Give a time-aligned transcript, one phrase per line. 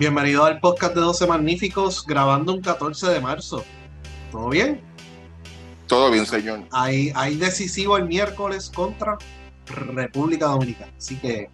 [0.00, 3.62] Bienvenido al podcast de 12 Magníficos, grabando un 14 de marzo.
[4.32, 4.80] ¿Todo bien?
[5.86, 6.60] Todo bien, señor.
[6.72, 9.18] Hay, hay decisivo el miércoles contra
[9.66, 10.90] República Dominicana.
[10.96, 11.50] Así que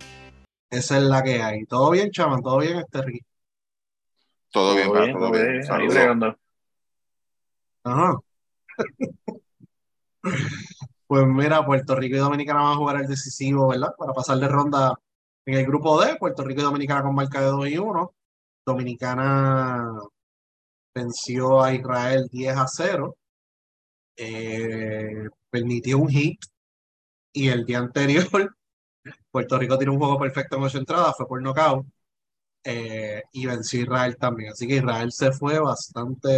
[0.70, 1.64] esa es la que hay.
[1.64, 2.40] ¿Todo bien, chaman?
[2.40, 3.20] ¿Todo bien, este Ricky?
[4.52, 5.18] Todo, bien, todo bien.
[5.18, 6.22] Todo bien.
[6.22, 6.36] Ahí
[7.82, 8.16] Ajá.
[11.08, 13.92] pues mira, Puerto Rico y Dominicana van a jugar el decisivo, ¿verdad?
[13.98, 14.94] Para pasar de ronda
[15.46, 18.12] en el grupo D, Puerto Rico y Dominicana con marca de 2 y 1.
[18.66, 20.00] Dominicana
[20.94, 23.16] venció a Israel 10 a 0.
[24.16, 26.40] Eh, permitió un hit.
[27.32, 28.26] Y el día anterior,
[29.30, 31.86] Puerto Rico tiene un juego perfecto en ocho entradas, fue por nocaut.
[32.64, 34.52] Eh, y venció Israel también.
[34.52, 36.28] Así que Israel se fue bastante,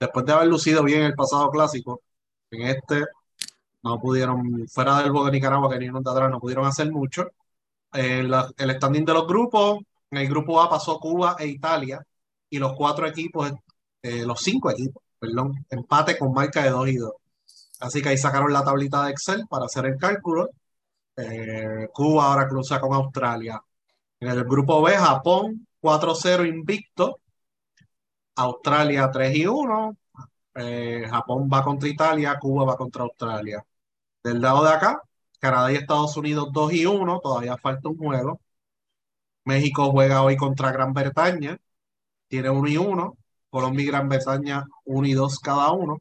[0.00, 2.02] después de haber lucido bien el pasado clásico,
[2.50, 3.04] en este
[3.82, 7.28] no pudieron, fuera del juego de Nicaragua que vinieron de atrás, no pudieron hacer mucho.
[7.92, 8.32] el
[8.76, 9.78] standing de los grupos,
[10.14, 12.04] en el grupo A pasó Cuba e Italia
[12.48, 13.52] y los cuatro equipos,
[14.02, 17.12] eh, los cinco equipos, perdón, empate con marca de 2 y 2.
[17.80, 20.50] Así que ahí sacaron la tablita de Excel para hacer el cálculo.
[21.16, 23.60] Eh, Cuba ahora cruza con Australia.
[24.20, 27.20] En el grupo B, Japón 4-0 invicto.
[28.36, 29.96] Australia 3 y 1.
[30.56, 33.64] Eh, Japón va contra Italia, Cuba va contra Australia.
[34.22, 35.02] Del lado de acá,
[35.38, 38.40] Canadá y Estados Unidos 2 y 1, todavía falta un juego.
[39.44, 41.58] México juega hoy contra Gran Bretaña,
[42.28, 43.16] tiene 1 y 1.
[43.50, 45.98] Colombia y Gran Bretaña 1 y 2 cada uno.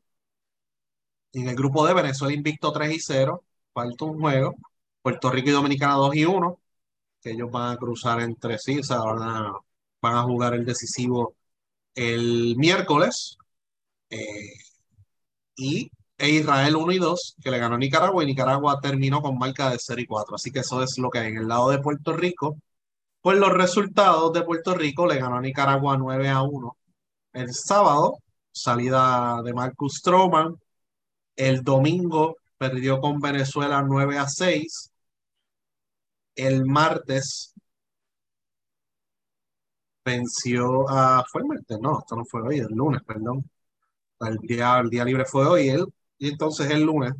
[1.31, 4.55] Y en el grupo de Venezuela invicto 3 y 0, falta un juego.
[5.01, 6.59] Puerto Rico y Dominicana 2 y 1,
[7.21, 9.53] que ellos van a cruzar entre sí, o sea, van a,
[10.01, 11.35] van a jugar el decisivo
[11.95, 13.37] el miércoles.
[14.09, 14.53] Eh,
[15.55, 19.69] y e Israel 1 y 2, que le ganó Nicaragua, y Nicaragua terminó con marca
[19.69, 20.35] de 0 y 4.
[20.35, 22.57] Así que eso es lo que hay en el lado de Puerto Rico.
[23.23, 26.77] Pues los resultados de Puerto Rico le ganó a Nicaragua 9 a 1
[27.33, 28.19] el sábado,
[28.51, 30.57] salida de Marcus Stroman.
[31.35, 34.91] El domingo perdió con Venezuela 9 a 6.
[36.35, 37.53] El martes
[40.03, 41.23] venció a.
[41.31, 41.79] ¿Fue el martes?
[41.79, 43.49] No, esto no fue hoy, el lunes, perdón.
[44.19, 45.73] El día, el día libre fue hoy.
[46.17, 47.13] Y entonces el lunes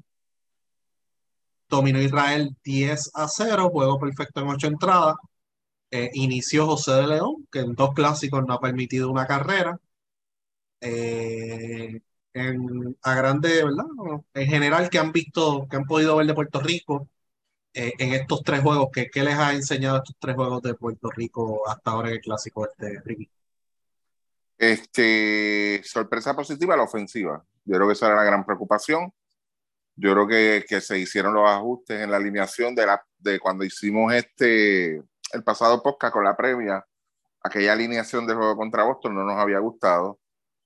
[1.69, 5.15] dominó Israel 10 a 0, juego perfecto en 8 entradas.
[5.95, 9.79] Eh, inició José de León, que en dos clásicos no ha permitido una carrera.
[10.81, 12.01] Eh,
[12.33, 13.85] en, a grande, ¿verdad?
[14.33, 17.07] En general, que han visto, que han podido ver de Puerto Rico
[17.75, 18.89] eh, en estos tres juegos?
[18.91, 22.21] ¿qué, ¿Qué les ha enseñado estos tres juegos de Puerto Rico hasta ahora en el
[22.21, 23.29] clásico este, Ricky?
[24.57, 27.45] Este, sorpresa positiva, la ofensiva.
[27.65, 29.13] Yo creo que esa era la gran preocupación.
[29.95, 33.63] Yo creo que, que se hicieron los ajustes en la alineación de, la, de cuando
[33.63, 36.85] hicimos este el pasado podcast con la previa,
[37.41, 40.19] aquella alineación de juego contra Boston no nos había gustado.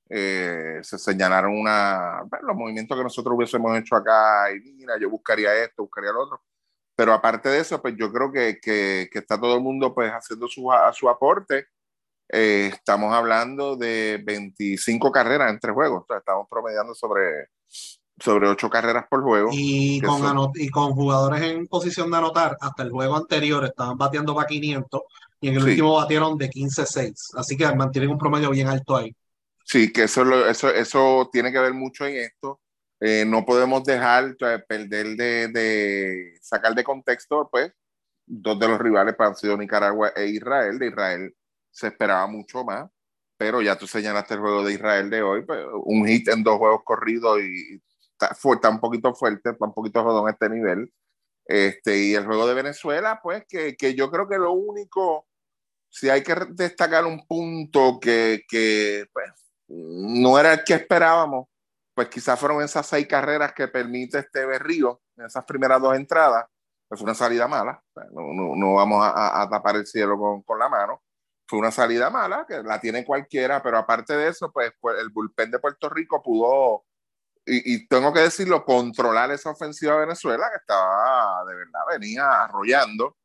[0.09, 5.53] Eh, se señalaron una, los movimientos que nosotros hubiésemos hecho acá, y mira, yo buscaría
[5.63, 6.41] esto, buscaría lo otro.
[6.95, 10.47] Pero aparte de eso, pues yo creo que, que, está todo el mundo pues haciendo
[10.47, 11.67] su, su aporte.
[12.29, 17.49] Eh, estamos hablando de 25 carreras entre juegos, estamos promediando sobre
[18.19, 19.49] sobre ocho carreras por juego.
[19.51, 24.35] Y con, y con jugadores en posición de anotar, hasta el juego anterior estaban bateando
[24.35, 25.01] para 500
[25.39, 27.35] y en el último batieron de 15-6.
[27.35, 29.15] Así que mantienen un promedio bien alto ahí.
[29.63, 32.61] Sí, que eso, eso, eso tiene que ver mucho en esto.
[32.99, 34.35] Eh, no podemos dejar
[34.67, 37.71] perder de, de, sacar de contexto, pues,
[38.25, 40.79] dos de los rivales han sido Nicaragua e Israel.
[40.79, 41.35] De Israel
[41.69, 42.89] se esperaba mucho más,
[43.37, 46.57] pero ya tú señalaste el juego de Israel de hoy, pues, un hit en dos
[46.57, 47.79] juegos corridos y
[48.19, 50.91] está, un poquito fuerte, está un poquito jodón este nivel.
[51.45, 55.27] Este, y el juego de Venezuela, pues que, que, yo creo que lo único,
[55.89, 59.31] si hay que destacar un punto que, que pues,
[59.69, 61.47] no era el que esperábamos,
[61.93, 66.45] pues quizás fueron esas seis carreras que permite este Berrío esas primeras dos entradas,
[66.87, 70.59] pues fue una salida mala, no, no, vamos a, a, tapar el cielo con, con,
[70.59, 71.01] la mano,
[71.47, 75.09] fue una salida mala, que la tiene cualquiera, pero aparte de eso, pues, pues el
[75.09, 76.85] bullpen de Puerto Rico pudo
[77.47, 83.15] y, tengo que decirlo, controlar esa ofensiva de Venezuela que estaba, de verdad, venía arrollando.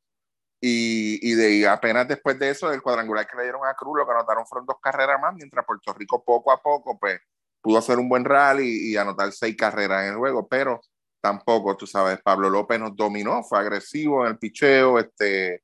[0.60, 4.06] Y, y de apenas después de eso, del cuadrangular que le dieron a Cruz, lo
[4.06, 7.20] que anotaron fueron dos carreras más, mientras Puerto Rico poco a poco, pues,
[7.60, 10.80] pudo hacer un buen rally y, anotar seis carreras en el juego, pero
[11.20, 15.62] tampoco, tú sabes, Pablo López nos dominó, fue agresivo en el picheo, este,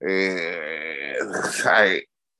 [0.00, 1.18] eh,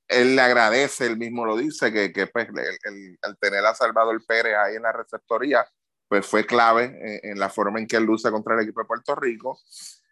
[0.07, 2.47] él le agradece, él mismo lo dice, que, que pues,
[2.83, 5.65] el, el, tener a Salvador Pérez ahí en la receptoría,
[6.07, 9.15] pues fue clave en, la forma en que él luce contra el equipo de Puerto
[9.15, 9.59] Rico.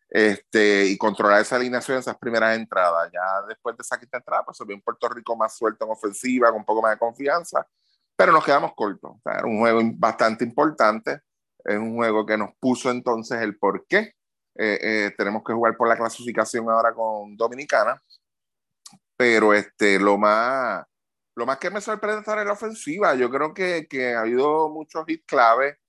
[0.10, 3.12] este, y controlar esa alineación, esas primeras entradas.
[3.12, 5.92] Ya después de esa quinta entrada, pues se vio un Puerto Rico más suelto en
[5.92, 7.68] ofensiva, con un poco más de confianza,
[8.16, 9.12] pero nos quedamos cortos.
[9.24, 11.22] O era un juego bastante importante,
[11.64, 14.16] es un juego que nos puso entonces el por qué
[14.56, 18.02] eh, eh, tenemos que jugar por la clasificación ahora con Dominicana,
[19.24, 20.84] pero este, lo más,
[21.36, 23.16] lo más que me sorprende es la ofensiva.
[23.16, 25.80] Yo creo que, que ha habido muchos hits clave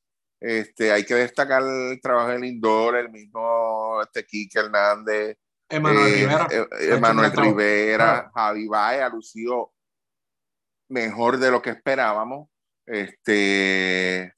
[0.40, 5.38] este, hay que destacar el trabajo del Lindor, el mismo este, Kike Hernández,
[5.69, 9.72] Emanuel eh, Rivera, eh, Rivera Javi Baez ha lucido
[10.90, 12.48] mejor de lo que esperábamos.
[12.86, 14.34] Este,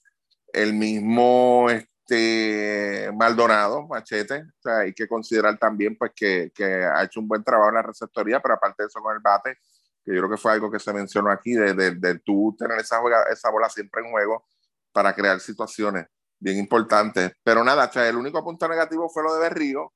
[0.52, 1.66] el mismo
[2.08, 7.26] este, Maldonado, Machete, o sea, hay que considerar también pues, que, que, ha hecho un
[7.26, 9.58] buen trabajo en la receptoría, pero aparte de eso con el bate,
[10.05, 12.79] que yo creo que fue algo que se mencionó aquí, de, de, de tú tener
[12.79, 13.00] esa,
[13.32, 14.47] esa bola siempre en juego
[14.93, 16.06] para crear situaciones
[16.38, 17.32] bien importantes.
[17.43, 19.93] Pero nada, el único punto negativo fue lo de Berrío.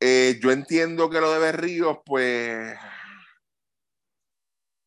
[0.00, 2.76] Eh, yo entiendo que lo de Berrío, pues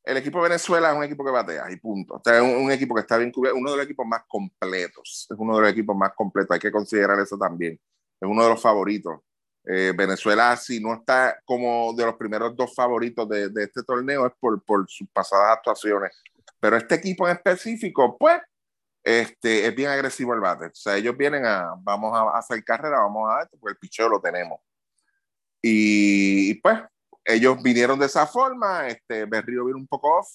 [0.03, 2.15] el equipo de Venezuela es un equipo que batea y punto.
[2.15, 5.27] O sea, es un, equipo que está bien cubierto, uno de los equipos más completos.
[5.29, 7.73] Es uno de los equipos más completos, hay que considerar eso también.
[8.19, 9.19] Es uno de los favoritos.
[9.65, 14.33] Eh, Venezuela, si no está como de los primeros dos favoritos de, este torneo, es
[14.39, 16.11] por, por sus pasadas actuaciones.
[16.59, 18.41] Pero este equipo en específico, pues,
[19.03, 20.67] este, es bien agresivo el bate.
[20.67, 24.19] O sea, ellos vienen a, vamos a hacer carrera, vamos a, porque el picheo lo
[24.21, 24.59] tenemos.
[25.61, 26.79] Y, pues,
[27.29, 30.27] ellos vinieron de esa forma, este, Berrío vino un poco off,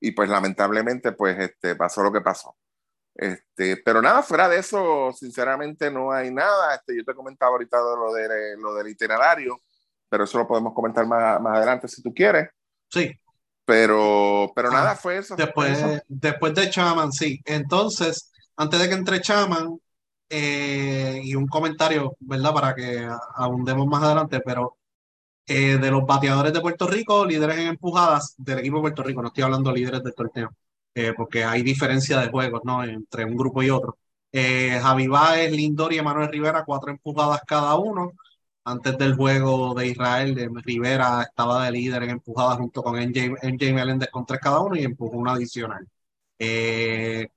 [0.00, 2.56] y pues lamentablemente, pues, este, pasó lo que pasó.
[3.14, 6.74] Este, pero nada, fuera de eso, sinceramente no hay nada.
[6.74, 9.58] Este, yo te comentaba ahorita lo, de, lo del itinerario,
[10.08, 12.50] pero eso lo podemos comentar más, más adelante si tú quieres.
[12.90, 13.10] Sí.
[13.64, 15.34] Pero, pero nada, ah, fue eso.
[15.34, 17.40] Después, después de Chaman, sí.
[17.44, 19.78] Entonces, antes de que entre Chaman,
[20.28, 22.52] eh, y un comentario, ¿verdad?
[22.52, 24.76] Para que abundemos más adelante, pero
[25.46, 29.22] eh, de los bateadores de Puerto Rico, líderes en empujadas del equipo de Puerto Rico,
[29.22, 30.50] no estoy hablando de líderes del torneo,
[30.94, 32.84] eh, porque hay diferencia de juegos, ¿no?
[32.84, 33.98] Entre un grupo y otro.
[34.32, 38.12] Javi Baez, Lindor y Emanuel Rivera, cuatro empujadas cada uno
[38.66, 43.36] antes del juego de Israel, de Rivera estaba de líder en empujada junto con MJ,
[43.42, 45.86] MJ Meléndez con tres cada uno y empujó una adicional.
[46.38, 47.28] Eh,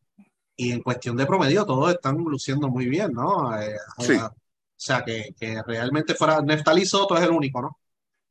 [0.56, 3.56] y en cuestión de promedio, todos están luciendo muy bien, ¿no?
[3.62, 4.04] Eh, o
[4.76, 6.42] sea, que, que, realmente fuera.
[6.42, 7.78] Neftali Soto es el único, ¿no?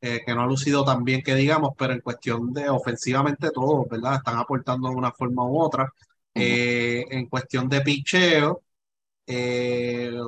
[0.01, 3.87] Eh, que no ha lucido tan bien que digamos, pero en cuestión de ofensivamente, todos,
[3.89, 4.15] ¿verdad?
[4.15, 5.91] Están aportando de una forma u otra.
[6.33, 8.61] en cuestión de picheo,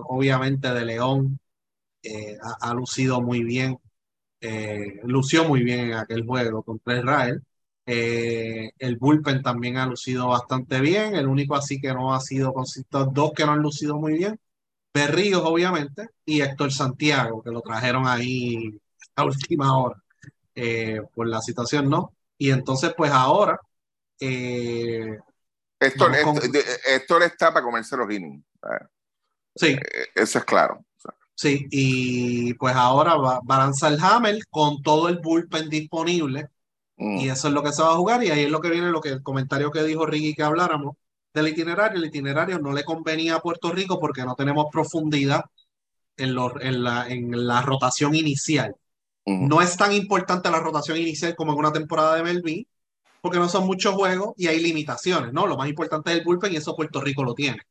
[0.08, 1.40] obviamente de León
[2.04, 3.78] eh, ha, lucido muy bien,
[4.42, 7.44] eh, lució muy bien en aquel juego contra Israel.
[7.86, 12.54] Eh, el bullpen también ha lucido bastante bien, el único así que no ha sido
[12.54, 14.40] consistente, dos que no han lucido muy bien,
[14.94, 18.80] Berríos obviamente, y Héctor Santiago, que lo trajeron ahí
[19.16, 20.02] a última hora
[21.14, 22.14] por la situación, ¿no?
[22.38, 23.60] Y entonces pues ahora...
[25.80, 28.44] Héctor, está para comerse los innings.
[29.56, 29.78] Sí.
[30.16, 30.86] Eso es claro.
[31.42, 36.50] Sí, y pues ahora va, a lanzar Hammer con todo el bullpen disponible.
[36.98, 37.18] Mm.
[37.18, 38.24] Y eso es lo que se va a jugar.
[38.24, 40.98] Y ahí es lo que viene lo que el comentario que dijo Ricky que habláramos
[41.34, 41.98] del itinerario.
[41.98, 45.46] El itinerario no le convenía a Puerto Rico porque no tenemos profundidad
[46.16, 48.76] en, en, la, en la rotación inicial.
[49.26, 52.68] No es tan importante la rotación inicial como en una temporada de Melvin,
[53.22, 55.46] porque no son muchos juegos y hay limitaciones, ¿no?
[55.46, 57.62] Lo más importante es el bullpen y eso Puerto Rico lo tiene.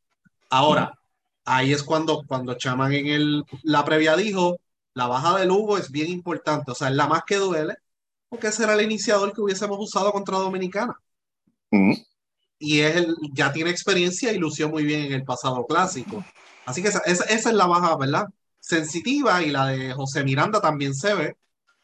[0.49, 0.97] Ahora,
[1.45, 4.59] ahí es cuando, cuando Chaman en el, la previa dijo,
[4.93, 7.75] la baja de Lugo es bien importante, o sea, es la más que duele,
[8.29, 10.95] porque ese era el iniciador que hubiésemos usado contra Dominicana.
[12.59, 16.23] Y es ya tiene experiencia y lució muy bien en el pasado clásico.
[16.65, 18.27] Así que esa, esa, es la baja, ¿verdad?
[18.61, 21.37] Sensitiva y la de José Miranda también se ve,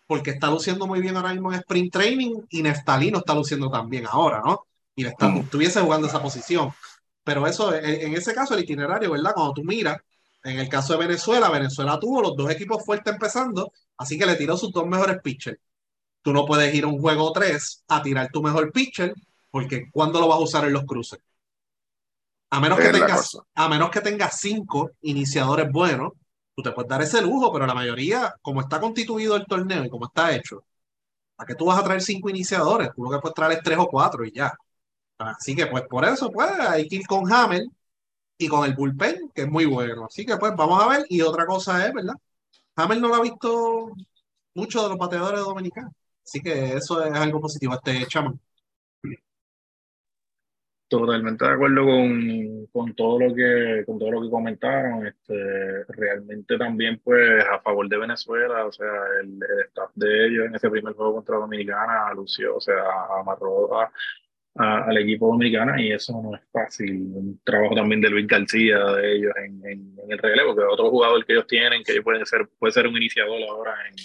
[0.05, 4.05] porque está luciendo muy bien ahora mismo en sprint training y Neftalino está luciendo también
[4.07, 4.67] ahora, ¿no?
[4.96, 6.72] Y le está, estuviese jugando esa posición.
[7.24, 9.34] Pero eso, en, ese caso, el itinerario, ¿verdad?
[9.34, 9.98] Cuando tú miras,
[10.43, 14.36] en el caso de Venezuela, Venezuela tuvo los dos equipos fuertes empezando, así que le
[14.36, 15.60] tiró sus dos mejores pitchers.
[16.22, 19.13] Tú no puedes ir a un juego 3 a tirar tu mejor pitcher,
[19.51, 21.19] porque ¿cuándo lo vas a usar en los cruces?
[22.50, 26.13] A menos, que tengas, a menos que tengas cinco iniciadores buenos,
[26.57, 29.89] tú te puedes dar ese lujo, pero la mayoría, como está constituido el torneo y
[29.89, 30.63] como está hecho,
[31.37, 32.91] ¿a qué tú vas a traer cinco iniciadores?
[32.95, 34.53] Tú lo que puedes traer es tres o cuatro y ya.
[35.19, 37.63] Así que pues por eso pues hay que ir con Hammer
[38.37, 40.05] y con el bullpen, que es muy bueno.
[40.05, 41.05] Así que pues vamos a ver.
[41.09, 42.15] Y otra cosa es, ¿verdad?
[42.75, 43.91] Hammer no lo ha visto
[44.55, 45.93] mucho de los bateadores dominicanos.
[46.25, 48.39] Así que eso es algo positivo, este Chaman.
[50.89, 55.06] Totalmente de acuerdo con, con, todo lo que con todo lo que comentaron.
[55.06, 58.88] Este, realmente también, pues, a favor de Venezuela, o sea,
[59.22, 62.75] el, staff de ellos en ese primer juego contra Dominicana lució, o sea,
[63.20, 63.70] amarró
[64.56, 66.91] al equipo dominicana y eso no es fácil.
[67.13, 71.25] Un trabajo también de Luis García de ellos en, en, el relevo, que otro jugador
[71.25, 73.96] que ellos tienen, que puede ser, puede ser un iniciador ahora en,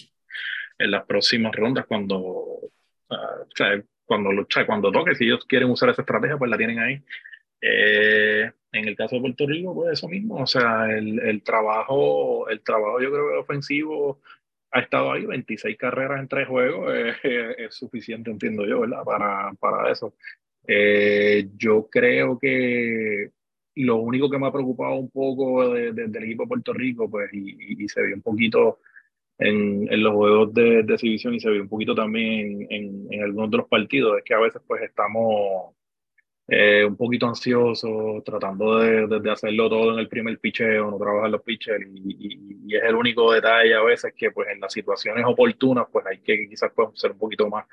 [0.79, 2.71] en las próximas rondas cuando, o
[3.55, 4.30] sea, cuando,
[4.66, 7.02] cuando toque, si ellos quieren usar esa estrategia, pues la tienen ahí.
[7.61, 12.49] Eh, en el caso de Puerto Rico, pues eso mismo, o sea, el, el, trabajo,
[12.49, 14.21] el trabajo yo creo que ofensivo
[14.73, 16.92] ha estado ahí, 26 carreras en tres juegos,
[17.23, 19.04] es suficiente, entiendo yo, ¿verdad?
[19.04, 20.14] Para, para eso.
[20.66, 23.30] Eh, yo creo que
[23.76, 27.30] lo único que me ha preocupado un poco de, del equipo de Puerto Rico, pues,
[27.32, 28.80] y, y se vio un poquito
[29.42, 33.22] en, en los juegos de, de, exhibición y se vio un poquito también en, en,
[33.22, 35.75] algunos de los partidos, es que a veces pues estamos
[36.49, 41.30] eh, un poquito ansiosos, tratando de, de, hacerlo todo en el primer picheo, no trabajar
[41.30, 45.25] los pitchers, y, y, es el único detalle a veces que pues en las situaciones
[45.26, 47.66] oportunas pues hay que quizás pues, ser un poquito más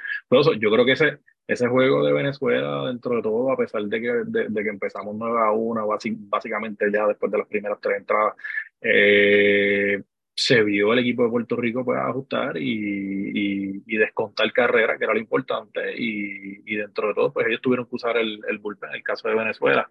[0.60, 4.12] Yo creo que ese, ese juego de Venezuela, dentro de todo, a pesar de que,
[4.26, 5.88] de, que empezamos 9 a 1,
[6.30, 8.36] básicamente ya después de las primeras tres entradas,
[8.82, 10.02] eh,
[10.40, 15.14] se vio el equipo de Puerto Rico pues, ajustar y, y, descontar carrera, que era
[15.14, 18.92] lo importante, y, y, dentro de todo, pues ellos tuvieron que usar el, el bullpen,
[18.94, 19.90] el caso de Venezuela.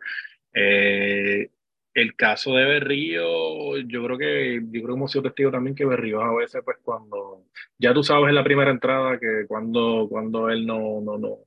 [0.55, 1.51] Eh,
[1.93, 5.85] el caso de Berrío, yo creo que yo creo que hemos sido testigos también que
[5.85, 7.45] Berrío a veces, pues cuando,
[7.79, 11.47] ya tú sabes en la primera entrada que cuando, cuando él no, no, no, o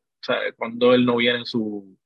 [0.57, 1.97] cuando él no viene en su,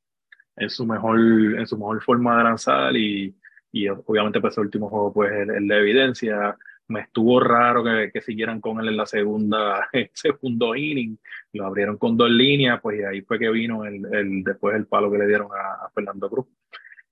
[0.56, 3.36] en su mejor, en su mejor forma de lanzar y,
[3.76, 6.56] y obviamente pues el último juego pues el, de evidencia
[6.88, 11.18] me estuvo raro que, que, siguieran con él en la segunda, el segundo inning,
[11.54, 14.88] lo abrieron con dos líneas, pues y ahí fue que vino el, el después el
[14.88, 16.48] palo que le dieron a, Fernando Cruz.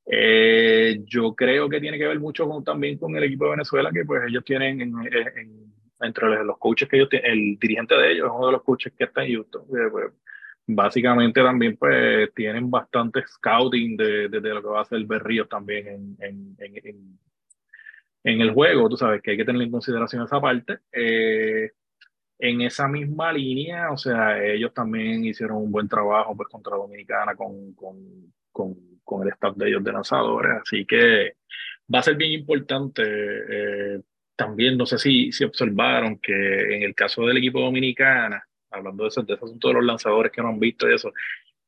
[0.05, 3.89] Eh, yo creo que tiene que ver mucho con, también con el equipo de Venezuela,
[3.91, 8.11] que pues ellos tienen en, en, entre los coaches que ellos tienen, el dirigente de
[8.11, 10.11] ellos es uno de los coaches que está en Houston, pues,
[10.67, 15.47] básicamente también pues tienen bastante scouting de, de, de, lo que va a hacer Berrío
[15.47, 16.55] también en,
[18.23, 20.79] en el juego, tú sabes que hay que tener en consideración esa parte.
[20.91, 21.71] Eh,
[22.39, 27.35] en esa misma línea, o sea, ellos también hicieron un buen trabajo pues contra Dominicana
[27.35, 31.35] con, con, con, con el staff de ellos de lanzadores, así que
[31.93, 33.03] va a ser bien importante.
[33.05, 34.01] Eh,
[34.35, 39.09] también no sé si, si observaron que en el caso del equipo dominicana, hablando de
[39.09, 41.13] ese, de ese asunto de los lanzadores que no han visto y eso,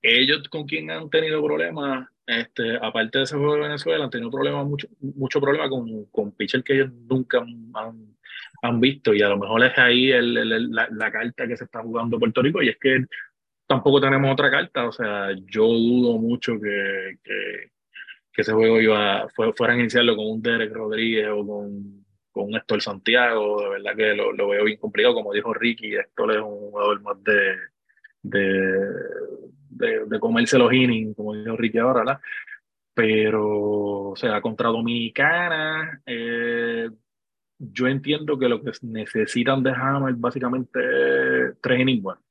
[0.01, 4.32] ellos con quien han tenido problemas este, aparte de ese juego de Venezuela, han tenido
[4.32, 8.15] problemas, mucho, mucho problema con, con pitchers que ellos nunca han,
[8.62, 9.13] han, visto.
[9.13, 12.62] Y a lo mejor es ahí el, la, carta que se está jugando Puerto Rico.
[12.63, 13.05] Y es que
[13.67, 17.72] tampoco tenemos otra carta, o sea, yo dudo mucho que, que,
[18.38, 22.82] ese juego iba, fue, fueran a iniciarlo con un Derek Rodríguez o con, con Héctor
[22.82, 26.60] Santiago, de verdad que lo, lo, veo bien complicado, como dijo Ricky, Héctor es un
[26.70, 27.55] jugador más de,
[28.24, 28.89] de
[29.75, 32.20] de, de comerse los innings, como dijo Ricky ahora, ¿verdad?
[32.94, 36.89] Pero, o sea, contra Dominicana, eh,
[37.60, 42.03] yo entiendo que lo que necesitan de Hammer básicamente es tres innings.
[42.03, 42.22] Bueno,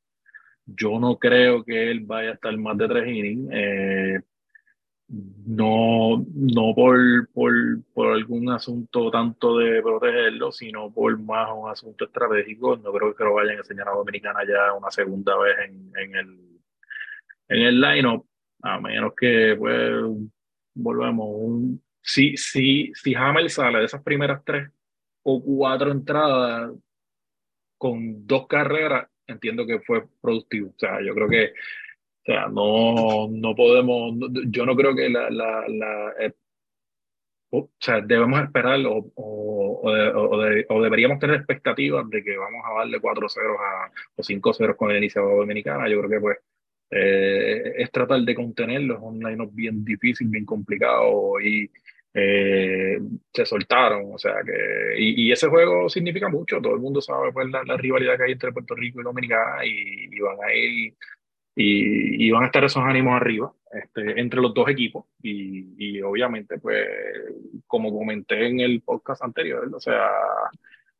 [0.67, 3.51] yo no creo que él vaya a estar más de tres innings.
[3.53, 4.21] Eh,
[5.09, 7.53] no, no por, por,
[7.93, 12.77] por, algún asunto tanto de protegerlo, sino por más un asunto estratégico.
[12.77, 16.17] No creo que lo vayan a enseñar a Dominicana ya una segunda vez en, en
[16.17, 16.44] el
[17.49, 18.27] en el line-up,
[18.63, 19.93] a menos que pues
[20.75, 21.27] volvemos.
[21.31, 24.71] Un, si, si, si Hamel sale de esas primeras tres
[25.23, 26.71] o cuatro entradas
[27.79, 30.71] con dos carreras, entiendo que fue productivo.
[30.71, 31.53] O sea, yo creo que
[32.23, 34.15] o sea, no, no podemos,
[34.49, 36.33] yo no creo que la, la, la eh,
[37.51, 42.99] o sea, debemos esperar o, o, o, deberíamos tener expectativas de que vamos a darle
[42.99, 43.57] 4-0
[44.17, 45.87] o 5-0 con el iniciador dominicana.
[45.89, 46.39] Yo creo que pues
[46.97, 51.69] eh, es tratar de contenerlos, es un line bien difícil, bien complicado y
[52.15, 53.01] eh,
[53.33, 57.51] se soltaron, o sea que, y, ese juego significa mucho, todo el mundo sabe pues
[57.51, 60.95] la, rivalidad que hay entre Puerto Rico y Dominicana y, van a ir
[61.57, 66.01] y, y, van a estar esos ánimos arriba este, entre los dos equipos y, y,
[66.01, 66.87] obviamente pues
[67.67, 70.09] como comenté en el podcast anterior, o sea,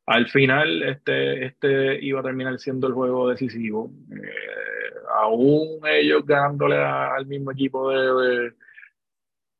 [0.05, 3.89] al final este, este iba a terminar siendo el juego decisivo.
[4.11, 8.53] Eh, aún ellos ganándole al mismo equipo de,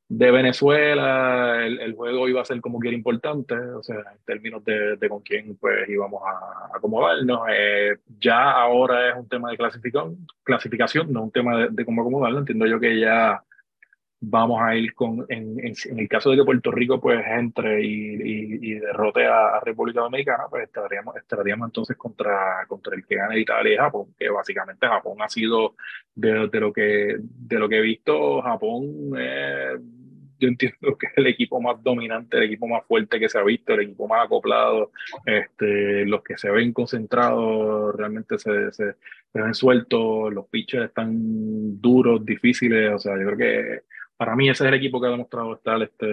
[0.08, 4.64] de, Venezuela, el, juego iba a ser como que era importante, o sea, en términos
[4.64, 7.40] de, de con quién pues íbamos a, acomodarnos.
[7.50, 12.38] Eh, ya ahora es un tema de clasificación, clasificación no un tema de, cómo acomodarlo.
[12.38, 13.42] Entiendo yo que ya
[14.20, 18.62] vamos a ir con, en, en, el caso de que Puerto Rico pues entre y,
[18.62, 23.74] y, derrote a, República Dominicana, pues estaríamos, estaríamos entonces contra, contra el que gane Italia
[23.74, 25.74] y Japón, que básicamente Japón ha sido,
[26.14, 29.76] de, de lo, que, de lo que he visto, Japón eh,
[30.38, 33.42] yo entiendo que es el equipo más dominante, el equipo más fuerte que se ha
[33.42, 34.92] visto, el equipo más acoplado,
[35.24, 38.94] este, los que se ven concentrados realmente se, se,
[39.32, 43.82] ven sueltos, los pitchers están duros, difíciles, o sea, yo creo que
[44.16, 46.06] para mí ese es el equipo que ha demostrado estar este,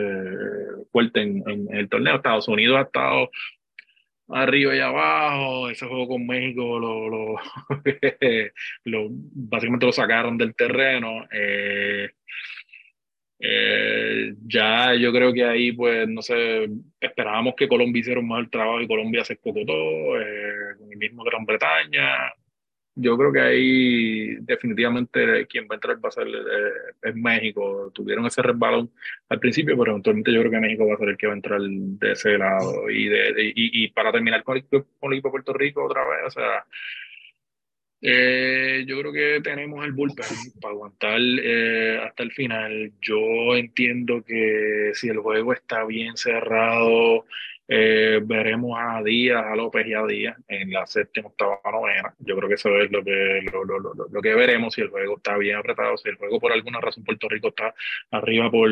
[0.92, 2.16] fuerte en, el torneo.
[2.16, 3.30] Estados Unidos ha estado
[4.30, 6.80] arriba y abajo, ese juego con México
[8.86, 11.26] lo, básicamente lo sacaron del terreno.
[11.32, 12.10] Eh,
[13.40, 16.70] eh, ya yo creo que ahí, pues, no sé,
[17.00, 21.46] esperábamos que Colombia hiciera un mejor trabajo y Colombia se todo, eh, el mismo Gran
[21.46, 22.32] Bretaña.
[22.96, 27.92] Yo creo que ahí definitivamente quien va a entrar va a ser eh, es México.
[27.94, 28.92] Tuvieron ese resbalón
[29.30, 31.36] al principio, pero eventualmente yo creo que México va a ser el que va a
[31.36, 32.90] entrar de ese lado.
[32.90, 36.28] Y, de, y, y, para terminar con el, con equipo de Puerto Rico otra vez,
[36.28, 36.66] o sea,
[38.06, 40.26] eh, yo creo que tenemos el bullpen
[40.62, 42.92] para aguantar eh, hasta el final.
[43.02, 47.26] Yo entiendo que si el juego está bien cerrado,
[47.68, 52.14] eh, veremos a Díaz, a López y a Díaz en la séptima, octava, novena.
[52.20, 54.90] Yo creo que eso es lo que, lo, lo, lo, lo, que veremos si el
[54.90, 57.74] juego está bien apretado, si el juego por alguna razón Puerto Rico está
[58.12, 58.70] arriba por,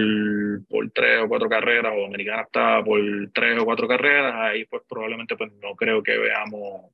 [0.70, 3.00] por tres o cuatro carreras o Dominicana está por
[3.34, 6.92] tres o cuatro carreras, ahí pues probablemente pues no creo que veamos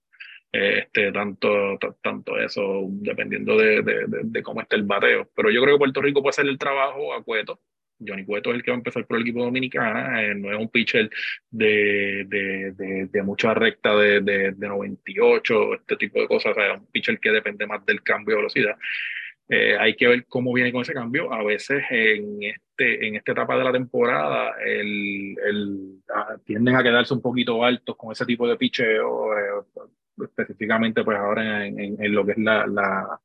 [0.51, 5.29] este, tanto, tanto eso, dependiendo de, de, de, cómo esté el bateo.
[5.35, 7.59] Pero yo creo que Puerto Rico puede hacer el trabajo a Cueto.
[8.05, 10.57] Johnny Cueto es el que va a empezar por el equipo dominicano, eh, no es
[10.57, 11.09] un pitcher
[11.49, 17.19] de, de, de, mucha recta de, de, 98, este tipo de cosas, es un pitcher
[17.19, 18.77] que depende más del cambio de velocidad.
[19.49, 21.31] Eh, hay que ver cómo viene con ese cambio.
[21.31, 26.83] A veces en, este, en esta etapa de la temporada el, el, ah, tienden a
[26.83, 29.37] quedarse un poquito altos con ese tipo de picheo.
[29.37, 29.63] Eh,
[30.23, 33.19] específicamente pues ahora en, en, lo que es la, la,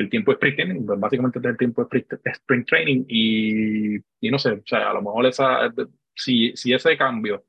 [0.00, 4.30] el tiempo de sprint training, pues básicamente es el tiempo de sprint, training y, y,
[4.30, 5.72] no sé, o sea, a lo mejor esa,
[6.14, 7.44] si, si ese cambio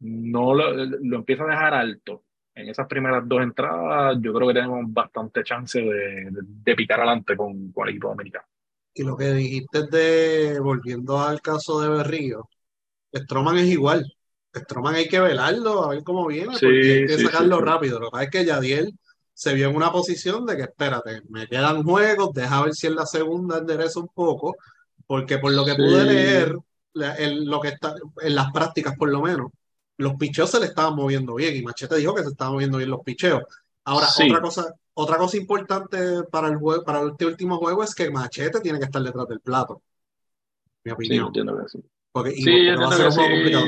[0.00, 4.54] no lo, lo empieza a dejar alto en esas primeras dos entradas, yo creo que
[4.54, 8.44] tenemos bastante chance de, de, picar adelante con, con, el equipo dominicano.
[8.92, 12.48] Y lo que dijiste de, volviendo al caso de Berrío,
[13.14, 14.12] Stroman es igual.
[14.54, 18.00] Stroman hay que velarlo, a ver cómo viene, porque hay que sacarlo rápido.
[18.00, 18.98] Lo que pasa es que Yadiel
[19.40, 22.94] se vio en una posición de que, espérate, me quedan juegos, deja ver si en
[22.94, 24.58] la segunda endereza un poco,
[25.06, 26.58] porque por lo que pude leer,
[27.16, 29.50] en, lo que está, en las prácticas por lo menos,
[29.96, 32.90] los picheos se le estaban moviendo bien y Machete dijo que se estaban moviendo bien
[32.90, 33.42] los picheos.
[33.84, 38.10] Ahora, otra cosa, otra cosa importante para el juego, para este último juego es que
[38.10, 39.80] Machete tiene que estar detrás del plato.
[40.84, 41.32] Mi opinión.
[41.32, 41.78] que sí.
[42.12, 43.66] Porque, sí, va a ser un juego complicado.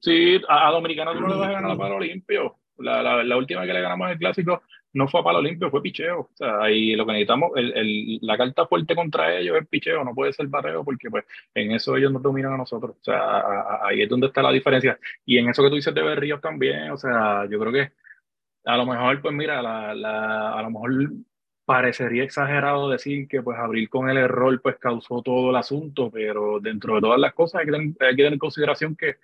[0.00, 2.56] Sí, a, Dominicana tú no le vas a ganar a Palo Limpio.
[2.78, 4.62] La, la, la, última que le ganamos el clásico
[4.98, 6.20] no fue a Palo Limpio, fue picheo.
[6.20, 10.04] O sea, ahí lo que necesitamos, el, el, la carta fuerte contra ellos es picheo,
[10.04, 12.96] no puede ser barreo porque pues en eso ellos nos dominan a nosotros.
[13.00, 14.98] O sea, ahí es donde está la diferencia.
[15.24, 17.92] Y en eso que tú dices de Berríos también, o sea, yo creo que
[18.64, 20.90] a lo mejor, pues mira, la, la, a lo mejor
[21.64, 26.60] parecería exagerado decir que pues abrir con el error pues causó todo el asunto, pero
[26.60, 29.16] dentro de todas las cosas hay que hay que tener en consideración que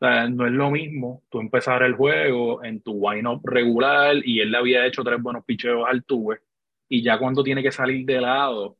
[0.00, 4.58] no es lo mismo tú empezar el juego en tu line-up regular y él le
[4.58, 6.40] había hecho tres buenos picheos al tuve
[6.88, 8.76] y ya cuando tiene que salir de lado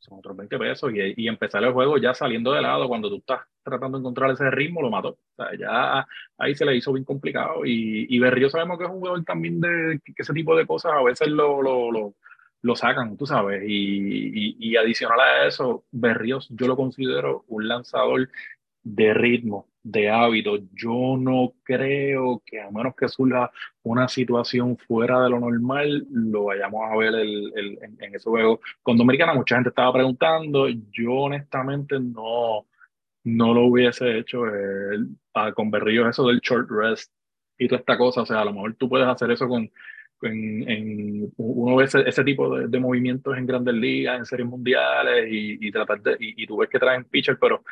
[0.00, 3.16] son otros 20 pesos y, y, empezar el juego ya saliendo de lado cuando tú
[3.16, 5.10] estás tratando de encontrar ese ritmo lo mató.
[5.10, 6.06] O sea, ya
[6.38, 9.60] ahí se le hizo bien complicado y, y Berrío sabemos que es un jugador también
[9.60, 12.14] de que ese tipo de cosas a veces lo, lo,
[12.62, 17.68] lo, sacan, tú sabes, y, y, y adicional a eso, Berríos yo lo considero un
[17.68, 18.30] lanzador
[18.82, 20.58] de ritmo, de hábito.
[20.72, 23.50] Yo no creo que a menos que surja
[23.82, 28.60] una situación fuera de lo normal, lo vayamos a ver el, el, en, ese juego
[28.82, 29.34] con Dominicana.
[29.34, 32.66] Mucha gente estaba preguntando, yo honestamente no,
[33.24, 34.98] no lo hubiese hecho eh,
[35.54, 37.12] con Berríos eso del short rest
[37.58, 38.22] y toda esta cosa.
[38.22, 39.70] O sea, a lo mejor tú puedes hacer eso con,
[40.22, 45.72] en, uno ve ese, tipo de, movimientos en grandes ligas, en series mundiales y, y
[45.72, 47.62] tratar de, y, y, tú ves que traen pitcher, pero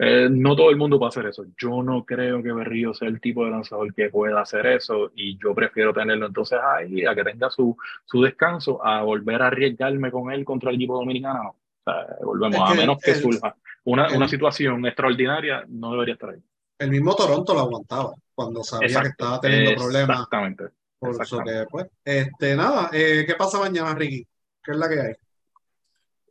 [0.00, 1.44] eh, no todo el mundo puede hacer eso.
[1.56, 5.36] Yo no creo que Berrío sea el tipo de lanzador que pueda hacer eso y
[5.38, 10.10] yo prefiero tenerlo entonces ahí a que tenga su, su descanso, a volver a arriesgarme
[10.12, 11.50] con él contra el equipo dominicano.
[11.50, 16.42] O sea, volvemos, a menos que surja una, una situación extraordinaria, no debería estar ahí.
[16.78, 20.16] El mismo Toronto lo aguantaba cuando sabía que estaba teniendo problemas.
[20.16, 20.64] Exactamente.
[20.98, 24.26] Por eso que, pues, este, nada, eh, ¿qué pasa mañana, Ricky?
[24.62, 25.14] ¿Qué es la que hay?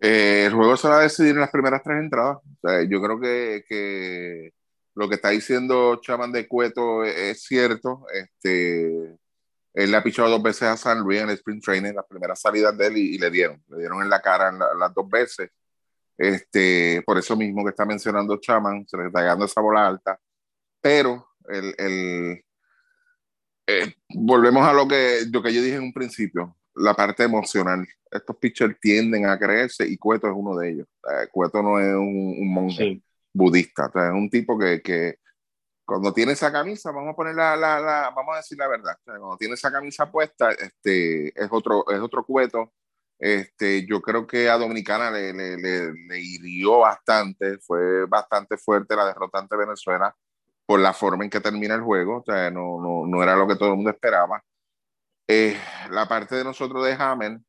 [0.02, 2.38] Eh, el juego se va a decidir en las primeras tres entradas.
[2.90, 4.54] yo creo que, que,
[4.96, 8.06] lo que está diciendo Chaman de Cueto es, cierto.
[8.14, 9.18] Este,
[9.74, 12.42] él le ha pichado dos veces a San Luis en el sprint training, las primeras
[12.42, 13.64] salidas de él, y, le dieron.
[13.70, 15.52] Le dieron en la cara las dos veces.
[16.18, 20.20] Este, por eso mismo que está mencionando Chaman, se le está llegando esa bola alta.
[20.82, 22.46] Pero el, el
[23.68, 27.88] eh, volvemos a lo que, lo que yo dije en un principio, la parte emocional.
[28.12, 30.88] Estos pitchers tienden a creerse y Cueto es uno de ellos.
[31.32, 33.02] Cueto no es un, monje
[33.34, 35.20] budista, es un tipo que, que,
[35.88, 38.98] cuando tiene esa camisa, vamos a poner la, la, la vamos a decir la verdad,
[39.06, 42.74] cuando tiene esa camisa puesta, este, es otro, es otro Cueto.
[43.20, 49.08] Este, yo creo que a Dominicana le, le, le, hirió bastante, fue bastante fuerte la
[49.08, 50.14] derrota ante Venezuela
[50.66, 53.48] por la forma en que termina el juego, o sea, no, no, no era lo
[53.48, 54.44] que todo el mundo esperaba.
[55.28, 55.58] Eh,
[55.90, 57.40] la parte de nosotros de Hammer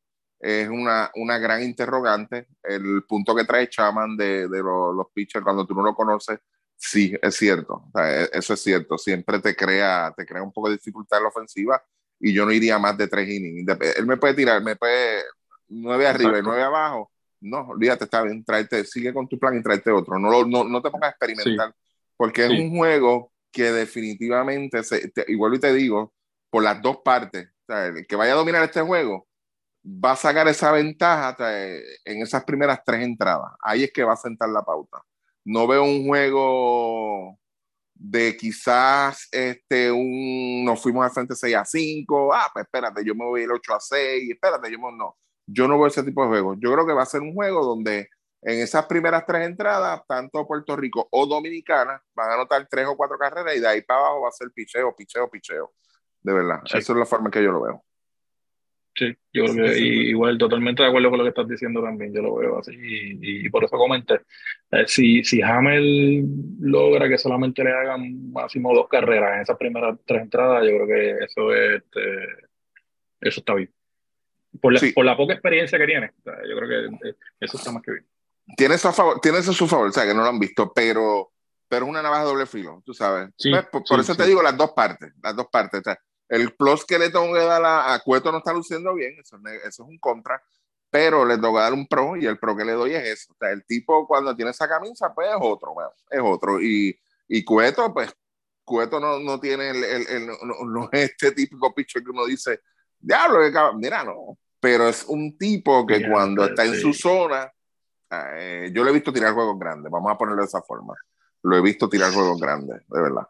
[0.40, 2.46] es una, una gran interrogante.
[2.62, 6.38] El punto que trae Chaman de, de los, pitchers cuando tú no lo conoces,
[6.76, 7.84] sí, es cierto.
[7.98, 8.96] E, eso es cierto.
[8.98, 11.82] Siempre te crea, te crea un poco de dificultad en la ofensiva
[12.20, 13.66] y yo no iría más de tres innings.
[13.96, 15.22] Él me puede tirar, me puede
[15.68, 17.10] nueve arriba y nueve abajo.
[17.40, 20.18] No, olvídate, está bien, tráete, sigue con tu plan y tráete otro.
[20.18, 21.72] No, no, no te pongas a experimentar,
[22.16, 26.12] porque es un juego que definitivamente, se, igual y te digo,
[26.50, 29.27] por las dos partes, el que vaya a dominar este juego
[29.84, 31.36] va a sacar esa ventaja
[32.04, 33.52] en esas primeras tres entradas.
[33.60, 35.02] Ahí es que va a sentar la pauta.
[35.44, 37.38] No veo un juego
[37.94, 43.14] de quizás este, un, nos fuimos al frente 6 a 5, ah, pues espérate, yo
[43.14, 45.16] me voy el 8 a 6, espérate, yo no.
[45.46, 46.58] Yo no veo ese tipo de juegos.
[46.60, 48.08] Yo creo que va a ser un juego donde
[48.42, 52.96] en esas primeras tres entradas, tanto Puerto Rico o Dominicana van a anotar tres o
[52.96, 55.72] cuatro carreras y de ahí para abajo va a ser picheo, picheo, picheo
[56.22, 56.60] de verdad.
[56.64, 57.84] Esa es la forma que yo lo veo.
[58.98, 62.20] Sí, yo creo que igual totalmente de acuerdo con lo que estás diciendo también, yo
[62.20, 64.22] lo veo así y, por eso comenté,
[64.72, 66.24] eh, si, si Hamel
[66.60, 70.86] logra que solamente le hagan máximo dos carreras en esas primeras tres entradas, yo creo
[70.88, 72.24] que eso es, este,
[73.20, 73.72] eso está bien.
[74.60, 77.84] Por la, por la poca experiencia que tiene, yo creo que eh, eso está más
[77.84, 78.06] que bien.
[78.56, 80.40] Tiene eso a favor, tiene eso a su favor, o sea, que no lo han
[80.40, 81.30] visto, pero
[81.68, 83.28] pero es una navaja de doble filo, tú sabes.
[83.38, 85.82] Pues, por, eso te digo las dos partes, las dos partes.
[86.28, 89.82] El plus que le tengo que dar a, Cueto no está luciendo bien, eso, eso,
[89.82, 90.42] es un contra,
[90.90, 93.32] pero le tengo que dar un pro y el pro que le doy es eso.
[93.32, 95.74] O sea, el tipo cuando tiene esa camisa, pues es otro,
[96.10, 96.60] es otro.
[96.60, 98.14] Y, y Cueto, pues,
[98.64, 102.60] Cueto no, no tiene el, el, no, es este típico picho que uno dice,
[102.98, 103.40] diablo,
[103.74, 104.38] mira, no.
[104.60, 107.50] Pero es un tipo que cuando está en su zona,
[108.10, 110.94] eh, yo le he visto tirar juegos grandes, vamos a ponerlo de esa forma
[111.42, 113.26] lo he visto tirar juegos grandes, de verdad.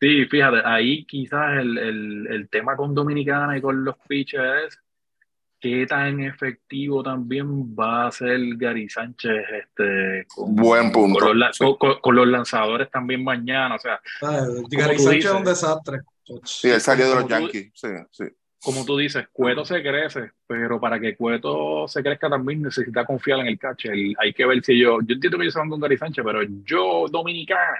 [0.00, 4.78] Sí, fíjate, ahí quizás el, el, el tema con Dominicana y con los pitchers
[5.60, 11.18] qué tan efectivo también va a ser Gary Sánchez este, con, Buen punto.
[12.00, 13.74] Con los, lanzadores también mañana.
[13.74, 16.00] O sea, ah, Gary Sánchez es un desastre.
[16.44, 17.72] Sí, él salió de los Yankees.
[17.74, 18.24] Sí, sí
[18.60, 23.40] como tú dices, Cueto se crece, pero para que Cueto se crezca también necesita confiar
[23.40, 23.94] en el catcher.
[24.18, 26.42] Hay que ver si yo, yo entiendo que ellos se van con Gary Sánchez, pero
[26.64, 27.78] yo, dominicana,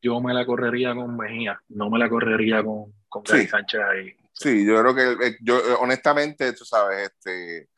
[0.00, 4.16] yo me la correría con Mejía, no me la correría con, con Gary Sánchez ahí.
[4.32, 7.68] Sí, yo creo que, eh, yo eh, honestamente, tú sabes, este,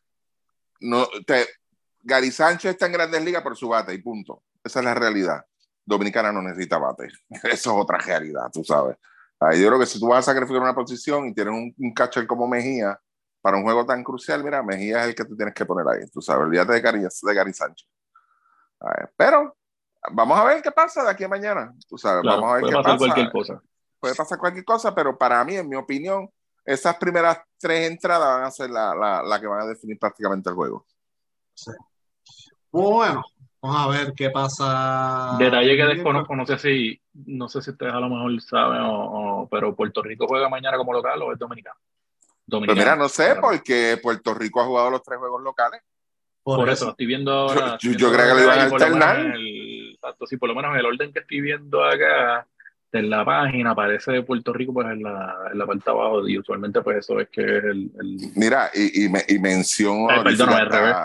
[0.80, 1.46] no, te,
[2.00, 4.42] Gary Sánchez está en Grandes Ligas por su bate y punto.
[4.62, 5.44] Esa es la realidad.
[5.84, 7.08] Dominicana no necesita bate.
[7.30, 8.96] Eso es otra realidad, tú sabes
[9.40, 12.48] yo creo que si tú vas a sacrificar una posición y tienes un, catcher como
[12.48, 12.98] Mejía
[13.40, 16.08] para un juego tan crucial, mira, Mejía es el que tú tienes que poner ahí,
[16.10, 17.88] tú sabes, olvídate de Gary, de Gary Sánchez.
[19.16, 19.56] pero
[20.12, 22.72] vamos a ver qué pasa de aquí a mañana, tú sabes, vamos a ver puede
[22.72, 22.98] qué pasar pasa.
[22.98, 23.62] cualquier cosa.
[24.00, 26.30] Puede pasar cualquier cosa, pero para mí, en mi opinión,
[26.64, 30.50] esas primeras tres entradas van a ser la, la, la que van a definir prácticamente
[30.50, 30.86] el juego.
[31.54, 31.72] Sí.
[32.70, 33.24] Bueno,
[33.60, 35.36] Vamos a ver qué pasa.
[35.38, 39.48] Detalle que desconozco, no sé si, no sé si ustedes a lo mejor saben, o,
[39.50, 41.76] pero Puerto Rico juega mañana como local o es dominicano.
[42.48, 45.82] Pues mira, no sé, porque Puerto Rico ha jugado los tres juegos locales.
[46.42, 46.90] Por, eso.
[46.90, 47.76] estoy viendo ahora.
[47.78, 49.34] Yo, creo que lo iban a alternar.
[50.00, 52.46] Exacto, sí, por lo menos el orden que estoy viendo acá
[52.92, 56.80] en la página aparece Puerto Rico pues en la, en la parte abajo y usualmente
[56.80, 57.90] pues eso es que es el,
[58.34, 60.96] mira y, y, me, y mención al revés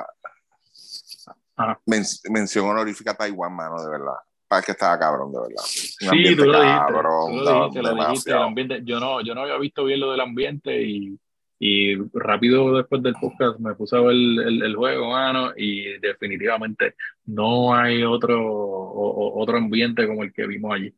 [2.30, 4.16] mención honorífica a Taiwán, mano, de verdad.
[4.48, 5.64] Para que estaba cabrón, de verdad.
[5.66, 7.82] sí, tú lo dijiste.
[7.82, 8.82] lo dijiste, el ambiente.
[8.84, 11.18] Yo no, yo no había visto bien lo del ambiente y,
[11.66, 16.96] y rápido después del podcast me puse a ver el, el, juego, mano, y definitivamente
[17.24, 20.94] no hay otro, otro ambiente como el que vimos allí.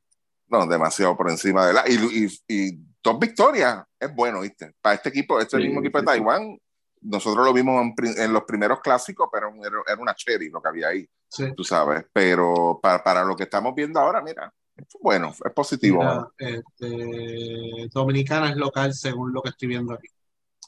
[0.48, 1.84] No, demasiado por encima de la.
[1.88, 4.74] Y, y, y dos victorias es bueno, ¿viste?
[4.82, 6.58] Para este equipo, este mismo equipo de Taiwán,
[7.02, 10.70] nosotros lo vimos en, en los primeros clásicos, pero era, era, una cherry lo que
[10.70, 11.54] había ahí, Sí.
[11.56, 12.06] tú sabes.
[12.12, 14.52] Pero para, para, lo que estamos viendo ahora, mira,
[15.00, 16.00] bueno, es positivo.
[16.00, 20.08] Mira, este, Dominicana es local según lo que estoy viendo aquí.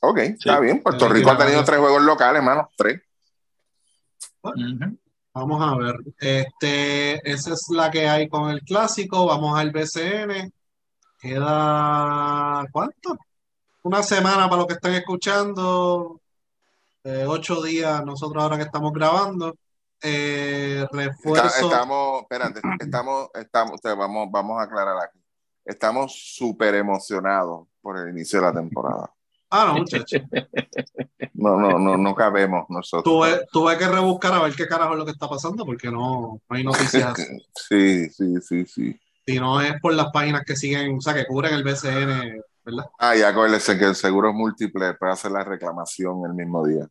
[0.01, 0.33] Ok, sí.
[0.39, 0.81] está bien.
[0.81, 3.01] Puerto Rico ha tenido tres juegos locales, hermano, tres.
[4.41, 4.97] Bueno, uh -huh.
[5.37, 5.95] Vamos a ver.
[6.17, 9.27] Este, esa es la que hay con el clásico.
[9.27, 10.51] Vamos al BCN.
[11.19, 13.17] Queda ¿cuánto?
[13.83, 16.19] Una semana para los que están escuchando.
[17.03, 19.55] Eh, ocho días nosotros ahora que estamos grabando.
[20.01, 21.45] Eh, refuerzo.
[21.45, 25.19] Está, estamos, espérate, estamos, estamos, vamos, vamos a aclarar aquí.
[25.63, 29.13] Estamos súper emocionados por el inicio de la temporada.
[29.49, 30.21] Ah, no, muchachos.
[31.33, 33.03] No, no, no, no cabemos nosotros.
[33.03, 36.41] Tuve, tuve, que rebuscar a ver qué carajo es lo que está pasando porque no,
[36.49, 37.15] no hay noticias.
[37.69, 38.99] sí, sí, sí, sí.
[39.23, 42.85] Si no es por las páginas que siguen, o sea, que cubren el BCN, ¿verdad?
[42.97, 46.87] Ah, y acuérdense que el seguro múltiple puede hacer la reclamación el mismo día.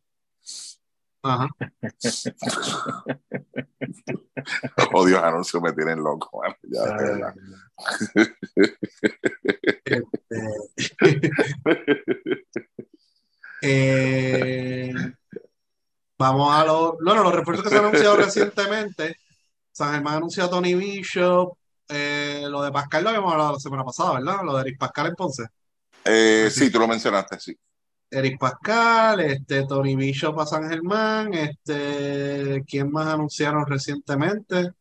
[1.23, 1.49] Ajá.
[4.93, 6.55] Odios anuncios me tienen loco, man.
[6.63, 7.35] Ya, verdad.
[13.69, 14.93] Eh,
[16.17, 19.15] vamos a los, bueno, los refuerzos que se han anunciado recientemente.
[19.71, 21.57] San Germán ha anunciado a Tony Bishop.
[21.89, 24.39] Eh, lo de Pascal lo habíamos hablado la semana pasada, ¿verdad?
[24.43, 25.43] Lo de Eric Pascal en Ponce.
[26.03, 27.57] Eh, sí, tú lo mencionaste, sí.
[28.09, 34.71] Eric Pascal, este, Tony Bishop a San Germán, este, ¿quién más anunciaron recientemente?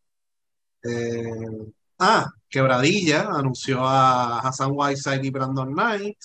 [0.82, 6.18] Eh, ah, Quebradilla anunció a Hassan Whiteside y Brandon Knight.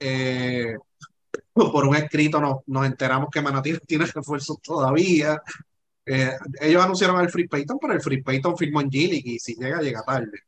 [0.00, 0.76] Eh,
[1.52, 5.40] por un escrito nos, nos, enteramos que Manatí tiene refuerzos todavía.
[6.04, 9.54] Eh, ellos anunciaron al Free Payton, pero el Free Payton firmó en Gillick y si
[9.54, 10.40] llega, llega tarde.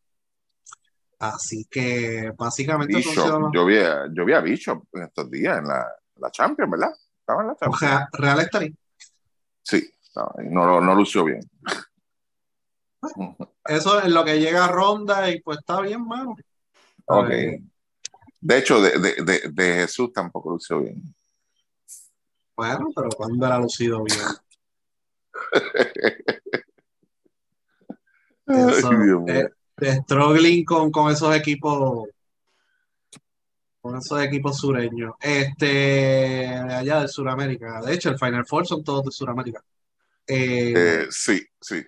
[1.18, 2.96] Así que básicamente.
[2.96, 6.70] Bishop, yo, vi a, yo vi a Bishop en estos días en la, la Champions,
[6.70, 6.90] ¿verdad?
[7.20, 7.74] Estaba en la Champions.
[7.74, 8.72] O sea, Real estaría.
[9.62, 9.90] Sí,
[10.44, 11.40] no, no lució bien.
[13.64, 16.36] Eso es lo que llega a ronda y pues está bien, mano.
[17.06, 17.28] Ok.
[17.28, 17.60] Ver.
[18.40, 21.02] De hecho, de, de, de, de, Jesús tampoco lució bien.
[22.56, 24.18] Bueno, pero ¿cuándo era lucido bien?
[28.46, 29.24] Eso, Ay, mío.
[29.28, 29.48] Eh,
[29.80, 32.08] struggling con, con esos equipos
[33.80, 38.84] con esos equipos sureños este de allá de Sudamérica de hecho el Final Four son
[38.84, 39.64] todos de Sudamérica
[40.26, 41.82] eh, eh, sí, sí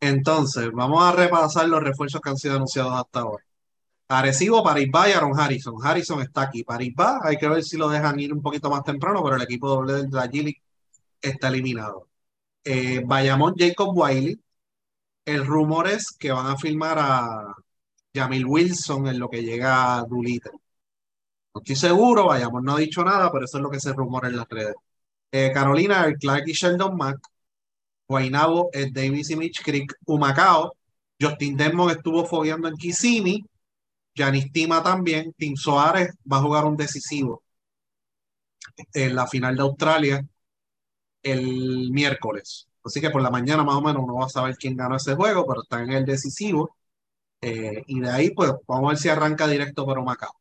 [0.00, 3.44] entonces vamos a repasar los refuerzos que han sido anunciados hasta ahora
[4.08, 8.18] Arecibo, Paribá y Aaron Harrison Harrison está aquí, Paribá hay que ver si lo dejan
[8.20, 10.30] ir un poquito más temprano pero el equipo doble de la
[11.20, 12.08] está eliminado
[12.64, 14.38] eh, Bayamón, Jacob Wiley
[15.24, 17.54] el rumor es que van a firmar a
[18.14, 20.52] Jamil Wilson en lo que llega a Doolittle.
[21.54, 24.28] No estoy seguro, vayamos, no ha dicho nada, pero eso es lo que se rumora
[24.28, 24.74] en las redes.
[25.32, 27.18] Eh, Carolina, el Clark y Sheldon Mack.
[28.08, 29.94] Guaynabo, el Davis y Mitch Creek.
[30.06, 30.74] Humacao,
[31.20, 33.44] Justin Desmond estuvo fogueando en Kissimmee.
[34.14, 35.32] Yanis Tima también.
[35.36, 37.42] Tim Soares va a jugar un decisivo
[38.92, 40.26] en la final de Australia
[41.22, 42.68] el miércoles.
[42.84, 45.14] Así que por la mañana más o menos uno va a saber quién ganó ese
[45.14, 46.76] juego, pero está en el decisivo.
[47.40, 50.32] Eh, y de ahí, pues, vamos a ver si arranca directo para Macao.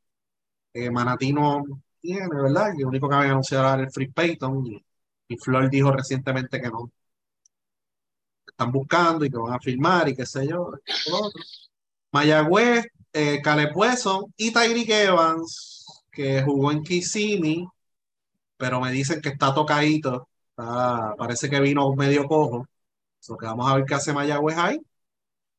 [0.73, 1.63] Eh, Manatí no
[2.01, 2.73] tiene, ¿verdad?
[2.77, 4.65] Y lo único que había anunciado era el Free Payton.
[4.67, 4.85] Y,
[5.29, 6.91] y, Flor dijo recientemente que no.
[8.47, 10.71] Están buscando y que van a firmar y qué sé yo.
[12.11, 13.41] Mayagüez, eh,
[14.37, 17.67] y Tyreek Evans, que jugó en Kissimmee,
[18.57, 20.27] pero me dicen que está tocadito
[21.17, 22.67] parece que vino medio cojo.
[23.19, 24.79] So que vamos a ver qué hace Mayagüez ahí.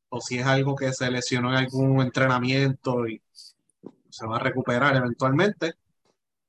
[0.09, 3.21] O si es algo que se lesionó en algún entrenamiento y
[4.09, 5.73] se va a recuperar eventualmente.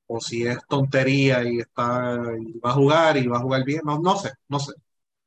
[0.06, 2.20] O si es tontería y está
[2.64, 3.82] va a jugar y va a jugar bien.
[3.84, 4.72] No, no sé, no sé.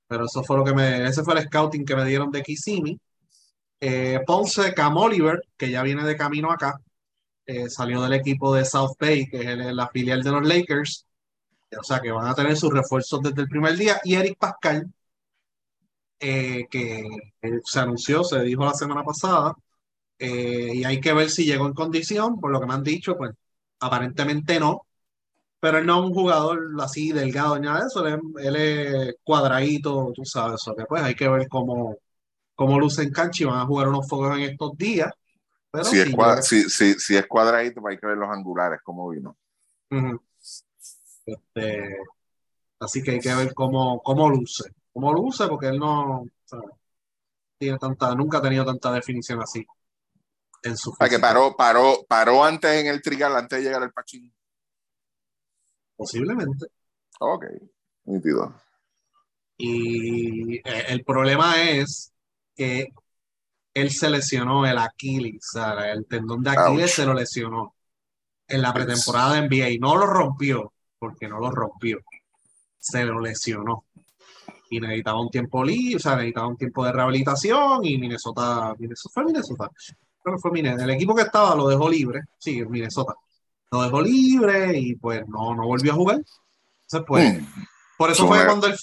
[0.08, 1.08] Pero eso fue lo que me.
[1.08, 3.00] Ese fue el scouting que me dieron de Kissimmee.
[3.82, 6.80] Eh, Ponce Cam Oliver, que ya viene de camino acá.
[7.46, 11.06] Eh, salió del equipo de South Bay, que es la filial de los Lakers.
[11.80, 14.00] O sea, que van a tener sus refuerzos desde el primer día.
[14.04, 14.92] Y Eric Pascal,
[16.20, 17.00] eh, que
[17.42, 19.56] eh, se anunció, se dijo la semana pasada,
[20.20, 23.32] y hay que ver si llegó en condición, por lo que me han dicho, pues
[23.80, 24.82] aparentemente no.
[25.60, 29.16] Pero él no es un jugador así delgado ni nada de eso, él, él es
[29.24, 31.98] cuadradito, tú sabes, eso que pues hay que ver cómo,
[32.60, 35.14] cómo luce en cancha y van a jugar unos fuegos en estos días.
[35.72, 38.82] Pero si, es cuadra, si, si, si, es cuadradito, pues hay que ver los angulares,
[38.84, 39.38] cómo vino.
[39.92, 40.22] Uh -huh.
[41.26, 41.98] Este,
[42.82, 44.74] así que hay que ver cómo, cómo luce.
[44.92, 46.26] Cómo luce, porque él no
[47.58, 49.66] tiene tanta, nunca ha tenido tanta definición así.
[50.62, 54.34] En su que paró, paró, paró antes en el trigal, antes de llegar al Pachín.
[55.96, 56.68] Posiblemente.
[57.22, 57.46] Ok,
[58.04, 58.54] nítido.
[59.56, 62.12] Y eh, el problema es
[62.60, 62.94] que
[63.74, 65.52] él se lesionó el Aquiles,
[65.94, 67.74] el tendón de Aquiles se lo lesionó
[68.50, 72.00] en la pretemporada de NBA y no lo rompió, porque no lo rompió,
[72.78, 73.86] se lo lesionó.
[74.70, 79.14] Y necesitaba un tiempo libre, o sea, necesitaba un tiempo de rehabilitación y Minnesota, Minnesota
[79.14, 79.72] fue Minnesota,
[80.26, 83.16] que fue Minnesota, el equipo que estaba lo dejó libre, sí, Minnesota,
[83.72, 86.18] lo dejó libre y pues no, no volvió a jugar.
[86.18, 87.46] Entonces, pues, mm.
[87.98, 88.76] por eso fue cuando él,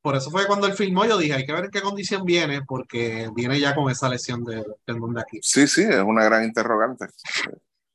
[0.00, 2.62] por eso fue cuando él filmó, yo dije, hay que ver en qué condición viene,
[2.62, 5.40] porque viene ya con esa lesión de tendón de aquí.
[5.42, 7.06] Sí, sí, es una gran interrogante.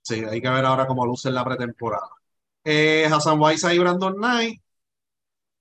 [0.02, 2.10] Sí, hay que ver ahora cómo luce en la pretemporada.
[2.64, 4.62] Eh, Hassan Weiss y Brandon Knight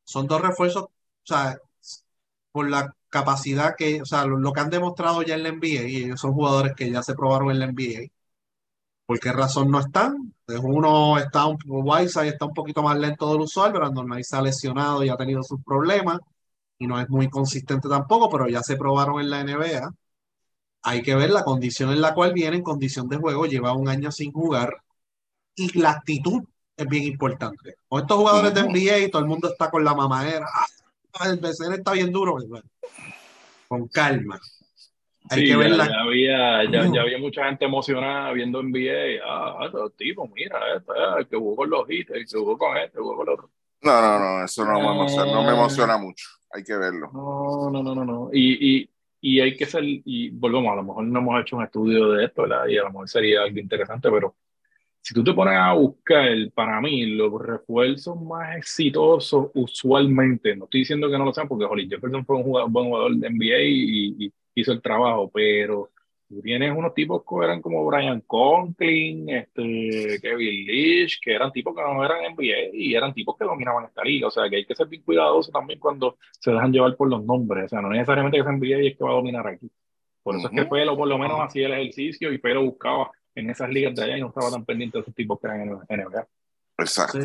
[0.04, 0.90] son dos refuerzos, o
[1.24, 1.58] sea,
[2.50, 5.96] por la capacidad que, o sea, lo, que han demostrado ya en la NBA, y
[6.04, 8.10] ellos son jugadores que ya se probaron en la NBA.
[9.06, 10.34] ¿Por qué razón no están?
[10.46, 14.42] Uno está un Whiteside está un poquito más lento del usual, Brandon Knight se ha
[14.42, 16.20] lesionado y ha tenido sus problemas
[16.78, 19.92] y no es muy consistente tampoco, pero ya se probaron en la NBA.
[20.82, 23.88] Hay que ver la condición en la cual viene, en condición de juego, lleva un
[23.88, 24.82] año sin jugar
[25.54, 26.42] y la actitud
[26.76, 27.76] es bien importante.
[27.88, 30.46] Con estos jugadores de NBA, todo el mundo está con la mamadera.
[31.14, 32.36] Ah, el BCN está bien duro.
[32.48, 32.62] Pues,
[33.68, 34.40] con calma.
[35.30, 35.88] Hay que verla.
[35.88, 39.22] Ya, había, ya, había mucha gente emocionada viendo NBA.
[39.24, 42.76] Ah, estos tipos, mira, este, el que jugó con los hits, el que jugó con
[42.76, 43.50] este, jugó con los otro.
[43.82, 46.26] No, no, no, eso no, me emociona, no me emociona mucho.
[46.50, 47.10] Hay que verlo.
[47.12, 48.04] No, no, no, no.
[48.04, 48.30] no.
[48.32, 48.90] Y, y,
[49.20, 52.24] y hay que ser, y volvemos, a lo mejor no hemos hecho un estudio de
[52.26, 52.66] esto, ¿verdad?
[52.68, 54.36] Y a lo mejor sería algo interesante, pero
[55.00, 60.80] si tú te pones a buscar, para mí, los refuerzos más exitosos usualmente, no estoy
[60.80, 63.62] diciendo que no lo sean, porque Holly Jefferson fue un, jugador, buen jugador de NBA
[63.62, 65.90] y, y, hizo el trabajo, pero
[66.40, 71.82] tienes unos tipos que eran como Brian Conklin, este, Kevin Leach, que eran tipos que
[71.82, 74.28] no eran NBA y eran tipos que dominaban esta liga.
[74.28, 77.24] O sea, que hay que ser bien cuidadoso también cuando se dejan llevar por los
[77.24, 77.66] nombres.
[77.66, 79.70] O sea, no necesariamente que sea NBA y es que va a dominar aquí.
[80.22, 83.50] Por eso es que Pelo por lo menos hacía el ejercicio y Pelo buscaba en
[83.50, 86.00] esas ligas de allá y no estaba tan pendiente de esos tipos que eran en
[86.00, 86.26] NBA.
[86.78, 87.18] Exacto.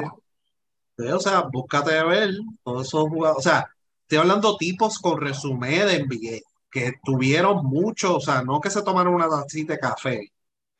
[0.97, 2.31] o sea, búscate ver
[2.63, 3.45] todos esos jugadores.
[3.45, 3.69] O sea,
[4.01, 8.83] estoy hablando tipos con resumen de NBA que tuvieron mucho, o sea, no que se
[8.83, 10.31] tomaron una tacita de café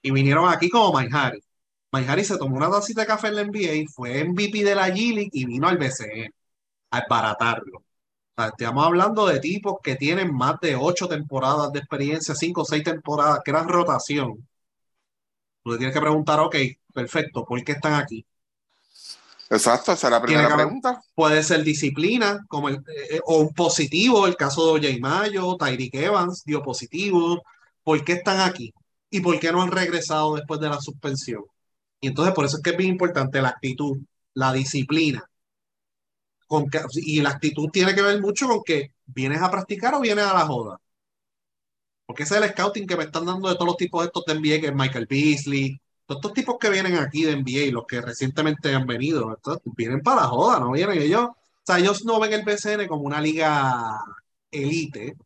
[0.02, 2.24] y vinieron aquí como Mike Harry.
[2.24, 5.46] se tomó una tacita de café en la NBA, fue MVP de la G y
[5.46, 6.34] vino al BCN
[6.92, 7.80] a baratarlo.
[7.80, 7.84] O
[8.42, 12.66] sea, estamos hablando de tipos que tienen más de ocho temporadas de experiencia, cinco o
[12.66, 14.48] seis temporadas, eran rotación.
[15.64, 16.56] Tú le tienes que preguntar, ok,
[16.94, 18.26] perfecto, ¿por qué están aquí?
[19.50, 21.02] Exacto, esa es la primera pregunta.
[21.16, 22.76] Puede ser disciplina, como el,
[23.10, 25.00] eh, o un positivo, el caso de O.J.
[25.00, 27.42] Mayo, Tyreek Evans dio positivo.
[27.84, 28.74] ¿Por qué están aquí?
[29.10, 31.46] ¿Y por qué no han regresado después de la suspensión?
[32.02, 33.98] Y entonces por eso es que es bien importante la actitud,
[34.34, 35.24] la disciplina.
[36.48, 40.26] Con y la actitud tiene que ver mucho con que vienes a practicar o vienes
[40.26, 40.80] a la joda.
[42.06, 44.26] Porque ese es el scouting que me están dando de todos los tipos de estos
[44.26, 47.86] de NBA, que es Michael Beasley, todos estos tipos que vienen aquí de NBA, los
[47.86, 49.38] que recientemente han venido,
[49.76, 51.26] vienen para la joda, no vienen ellos.
[51.26, 54.00] O sea, ellos no ven el BCN como una liga
[54.52, 55.18] elite.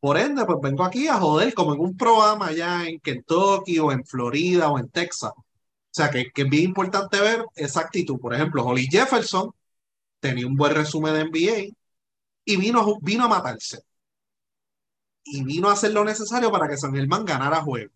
[0.00, 3.92] Por ende, pues vengo aquí a joder, como en un programa allá en Kentucky o
[3.92, 5.32] en Florida o en Texas.
[5.36, 5.44] O
[5.90, 8.20] sea, que, que es bien importante ver esa actitud.
[8.20, 9.50] Por ejemplo, Holly Jefferson
[10.20, 11.76] tenía un buen resumen de NBA
[12.44, 13.82] y vino, vino a matarse.
[15.24, 17.95] Y vino a hacer lo necesario para que San Germán ganara juego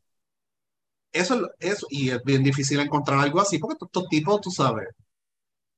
[1.13, 4.89] eso, eso, y es bien difícil encontrar algo así, porque estos tipos, tú sabes,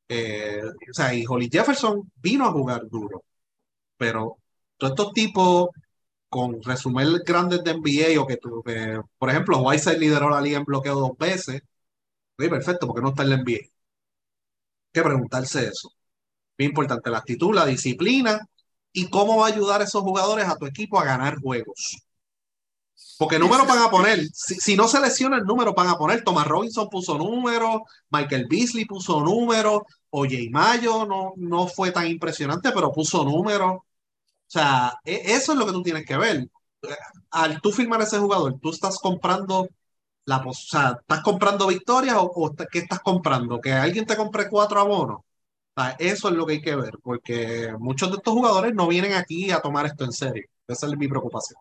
[0.09, 3.25] eh, o sea, y Holly Jefferson vino a jugar duro,
[3.97, 4.39] pero
[4.79, 5.71] todos estos tipos
[6.29, 8.63] con resumen grandes de NBA o que, tú,
[9.19, 11.63] por ejemplo, Whiteside lideró la liga en bloqueo dos veces,
[12.39, 13.59] sí, perfecto, porque no está en la NBA.
[13.59, 13.71] Hay
[14.93, 15.91] que preguntarse eso.
[16.59, 18.41] Bien importante, la actitud, la disciplina
[18.93, 22.02] y cómo va a ayudar a esos jugadores a tu equipo a ganar juegos.
[23.19, 26.25] Porque números van a poner, si, no se lesiona el número, van a poner.
[26.25, 32.73] Thomas Robinson puso número, Michael Beasley puso número, Oye Mayo no, no fue tan impresionante,
[32.73, 33.73] pero puso número.
[33.73, 33.85] O
[34.47, 36.49] sea, e, eso es lo que tú tienes que ver.
[37.31, 39.69] Al tú firmar ese jugador, tú estás comprando
[40.25, 43.61] la, o sea, ¿estás comprando victorias o, qué estás comprando?
[43.61, 45.21] ¿Que alguien te compre cuatro abonos?
[45.75, 48.89] O sea, eso es lo que hay que ver, porque muchos de estos jugadores no
[48.89, 50.47] vienen aquí a tomar esto en serio.
[50.67, 51.61] Esa es mi preocupación.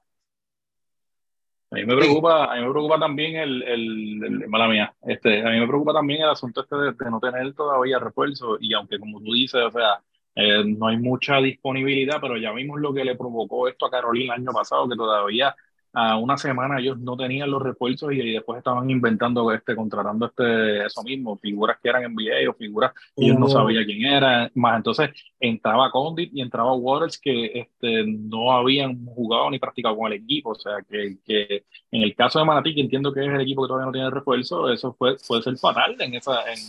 [1.72, 5.50] A mí me preocupa, a mí me preocupa también el, el, mala mía, este, a
[5.52, 9.22] mí me preocupa también el asunto este de, no tener todavía refuerzo y aunque como
[9.22, 10.02] tú dices, o sea,
[10.36, 14.36] eh, no hay mucha disponibilidad, pero ya vimos lo que le provocó esto a Carolina
[14.36, 15.56] el año pasado, que todavía
[15.94, 20.86] a una semana ellos no tenían los refuerzos y, después estaban inventando, este, contratando este,
[20.86, 24.78] eso mismo, figuras que eran NBA o figuras que ellos no sabían quién era, más
[24.78, 30.20] entonces entraba Condit y entraba Waters que este, no habían jugado ni practicado con el
[30.20, 33.42] equipo, o sea que, que en el caso de Manatí, que entiendo que es el
[33.42, 36.60] equipo que todavía no tiene refuerzo, eso fue, puede ser fatal en, esa, en,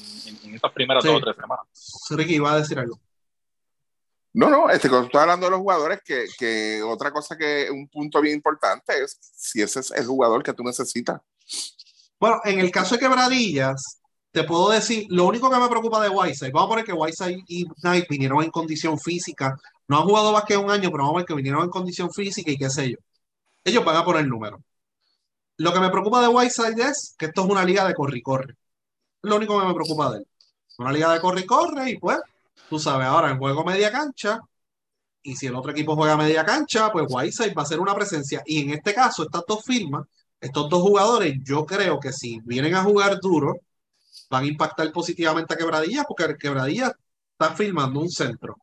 [0.44, 2.08] en, esas primeras dos o tres semanas.
[2.10, 2.98] Ricky iba a decir algo.
[4.34, 7.86] No, no, este, cuando estoy hablando de los jugadores, que, que, otra cosa que un
[7.88, 11.20] punto bien importante es si ese es el jugador que tú necesitas.
[12.18, 16.08] Bueno, en el caso de Quebradillas, te puedo decir, lo único que me preocupa de
[16.08, 19.58] Whiteside, vamos a poner que Whiteside y Knight vinieron en condición física,
[19.88, 22.10] no han jugado más que un año, pero vamos a ver que vinieron en condición
[22.10, 22.96] física y qué sé yo.
[23.64, 24.60] Ellos van a poner números.
[25.58, 28.22] Lo que me preocupa de Whiteside es que esto es una liga de corre y
[28.22, 28.52] corre.
[28.52, 30.26] Es lo único que me preocupa de él.
[30.78, 32.18] Una liga de corre y corre y pues
[32.68, 34.40] Tú sabes, ahora en juego media cancha,
[35.22, 38.42] y si el otro equipo juega media cancha, pues Whiteside va a ser una presencia.
[38.44, 40.06] Y en este caso, estas dos firmas,
[40.40, 43.56] estos dos jugadores, yo creo que si vienen a jugar duro,
[44.30, 46.92] van a impactar positivamente a Quebradilla, porque Quebradilla
[47.32, 48.56] está firmando un centro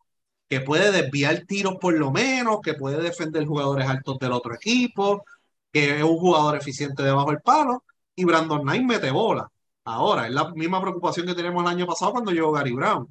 [0.49, 5.23] que puede desviar tiros por lo menos, que puede defender jugadores altos del otro equipo,
[5.71, 7.83] que es un jugador eficiente debajo del palo,
[8.15, 9.47] y Brandon Knight mete bola.
[9.85, 13.07] Ahora, es la misma preocupación que tenemos el año pasado cuando llegó Gary Brown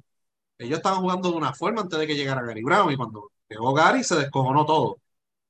[0.59, 3.73] ellos estaban jugando de una forma antes de que llegara Gary Brown y cuando llegó
[3.73, 4.97] Gary se descojonó todo.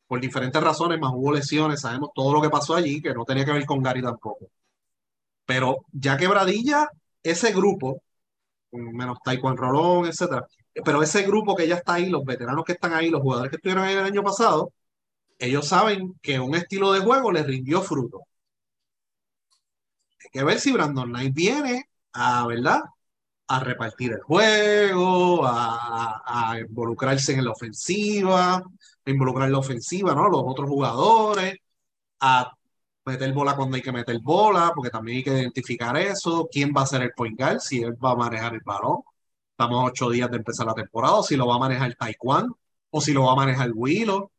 [0.08, 3.46] Por diferentes razones, más hubo lesiones, sabemos todo lo que pasó allí, que no tenía
[3.46, 4.48] que ver con Gary tampoco.
[5.46, 6.90] Pero ya quebradilla,
[7.24, 8.02] ese grupo,
[8.72, 10.48] menos Taekwondo Rolón, etcétera,
[10.86, 13.58] pero ese grupo que ya está ahí, los veteranos que están ahí, los jugadores que
[13.58, 14.74] estuvieron ahí el año pasado,
[15.40, 18.22] ellos saben que un estilo de juego les rindió fruto.
[20.24, 22.82] Hay que ver si Brandon Knight viene a, ¿verdad?
[23.50, 30.30] A repartir el juego, a, involucrarse en la ofensiva, a involucrar la ofensiva, ¿no?
[30.30, 31.56] Los otros jugadores,
[32.20, 32.52] a
[33.06, 36.84] meter bola cuando hay que meter bola, porque también hay que identificar eso, quién va
[36.84, 39.00] a ser el point guard, si él va a manejar el balón.
[39.52, 42.58] Estamos a ocho días de empezar la temporada, o si lo va a manejar Taekwondo,
[42.92, 44.32] o si lo va a manejar Willow.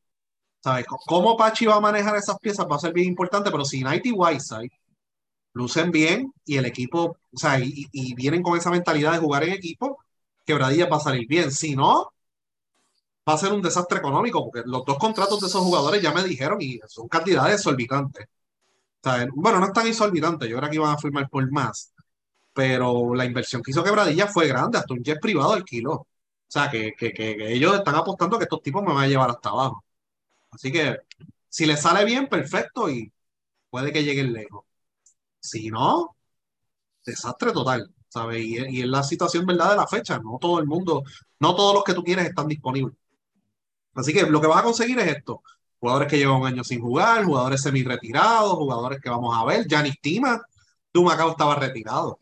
[0.63, 0.87] ¿Sabes?
[1.07, 4.13] Cómo Pachi va a manejar esas piezas va a ser bien importante, pero si Nighty
[4.13, 4.71] Whiteside
[5.53, 9.53] lucen bien y el equipo, o sea, y, vienen con esa mentalidad de jugar en
[9.53, 9.99] equipo,
[10.45, 11.51] Quebradillas va a salir bien.
[11.53, 12.13] Si no,
[13.29, 16.25] va a ser un desastre económico, porque los dos contratos de esos jugadores ya me
[16.25, 18.27] dijeron y son cantidades exorbitantes.
[19.03, 21.93] O sea, bueno, no están exorbitantes, yo creo que iban a firmar por más,
[22.53, 25.93] pero la inversión que hizo Quebradillas fue grande, hasta un jet privado alquiló.
[25.95, 26.07] O
[26.53, 29.51] sea, que, que, que, ellos están apostando que estos tipos me van a llevar hasta
[29.51, 29.85] abajo.
[30.51, 30.99] Así que
[31.49, 33.13] si les sale bien, perfecto y
[33.71, 34.65] puede que lleguen lejos.
[35.41, 36.17] Si no,
[37.05, 38.45] desastre total, ¿sabes?
[38.45, 41.03] Y, y, es la situación verdad de la fecha, no todo el mundo,
[41.41, 42.97] no todos los que tú quieres están disponibles.
[43.95, 45.43] Así que lo que vas a conseguir es esto,
[45.79, 50.01] jugadores que llevan un año sin jugar, jugadores semi-retirados, jugadores que vamos a ver, Janis
[50.01, 50.41] Tima,
[50.93, 52.21] Dumacao estaba retirado.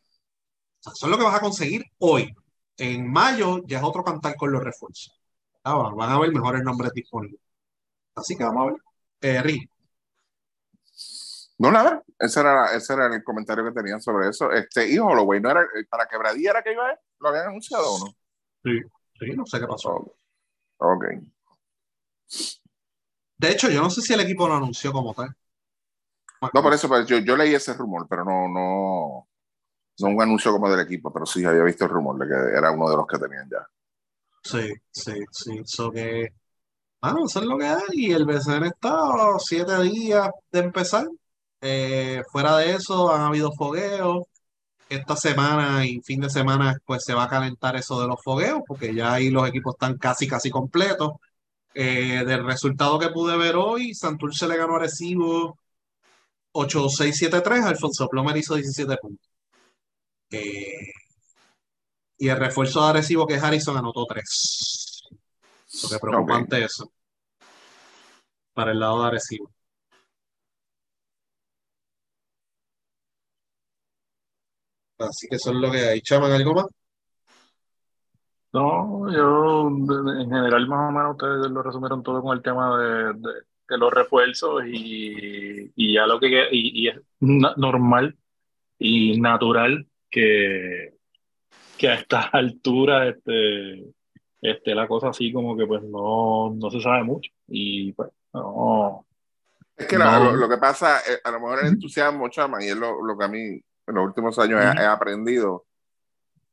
[0.87, 2.35] O eso es lo que vas a conseguir hoy.
[2.77, 5.19] En mayo ya es otro cantar con los refuerzos.
[5.65, 7.41] van a haber mejores nombres disponibles.
[8.15, 8.83] Así que vamos a ver.
[9.21, 9.71] Eh, Rick.
[11.59, 14.51] No, nada, ese era, ese era el comentario que tenían sobre eso.
[14.53, 16.99] Este, y Holloway, ¿no era para quebradilla era que iba a ir?
[17.19, 18.07] ¿Lo habían anunciado o no?
[18.63, 18.81] Sí,
[19.19, 20.15] sí, no sé qué pasó.
[20.79, 21.05] Ok.
[23.39, 25.35] De hecho, yo no sé si el equipo lo anunció como tal.
[26.55, 29.29] No, por eso, pues, yo, yo leí ese rumor, pero no, no,
[29.99, 32.71] no un anuncio como del equipo, pero sí había visto el rumor de que era
[32.71, 33.67] uno de los que tenían ya.
[34.43, 35.59] Sí, sí, sí.
[35.59, 36.29] Eso que.
[37.01, 37.83] Bueno, eso es lo que hay.
[37.93, 41.09] Y el BCN está a siete días de empezar.
[41.61, 44.25] Eh, fuera de eso, han habido fogueos.
[44.89, 48.63] Esta semana y fin de semana, pues se va a calentar eso de los fogueos,
[48.67, 51.13] porque ya ahí los equipos están casi, casi completos.
[51.75, 55.59] Eh, del resultado que pude ver hoy, Santurce le ganó a Arecibo
[56.53, 59.29] 8-6-7-3, Alfonso Plomer hizo 17 puntos.
[60.31, 60.93] Eh,
[62.19, 65.03] y el refuerzo de Arecibo, que es Harrison, anotó 3.
[65.83, 66.91] Lo que preocupante eso.
[68.53, 69.51] Para el lado de Arecibo.
[74.99, 76.01] Así que eso es lo que hay.
[76.01, 76.67] ¿Chaman algo más?
[78.53, 83.13] No, yo en general más o menos ustedes lo resumieron todo con el tema de,
[83.69, 88.17] de, los refuerzos y, y, ya lo que y, es normal
[88.79, 90.95] y natural que,
[91.77, 93.85] que a esta altura este,
[94.41, 99.05] este, la cosa así como que pues no, no se sabe mucho y pues no.
[99.77, 103.01] Es que lo, que pasa, eh, a lo mejor el entusiasmo, Chaman, y es lo,
[103.05, 105.67] lo que a mí en los últimos años he, aprendido.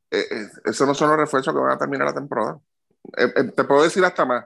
[0.09, 2.59] Eh, eh, esos no son los refuerzos que van a terminar la temporada.
[3.17, 4.45] Eh, te puedo decir hasta más.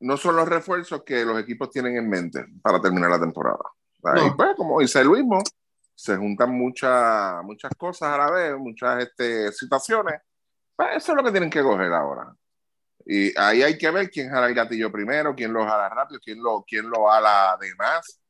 [0.00, 3.64] no son los refuerzos que los equipos tienen en mente para terminar la temporada.
[3.98, 5.24] Y pues, como dice Luis,
[5.94, 10.20] se juntan muchas, muchas cosas a la vez, muchas este, situaciones.
[10.76, 12.32] Pues eso es lo que tienen que coger ahora.
[13.04, 16.42] Y ahí hay que ver quién jala el gatillo primero, quién lo jala rápido, quién
[16.42, 18.20] lo, quién lo jala de más.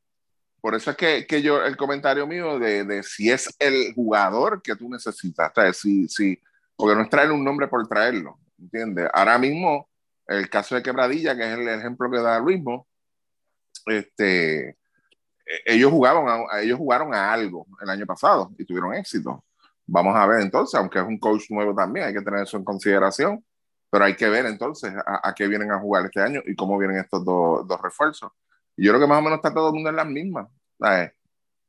[0.61, 4.61] Por eso es que, que yo, el comentario mío de, de, si es el jugador
[4.61, 6.41] que tú necesitas, si, si,
[6.77, 9.09] porque no es traer un nombre por traerlo, ¿entiendes?
[9.13, 9.89] Ahora mismo,
[10.27, 12.61] el caso de Quebradilla, que es el ejemplo que da Luis,
[13.87, 14.77] este, e,
[15.67, 19.45] ellos jugaban a, ellos jugaron a algo el año pasado y tuvieron éxito.
[19.87, 22.65] Vamos a ver entonces, aunque es un coach nuevo también, hay que tener eso en
[22.65, 23.45] consideración,
[23.91, 26.99] pero hay que ver entonces a, qué vienen a jugar este año y cómo vienen
[26.99, 28.31] estos dos, dos refuerzos.
[28.79, 30.49] Y yo creo que más o menos está todo el mundo en las mismas,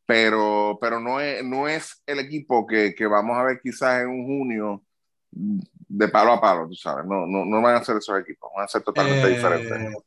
[0.05, 4.09] pero, pero no, es, no es el equipo que, que, vamos a ver quizás en
[4.09, 4.83] un junio
[5.31, 8.65] de palo a palo, tú sabes, no, no, no van a ser esos equipos, van
[8.65, 9.97] a ser totalmente eh, diferentes.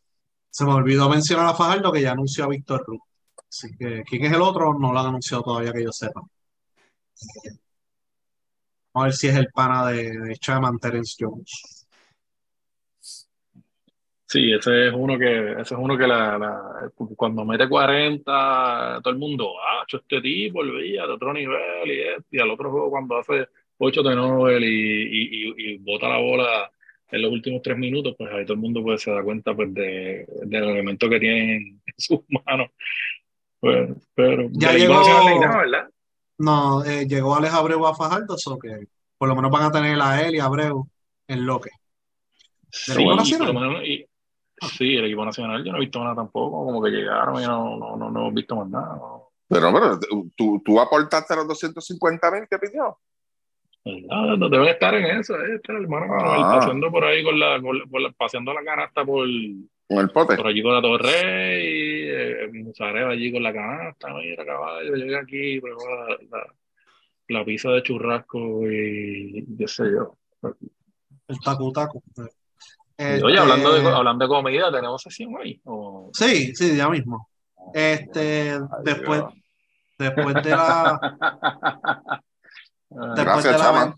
[0.48, 3.02] Se me olvidó mencionar a Fajardo que ya anunció a Víctor Ruth.
[3.48, 4.78] Así que, ¿quién es el otro?
[4.78, 6.20] No lo han anunciado todavía que yo sepa.
[8.92, 11.71] Vamos a ver si es el pana de, de Chaman Terence Jones.
[14.32, 19.18] Sí, ese es uno que, ese es uno que la, cuando mete 40, todo el
[19.18, 23.18] mundo, ah, este tipo, olvida de otro nivel y, este, y al otro juego cuando
[23.18, 26.70] hace 8 de Nobel y, y, bota la bola
[27.10, 29.74] en los últimos tres minutos, pues ahí todo el mundo pues, se da cuenta pues,
[29.74, 32.70] de, del elemento que tiene en sus manos.
[33.60, 35.90] Pues, pero ya llegó, ¿verdad?
[36.38, 38.86] No, eh, llegó Alex Abreu a Fajardo, o que
[39.18, 40.88] por lo menos van a tener a él y a Abreu
[41.28, 41.68] en lo que.
[42.70, 43.04] Sí,
[44.68, 47.76] sí, el equipo nacional yo no he visto nada tampoco, como que llegaron y no,
[47.76, 49.00] no, no, no he visto más nada.
[49.48, 49.98] Pero, pero
[50.36, 52.98] ¿tú, tú aportaste los 250 mil que pidió.
[53.84, 56.58] No, no deben estar en eso, eh, este hermano ah.
[56.58, 60.36] paseando por ahí con la, con la, paseando la canasta por, el pote.
[60.36, 64.14] Por allí con la Torre y eh, allí con la canasta.
[64.14, 65.80] Mira, caballo, llegué aquí, pruebo
[66.30, 66.46] la,
[67.28, 70.16] la, pizza de churrasco y qué sé yo.
[71.26, 71.72] El tacu
[73.02, 73.26] tacu.
[73.26, 75.60] Oye, hablando de, este, hablando de comida, ¿tenemos sesión hoy?
[76.12, 77.28] Sí, sí, ya mismo.
[77.74, 79.22] Este, después,
[79.98, 82.22] después de la.
[83.16, 83.94] después de la,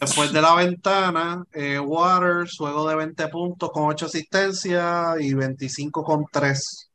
[0.00, 6.02] Después de la ventana, eh, Waters, juego de 20 puntos con 8 asistencias y 25
[6.02, 6.90] con 3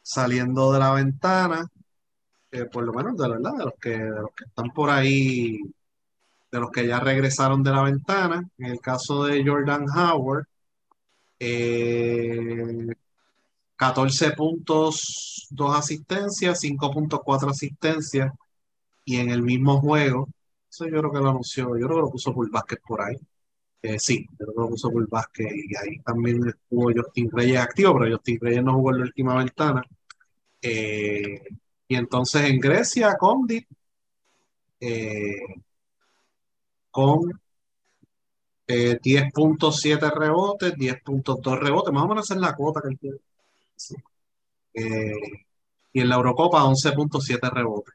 [0.00, 1.66] saliendo de la ventana.
[2.50, 5.58] Eh, por lo menos de verdad, de los, que, de los que están por ahí,
[6.52, 8.48] de los que ya regresaron de la ventana.
[8.58, 10.46] En el caso de Jordan Howard,
[13.76, 18.32] 14 eh, puntos, 2 asistencias, 5.4 asistencias.
[19.04, 20.28] Y en el mismo juego,
[20.70, 23.16] eso yo creo que lo anunció, yo creo que lo puso por Vázquez por ahí.
[23.82, 27.58] Eh, sí, yo creo que lo puso por Vázquez y ahí también estuvo Justin Reyes
[27.60, 29.82] activo, pero Justin Reyes no jugó en la última ventana.
[30.62, 31.42] Eh,
[31.88, 33.66] y entonces en Grecia, Condit,
[34.80, 35.36] eh,
[36.92, 37.40] con
[38.68, 43.18] 10.7 rebotes, 10.2 rebotes, más o menos es la cuota que él tiene.
[45.92, 47.94] y en la Eurocopa 11.7 rebotes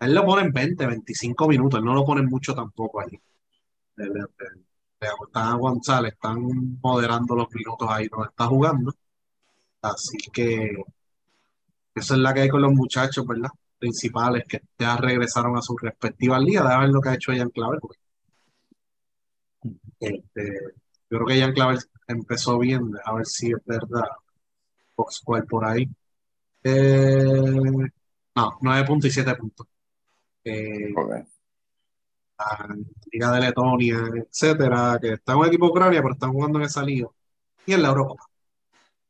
[0.00, 3.18] él lo pone en 20, 25 minutos, él no lo pone mucho tampoco allí.
[5.00, 8.92] Están, están moderando los minutos ahí donde está jugando.
[9.82, 10.76] Así que
[11.94, 13.50] esa es la que hay con los muchachos, ¿verdad?
[13.78, 16.66] Principales que ya regresaron a sus respectivas ligas.
[16.66, 17.80] a ver lo que ha hecho Ian Claver.
[20.00, 20.60] Este,
[21.10, 24.08] yo creo que Ian Claver empezó bien, a ver si es verdad.
[24.94, 25.88] Fox por ahí.
[26.62, 27.90] Eh,
[28.34, 29.66] no, 9.7 puntos
[30.44, 30.92] eh,
[32.38, 32.76] la
[33.10, 36.82] Liga de Letonia, etcétera, que está en un equipo ucrania, pero están jugando en esa
[36.82, 37.08] liga.
[37.66, 38.14] Y en la Europa.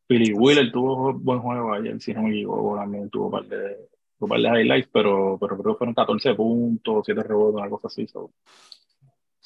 [0.08, 3.88] Billy Wheeler tuvo buen juego ayer, si no me equivoco, también tuvo un par de,
[4.20, 7.88] un par de highlights, pero, pero creo que fueron 14 puntos, 7 rebotes, una cosa
[7.88, 8.06] así.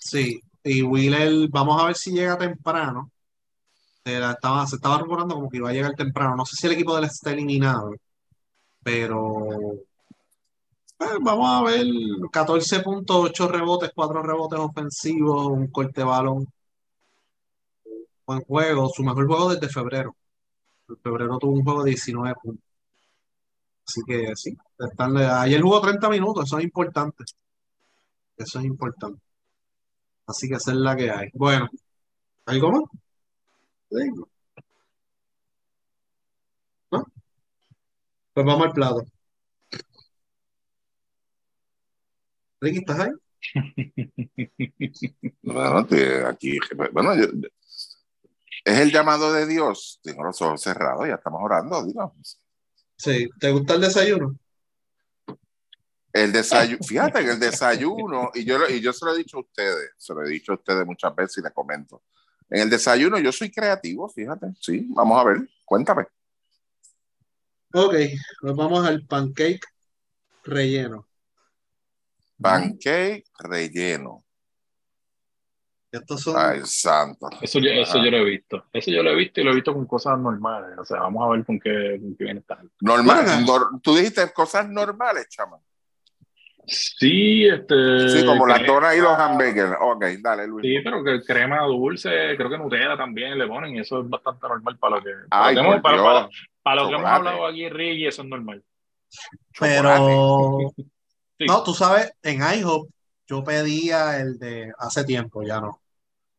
[0.01, 3.11] Sí, y Wheeler, vamos a ver si llega temprano.
[4.05, 4.19] Se
[4.77, 6.37] estaba rumorando como que iba a llegar temprano.
[6.37, 7.93] No sé si el equipo de él está eliminado,
[8.83, 9.79] pero
[10.97, 11.87] pues, vamos a ver
[12.33, 16.47] 14.8 rebotes, 4 rebotes ofensivos, un corte balón.
[18.27, 20.17] Buen juego, su mejor juego desde febrero.
[20.89, 22.65] En febrero tuvo un juego de 19 puntos.
[23.87, 27.25] Así que sí, están, ayer jugó 30 minutos, eso es importante.
[28.37, 29.21] Eso es importante.
[30.31, 31.29] Así que esa es la que hay.
[31.35, 31.69] Bueno,
[32.47, 32.83] ¿algo más?
[36.93, 37.05] ¿No?
[38.35, 39.05] Pues vamos al plato.
[42.61, 43.11] Ricky, ¿estás ahí?
[45.43, 45.87] bueno,
[46.29, 46.59] aquí,
[46.93, 47.13] bueno,
[48.65, 50.01] es el llamado de Dios.
[50.03, 52.39] Tengo los ojos cerrados, ya estamos orando, digamos.
[52.97, 54.37] Sí, ¿te gusta el desayuno?
[56.13, 59.37] El desayuno, fíjate que el desayuno, y yo, lo- y yo se lo he dicho
[59.39, 62.03] a ustedes, se lo he dicho a ustedes muchas veces y les comento.
[62.49, 66.07] En el desayuno yo soy creativo, fíjate, sí, vamos a ver, cuéntame.
[67.73, 67.95] Ok,
[68.41, 69.61] pues vamos al pancake
[70.43, 71.07] relleno.
[72.41, 74.25] Pancake relleno.
[75.93, 77.29] Estos son, Ay, santo.
[77.41, 78.65] Eso, yo, eso yo lo he visto.
[78.73, 80.79] Eso yo lo he visto y lo he visto con cosas normales.
[80.79, 82.75] O sea, vamos a ver con qué, con qué viene esta gente.
[82.81, 83.45] Normal,
[83.83, 85.59] tú dijiste cosas normales, chama.
[86.73, 88.09] Sí, este.
[88.09, 89.73] Sí, como las crema- donas y los hamburgers.
[89.81, 90.65] Ok, dale, Luis.
[90.65, 94.47] Sí, pero que crema dulce, creo que Nutella también le ponen y eso es bastante
[94.47, 95.11] normal para lo que.
[95.29, 96.29] Para Ay, lo que, hemos, para, para-
[96.63, 98.63] para lo que hemos hablado aquí, Ricky, eso es normal.
[99.59, 100.73] Pero
[101.39, 101.47] Sí.
[101.47, 102.89] no, tú sabes, en IHOP
[103.27, 105.81] yo pedía el de hace tiempo, ya no.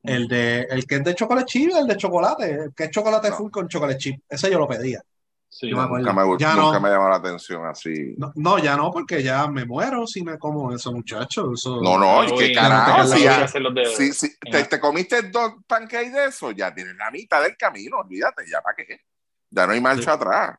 [0.04, 3.30] El de el que es de chocolate chip, el de chocolate, el que es chocolate
[3.30, 3.36] No.
[3.36, 4.22] full con chocolate chip.
[4.30, 5.02] Ese yo lo pedía.
[5.54, 5.70] Sí.
[5.70, 6.06] Yo me acuerdo.
[6.08, 6.82] Nunca me, Ya nunca no.
[6.82, 8.16] me llamó la atención así.
[8.18, 11.60] No, no, ya no, porque ya me muero si me como eso, muchachos.
[11.60, 12.98] Eso, No, no, Uy, ¿y qué no, carajo?
[13.00, 13.46] no, Si ya-
[14.50, 18.62] te, te comiste dos pancakes de eso, ya tienes la mitad del camino, olvídate, ya
[18.62, 19.02] para qué.
[19.50, 20.58] Ya no hay marcha atrás.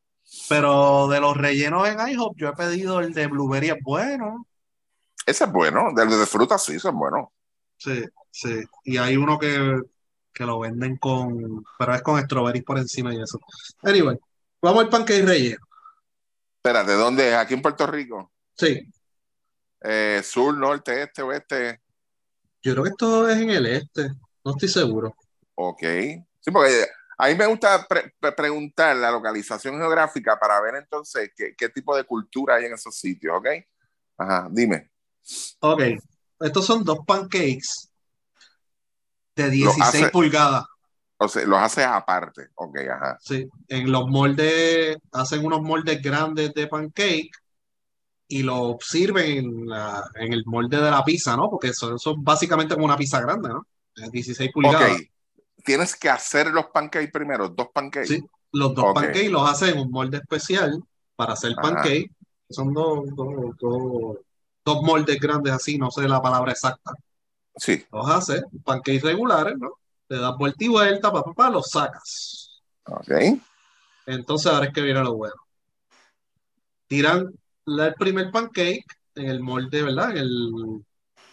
[0.49, 4.47] Pero de los rellenos en IHOP, yo he pedido el de blueberry, es bueno.
[5.25, 7.33] Ese es bueno, del de fruta sí, ese es bueno.
[7.79, 8.63] Sí, sí.
[8.85, 9.81] Y hay uno que,
[10.35, 13.41] que lo venden con, pero es con strawberries por encima y eso.
[13.83, 14.19] Anyway,
[14.63, 15.67] vamos al pancake relleno.
[16.57, 17.35] Espérate, ¿dónde es?
[17.35, 18.33] ¿Aquí en Puerto Rico?
[18.57, 18.81] Sí,
[19.85, 21.83] Eh, sur, norte, este, oeste.
[22.63, 24.11] yo creo que esto es en el este,
[24.45, 25.17] no estoy seguro.
[25.57, 25.83] Ok.
[26.41, 26.87] Sí, porque
[27.19, 31.69] a mí me gusta pre- pre- preguntar la localización geográfica para ver entonces qué, qué
[31.69, 33.47] tipo de cultura hay en esos sitios, ¿ok?
[34.19, 34.91] Ajá, dime.
[35.61, 35.83] Ok,
[36.41, 37.91] estos son dos pancakes
[39.35, 40.65] de 16 hace- pulgadas.
[41.25, 42.49] O sea, los haces aparte.
[42.57, 43.17] Ok, ajá.
[43.21, 47.31] Sí, en los moldes, hacen unos moldes grandes de pancake
[48.29, 51.49] y lo sirven en, la- en el molde de la pizza, ¿no?
[51.51, 53.67] Porque eso, eso es básicamente como una pizza grande, ¿no?
[53.95, 54.93] Es 16 pulgadas.
[54.93, 55.01] Ok.
[55.65, 58.09] Tienes que hacer los pancakes primero, dos pancakes.
[58.09, 60.83] Sí, los dos pancakes los hacen en un molde especial
[61.15, 61.63] para hacer Ajá.
[61.63, 62.11] pancake.
[62.51, 64.17] Son dos, dos, dos,
[64.65, 66.93] dos moldes grandes así, no sé la palabra exacta.
[67.57, 67.85] Sí.
[67.93, 69.79] Los haces, pancakes regulares, ¿no?
[70.13, 72.63] Le das vuelta y vuelta, pa, pa, pa, los sacas.
[72.87, 73.41] Ok.
[74.07, 75.35] Entonces ahora es que viene lo bueno.
[76.87, 77.33] Tiran
[77.67, 78.85] el primer pancake
[79.15, 80.11] en el molde, ¿verdad?
[80.13, 80.85] En el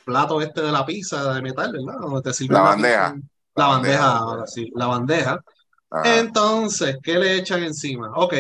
[0.05, 1.99] plato este de la pizza de metal, ¿verdad?
[2.01, 3.15] Donde te sirven La la bandeja.
[3.15, 3.27] pizza.
[3.55, 4.17] La La bandeja, bandeja.
[4.19, 5.43] ahora sí, la bandeja.
[5.91, 6.05] Ajá.
[6.19, 8.11] Entonces, ¿qué le echan encima?
[8.15, 8.35] Ok,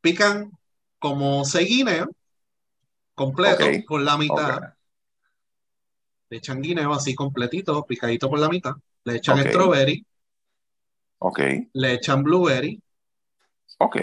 [0.00, 0.50] pican
[0.98, 2.08] como seis guineos
[3.14, 4.74] completo por la mitad.
[6.30, 8.72] Le echan guineo así completito, picadito por la mitad.
[9.08, 10.04] Le echan strawberry,
[11.20, 11.40] Ok.
[11.72, 12.82] le echan blueberry,
[13.78, 13.96] Ok.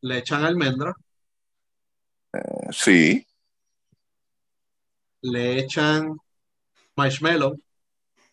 [0.00, 0.94] le echan almendra,
[2.70, 3.26] Sí.
[5.22, 6.16] le echan
[6.96, 7.54] marshmallow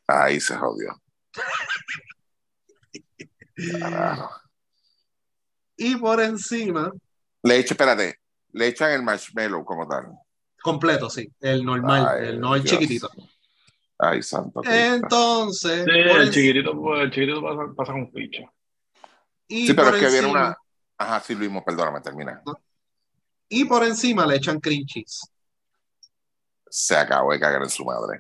[0.08, 0.95] Ahí se jodió.
[5.76, 6.93] Y por encima,
[7.43, 8.22] Le echo, espérate,
[8.53, 10.18] le echan el marshmallow como tal.
[10.62, 12.74] completo, sí, el normal, Ay, el no el Dios.
[12.74, 13.10] chiquitito.
[14.00, 14.62] Ay, santo.
[14.62, 14.78] Cristo.
[14.95, 18.43] Entonces, Sí, el en- chiquitito, pues, el chiquitito pasa, pasa con ficha.
[19.48, 20.58] y Sí, pero es que viene encima- una.
[21.00, 22.41] Ajá, sí, Luis, perdóname, termina.
[23.50, 25.22] y por encima le echan cream cheese.
[26.70, 28.20] Se acabó de cagar en su madre.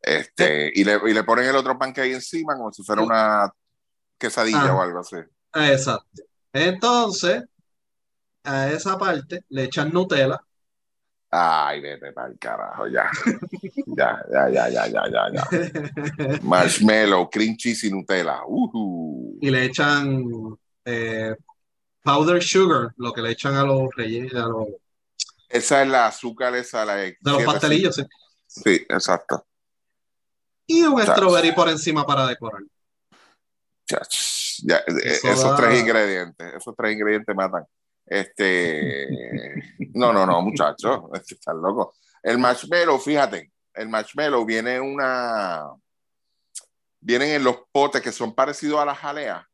[0.00, 3.50] Este, y, le, y le ponen el otro pancake encima como si fuera una
[4.18, 4.74] quesadilla Ah.
[4.76, 5.16] o algo así.
[5.54, 6.22] Exacto.
[6.52, 7.44] Entonces,
[8.44, 10.40] a esa parte le echan Nutella,
[11.30, 13.10] Ay, vete para el carajo, ya.
[13.98, 16.38] ya, ya, ya, ya, ya, ya, ya.
[16.42, 18.40] Marshmallow, cream cheese y Nutella.
[18.46, 19.38] Ujú.
[19.40, 20.24] y le echan
[20.84, 21.34] eh,
[22.02, 24.68] powder sugar, lo que le echan a los rellenos, a los,
[25.48, 28.02] Esa es la azúcar, esa la de los pastelillos, sí.
[28.46, 29.44] Sí, exacto.
[30.66, 31.16] Y un Chas.
[31.16, 32.62] strawberry por encima para decorar.
[33.90, 34.00] Ya,
[34.64, 37.64] ya, eh, Eso esos da- tres ingredientes, esos tres ingredientes matan.
[38.06, 39.08] Este,
[39.94, 41.96] no, no, no, muchachos, están locos.
[42.22, 45.64] El marshmallow, fíjate, el marshmallow viene en una,
[47.00, 49.48] vienen en los potes que son parecidos a la jalea.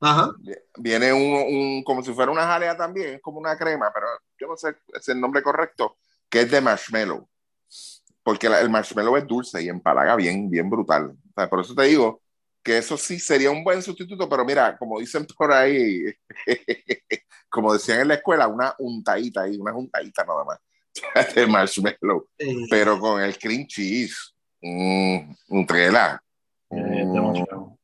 [0.00, 0.30] Ajá.
[0.78, 1.20] Viene un,
[1.78, 4.06] un- como si fuera una jalea también, es como una crema, pero
[4.38, 7.28] yo no sé, es el nombre correcto, que es de marshmallow.
[8.22, 11.10] Porque la- el marshmallow es dulce y empalaga bien, bien brutal.
[11.10, 12.22] O sea, por eso te digo
[12.62, 16.02] que eso sí sería un buen sustituto, pero mira, como dicen por ahí,
[17.48, 20.58] como decían en la escuela, una untadita ahí, una untadita nada más
[21.34, 26.22] de marshmallow, Eh, pero con el cream cheese, mm, Nutella.
[26.70, 27.76] Eh, Mm.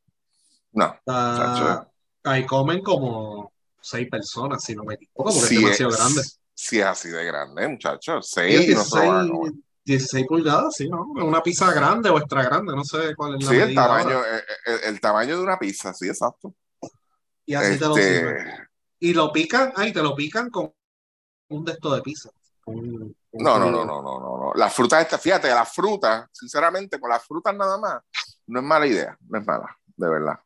[0.73, 1.87] No, Ah,
[2.25, 6.23] ahí comen como seis personas, si no me equivoco, porque Sí es demasiado es- grande.
[6.57, 8.29] Sí es así de grande, muchachos.
[8.31, 9.53] Seis, es no se lo van a 16, comer.
[9.85, 11.03] 16 pulgadas, sí, ¿no?
[11.03, 14.39] Una pizza grande o extra grande, no sé cuál es la Sí, el tamaño, ahora.
[14.67, 16.55] el, el- tamaño de una pizza, sí, exacto.
[17.47, 18.47] Y así te lo Este, sirven.
[19.01, 20.73] Y lo pican, ahí te lo pican con
[21.49, 22.31] un de estos de pizza.
[22.67, 24.53] No, no, no, no, no, no, no.
[24.55, 28.03] Las frutas, estas, fíjate, las frutas, sinceramente, con las frutas nada más,
[28.47, 30.39] no es mala idea, no es mala, de verdad.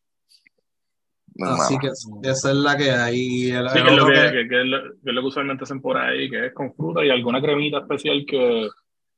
[1.35, 1.81] No es Así mala.
[2.23, 3.51] que esa es la que hay.
[3.51, 5.65] El, Sí, que es, lo que, que- que- es lo, que es lo que usualmente
[5.65, 8.69] hacen por ahí, que es con fruta y alguna cremita especial que,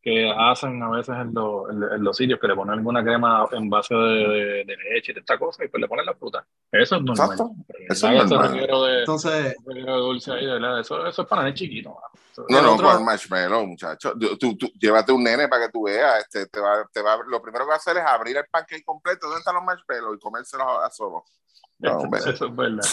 [0.02, 3.46] que hacen a veces en, los- en, en los sitios, que le ponen alguna crema
[3.52, 6.14] en base de, de- de leche y de esta cosa, y pues le ponen la
[6.14, 6.44] fruta.
[6.72, 7.30] Eso es normal.
[7.32, 7.50] Exacto.
[7.88, 8.52] Eso es normal.
[8.52, 11.98] de, Entonces, dulce ahí, verdad, eso, eso es para el chiquito.
[12.32, 14.14] Eso- No, El no, otro- con marshmallow, muchacho.
[14.18, 16.20] Tú, tú- tú- llévate un nene para que tú veas.
[16.20, 18.84] Este, te va, te va, lo primero que va a hacer es abrir el pancake
[18.84, 20.16] completo, ¿dónde están los marshmallows?
[20.16, 21.24] Y comérselos a, solo.
[21.82, 22.20] No, hombre.
[22.20, 22.84] eso es verdad.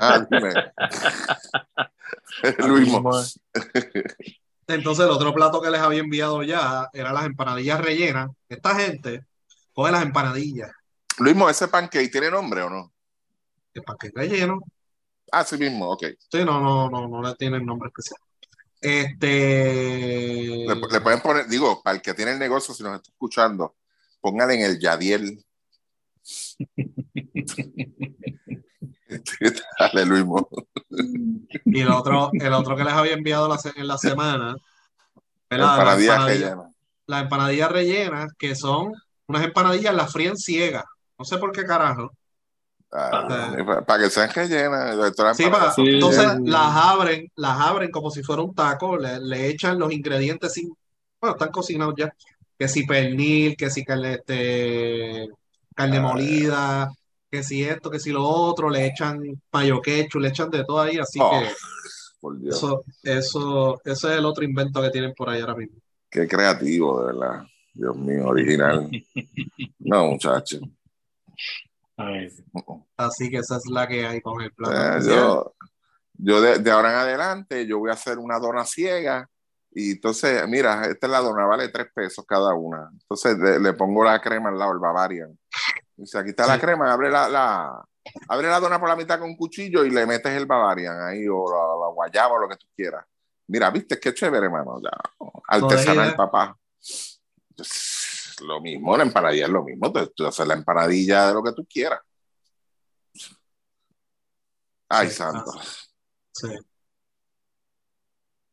[0.00, 0.52] Ah, dime.
[2.66, 3.38] Luis.
[4.72, 8.30] Entonces el otro plato que les había enviado ya era las empanadillas rellenas.
[8.48, 9.24] Esta gente
[9.72, 10.70] coge las empanadillas,
[11.18, 12.92] Luis Mo, ¿ese pancake tiene nombre o no?
[13.74, 14.60] el paquete relleno.
[15.30, 16.04] Ah, sí mismo, ok.
[16.30, 18.20] Sí, no, no, no, no le tienen nombre especial.
[18.80, 20.66] Este.
[20.66, 23.76] Le, le pueden poner, digo, para el que tiene el negocio, si nos está escuchando,
[24.20, 25.44] póngale en el Yadiel.
[29.78, 30.48] Dale, Luis Mo.
[31.64, 34.56] Y el otro, el otro que les había enviado la en la semana,
[35.50, 35.66] ¿verdad?
[35.66, 36.74] Las Empanadillas empanadillas, rellenas.
[37.06, 38.92] las empanadillas rellenas, que son
[39.26, 40.84] unas empanadillas, las fríen ciegas.
[41.18, 42.10] No sé por qué carajo.
[42.94, 43.26] Ah,
[43.64, 44.96] para, para que sean rellenas.
[45.36, 45.82] Sí, para- Sí.
[45.86, 50.52] entonces las abren, las abren como si fuera un taco, le, le echan los ingredientes
[50.52, 50.68] sin,
[51.20, 52.12] bueno, están cocinados ya,
[52.58, 55.26] que si pernil, que si carne, este,
[55.74, 56.02] carne Ah.
[56.02, 56.92] molida,
[57.32, 59.18] que si esto, que si lo otro, le echan
[59.50, 61.48] mayo ketchup, le echan de todo ahí, así Oh, que
[62.20, 65.78] Por Dios, eso, eso, ese es el otro invento que tienen por ahí ahora mismo.
[66.10, 67.46] qué creativo, de verdad.
[67.72, 68.90] Dios mío, original.
[69.78, 70.58] No, muchacho.
[72.98, 75.54] Así que esa es la que hay con el plato Eh, yo
[76.14, 79.26] yo de, de ahora en adelante, yo voy a hacer una dona ciega.
[79.70, 82.90] Y entonces, mira, esta es la dona, vale tres pesos cada una.
[82.92, 85.36] Entonces le, le pongo la crema al lado, el Bavarian.
[85.96, 87.84] Dice, aquí está la crema, abre la, la,
[88.28, 91.26] abre la dona por la mitad con un cuchillo y le metes el Bavarian ahí,
[91.28, 93.04] o la, la guayaba, o lo que tú quieras.
[93.48, 94.80] Mira, viste, qué chévere, hermano.
[94.82, 94.90] Ya,
[95.48, 96.56] artesanal, papá.
[97.50, 99.92] Entonces, lo mismo, la empanadilla es lo mismo.
[99.92, 102.00] Tú, tú haces la empanadilla de lo que tú quieras.
[104.88, 105.52] Ay, Sí, santo.
[106.32, 106.48] Sí.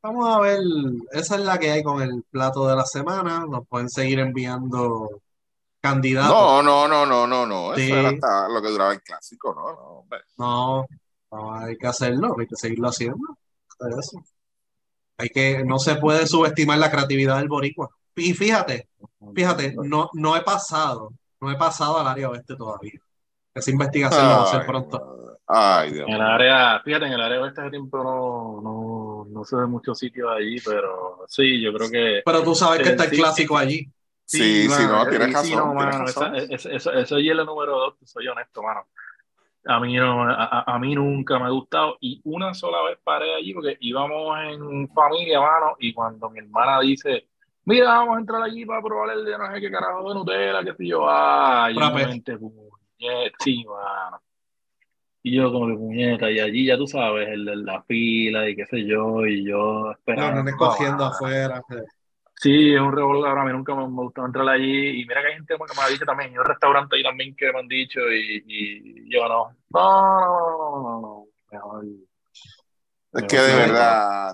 [0.01, 0.59] Vamos a ver,
[1.11, 3.45] esa es la que hay con el plato de la semana.
[3.45, 5.21] Nos pueden seguir enviando
[5.81, 6.31] candidatos.
[6.31, 7.73] No, no, no, no, no, no.
[7.73, 9.99] Eso era hasta lo que duraba el clásico, no, no.
[9.99, 10.19] hombre.
[10.37, 10.85] No,
[11.31, 13.37] no hay que hacerlo, hay que seguirlo haciendo.
[13.99, 14.21] Eso.
[15.17, 17.89] Hay que, no se puede subestimar la creatividad del boricua.
[18.15, 18.89] Y fíjate,
[19.33, 22.99] fíjate, no, no he pasado, no he pasado al área oeste todavía.
[23.53, 25.39] Esa investigación la voy a hacer pronto.
[25.47, 29.43] Ay, Dios En el área, fíjate, en el área oeste hace tiempo no, no, no
[29.43, 33.05] se ve muchos sitios allí, pero sí, yo creo que Pero tú sabes que está
[33.05, 33.89] el clásico allí.
[34.31, 35.49] Sí, sí, no, mano, tienes sí, razón.
[35.49, 36.35] sí, no, tienes mano, razón.
[36.35, 38.85] esa- esa- esa- eso es hielo número dos, te soy honesto, mano.
[39.65, 43.35] A mí, no, a, a- mí nunca me ha gustado y una sola vez paré
[43.35, 47.27] allí porque íbamos en familia, mano, y cuando mi hermana dice,
[47.65, 50.63] mira, vamos a entrar allí para probar el de no sé qué carajo de Nutella,
[50.63, 51.99] que sé yo, ay, yo Frappé.
[52.01, 54.21] me mente, puñeta, sí, mano.
[55.21, 58.55] Y yo como que puñeta, y allí ya tú sabes, el de la fila y
[58.55, 60.43] qué sé yo, y yo esperando.
[60.43, 61.61] nenes cogiendo afuera.
[62.41, 63.37] Sí, es un revolver.
[63.37, 65.01] A mí nunca me, me gustó entrar allí.
[65.01, 66.31] Y mira que hay gente que me ha dicho también.
[66.31, 67.99] Hay un restaurante ahí también que me han dicho.
[68.09, 69.49] Y, y yo no.
[69.71, 71.25] No, no, no, no, no.
[71.51, 71.85] Mejor.
[73.11, 74.31] Es que de verdad,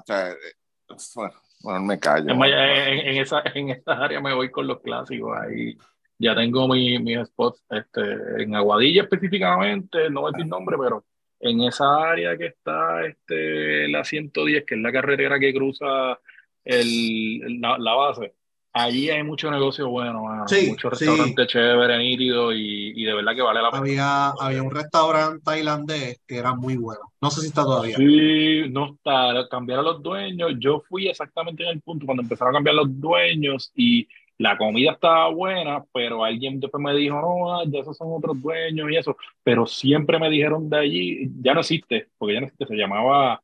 [0.88, 1.32] o sea,
[1.62, 2.36] bueno, me callo.
[2.36, 5.36] Más, en, en esa, en esa área me voy con los clásicos.
[5.38, 5.76] Ahí
[6.20, 10.12] ya tengo mi- mis spots este, en Aguadilla específicamente.
[10.12, 11.06] No voy a decir nombre, pero
[11.39, 16.20] en esa área que está este, la 110, que es la carretera que cruza
[16.66, 18.34] el, la, la base.
[18.78, 20.26] Allí hay mucho negocio bueno.
[20.47, 21.05] Sí, mucho sí.
[21.05, 23.82] restaurante chévere, nítido y, y de verdad que vale la pena.
[23.82, 27.13] Había, había un restaurante tailandés que era muy bueno.
[27.22, 27.95] No sé si está todavía.
[27.95, 30.55] Sí, no está, cambiaron los dueños.
[30.59, 34.91] Yo fui exactamente en el punto cuando empezaron a cambiar los dueños y la comida
[34.91, 38.97] estaba buena, pero alguien después me dijo, no, ah, ya esos son otros dueños y
[38.97, 39.16] eso.
[39.41, 43.41] Pero siempre me dijeron de allí, ya no existe, porque ya no existe, se llamaba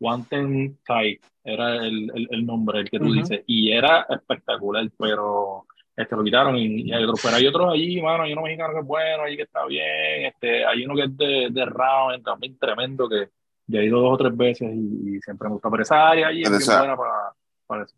[0.00, 3.14] Wanten Thai, era el, el, el nombre, el que tú Ujú.
[3.14, 7.72] dices, y era espectacular, pero este, lo quitaron y, y hay otros, pero hay otros
[7.72, 10.94] allí, mano, hay uno mexicano que es bueno, ahí que está bien, este, hay uno
[10.94, 13.28] que es de, de round, también tremendo, que
[13.66, 16.28] ya he ido dos o tres veces y, y siempre me gusta, pero esa área
[16.28, 17.32] allí es bien buena para,
[17.66, 17.94] para eso.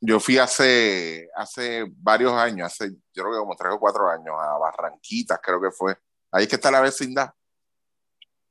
[0.00, 4.34] Yo fui hace, hace varios años, hace yo creo que como tres o cuatro años,
[4.38, 5.96] a Barranquitas, creo que fue.
[6.30, 7.30] Ahí es que está la vecindad.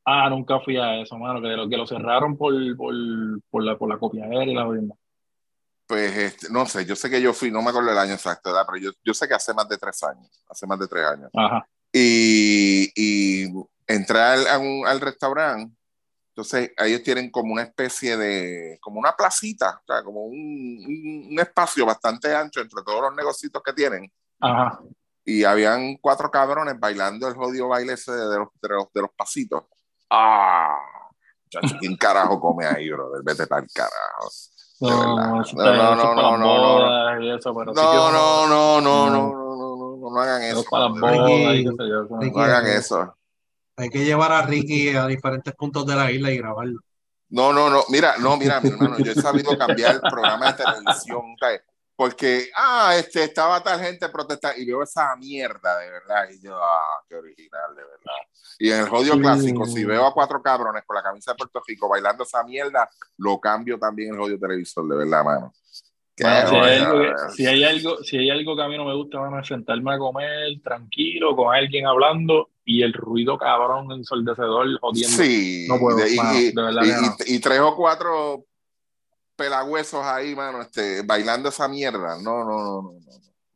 [0.09, 2.93] Ah, nunca fui a eso, mano, que lo, que lo cerraron por, por,
[3.49, 4.95] por la, por la copiadera y la venda.
[5.85, 8.51] Pues este, no sé, yo sé que yo fui, no me acuerdo el año exacto,
[8.51, 8.65] ¿verdad?
[8.71, 11.29] pero yo, yo sé que hace más de tres años, hace más de tres años.
[11.35, 11.67] Ajá.
[11.91, 13.51] Y, y
[13.85, 15.75] entré al, a un- al restaurante,
[16.29, 21.27] entonces ellos tienen como una especie de, como una placita, o sea, como un, un,
[21.31, 24.09] un espacio bastante ancho entre todos los negocios que tienen.
[24.39, 24.79] Ajá.
[25.25, 29.09] Y habían cuatro cabrones bailando el jodido baile ese de los, de los, de los
[29.17, 29.63] pasitos.
[30.09, 30.77] ¡Ah!
[31.49, 33.21] Chacho, ¿quién carajo come ahí, brother?
[33.23, 34.29] Vete para el carajo.
[34.79, 35.07] De verdad.
[35.07, 36.79] No, No, no, no, no, no, no.
[37.73, 39.09] No, no, no, no, no, No.
[39.09, 43.15] no, no, no, no, no hagan eso No hagan eso.
[43.77, 46.79] Hay que llevar a Ricky a diferentes puntos de la isla y grabarlo.
[47.29, 50.63] No, no, no, mira, no, mira, mi hermano, yo he sabido cambiar el programa de
[50.63, 51.61] televisión, ¿sabes?
[51.97, 56.55] Porque, ah, este, estaba tal gente protestando, y veo esa mierda, de verdad, y yo,
[56.55, 58.21] ah, qué original, de verdad.
[58.59, 59.19] Y en el jodido Sí.
[59.21, 62.87] clásico, si veo a cuatro cabrones con la camisa de Puerto Rico bailando esa mierda,
[63.17, 65.53] lo cambio también el jodido televisor, de verdad, mano.
[66.19, 68.77] Mano, si, hay bueno, algo que, si, hay algo, si hay algo que a mí
[68.77, 73.37] no me gusta, mano, es sentarme a comer tranquilo con alguien hablando y el ruido
[73.39, 75.15] cabrón ensordecedor jodiendo.
[75.23, 77.15] Sí, No puedo, y, mano, y- de verdad y- no.
[77.25, 78.45] y- y tres o cuatro
[79.37, 82.17] pelagüesos ahí, mano, este, bailando esa mierda.
[82.21, 82.91] No, no, no, no,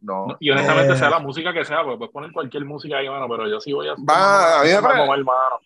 [0.02, 0.28] no.
[0.28, 0.38] no.
[0.40, 0.98] Y honestamente, Eh.
[0.98, 3.74] sea la música que sea, pues puedes poner cualquier música ahí, mano, pero yo sí
[3.74, 5.60] voy a Va, a mí me comer, mano.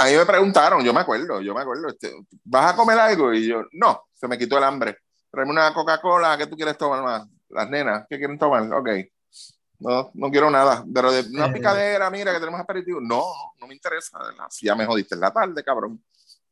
[0.00, 2.12] A mí me preguntaron, yo me acuerdo, yo me acuerdo, este,
[2.44, 3.32] ¿vas a comer algo?
[3.34, 4.98] Y yo, no, se me quitó el hambre.
[5.30, 7.26] Tráeme una Coca-Cola, ¿qué tú quieres tomar más?
[7.50, 8.62] Las nenas, ¿qué quieren tomar?
[8.72, 8.88] Ok.
[9.80, 10.84] No, no quiero nada.
[10.92, 11.52] Pero de una Eh.
[11.52, 13.00] picadera, mira, que tenemos aperitivo.
[13.00, 13.24] No,
[13.60, 14.18] no me interesa.
[14.62, 16.02] ya me jodiste en la tarde, cabrón.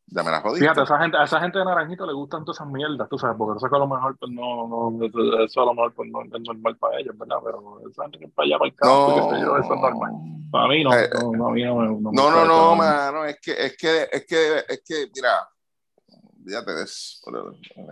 [0.08, 0.64] Ya me la jodiste.
[0.64, 3.18] Fíjate, a esa gente, a esa gente de Naranjito le gustan todas esas mierdas, tú
[3.18, 6.08] sabes, porque eso que a lo mejor pues, no, no, eso- a lo mejor pues,
[6.10, 7.36] no es normal para ellos, ¿verdad?
[7.44, 9.80] Pero esa gente que es para allá, para el campo, qué sé yo, eso es
[9.80, 10.12] normal.
[10.50, 13.38] Para mí no, Eh, no, no, a mí no no, No, no, no, mano, es
[13.42, 15.48] que, es que, es que, es que, mira,
[16.38, 17.18] olvídate de eso.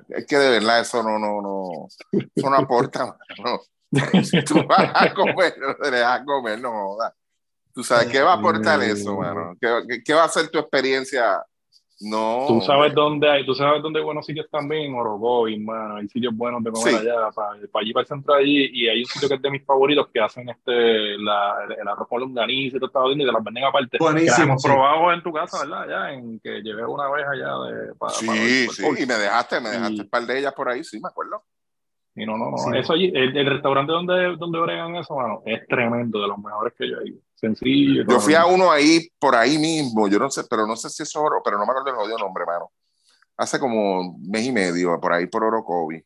[0.08, 1.88] Es que de verdad eso no, no, no,
[2.34, 3.06] eso no aporta,
[3.38, 3.58] mano.
[4.22, 7.12] Si tú vas a comer, no te dejas comer, no jodas.
[7.72, 9.56] Tú sabes, ¿qué va a aportar eso, mano?
[9.60, 11.44] ¿Qué, qué, qué va a ser tu experiencia?
[12.00, 12.44] No.
[12.48, 16.36] Tú sabes dónde hay, tú sabes dónde hay buenos sitios también, Orocovi, mano, hay sitios
[16.36, 16.96] buenos de comer Sí.
[17.00, 19.42] allá, para, para allí, para el centro de allí, y hay un sitio que es
[19.42, 23.24] de mis favoritos que hacen este, la, el arroz con longaniza y todo y te
[23.24, 23.96] las venden aparte.
[23.96, 24.68] Que Buenísimo, hemos sí.
[24.68, 25.82] probado en tu casa, ¿verdad?
[25.84, 29.60] Allá, en que llevé una vez allá de, para, Sí, para- sí, y me dejaste,
[29.60, 31.42] me dejaste Y- un par de ellas por ahí, sí, me acuerdo.
[32.16, 32.56] Y no, no, no.
[32.58, 32.70] Sí.
[32.76, 36.72] Eso allí, el, el restaurante donde, donde bregan eso, mano, es tremendo, de los mejores
[36.76, 37.18] que yo he ido.
[37.34, 38.04] Sencillo.
[38.08, 41.02] Yo fui a uno ahí, por ahí mismo, yo no sé, pero no sé si
[41.02, 42.70] es oro, pero no me acuerdo el jodido nombre, mano.
[43.36, 46.02] Hace como un mes y medio, por ahí por Orocovi.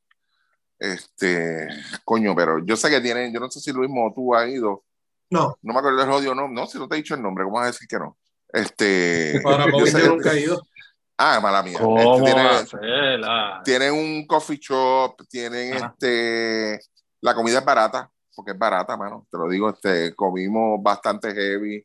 [0.78, 1.68] Este,
[2.04, 4.84] coño, pero yo sé que tienen, yo no sé si Luis tú has ido,
[5.30, 7.44] No, no me acuerdo el jodido nombre, no, si no te he dicho el nombre,
[7.44, 8.16] ¿cómo vas a decir que no?
[8.52, 10.66] Este, para yo sé- yo nunca he ido.
[11.18, 11.78] ah, mala mía.
[11.78, 13.24] ¿Cómo Este, tiene-?
[13.26, 15.94] Ah, tienen un coffee shop, tienen Ajá.
[15.98, 16.80] este,
[17.20, 21.84] la comida es barata, porque es barata, mano, te lo digo, este, comimos bastante heavy,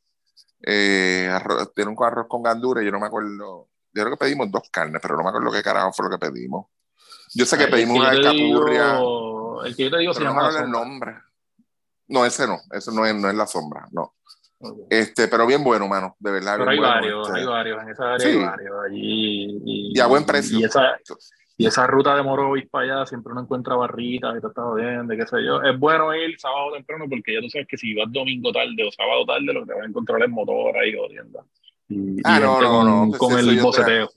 [0.61, 4.51] eh, arroz, tiene un arroz con gandura, yo no me acuerdo, yo creo que pedimos
[4.51, 6.67] dos carnes, pero no me acuerdo qué carajo fue lo que pedimos.
[7.33, 8.99] Yo sé que pedimos una alcapurria,
[9.65, 11.15] El que yo te digo se no me acuerdo el nombre.
[12.09, 14.13] No, ese no, ese no es, no es la sombra, no.
[14.91, 16.57] Este, pero bien bueno, mano, de verdad.
[16.59, 17.39] Pero hay bueno, varios, este.
[17.39, 18.37] hay varios, en esa área Sí.
[18.37, 18.75] hay varios.
[18.85, 20.59] Allí, y, Y a buen precio.
[20.59, 20.99] Y esa,
[21.57, 25.15] y esa ruta de Morovis para allá siempre uno encuentra barritas y te estás jodiendo,
[25.15, 25.61] qué sé yo.
[25.61, 28.91] Es bueno ir sábado temprano porque ya tú sabes que si vas domingo tarde o
[28.91, 31.45] sábado tarde, lo que te vas a encontrar es motor ahí jodiendo.
[31.89, 34.09] Y, Ah, y no, no, con, no, pues con el yo te- boceteo.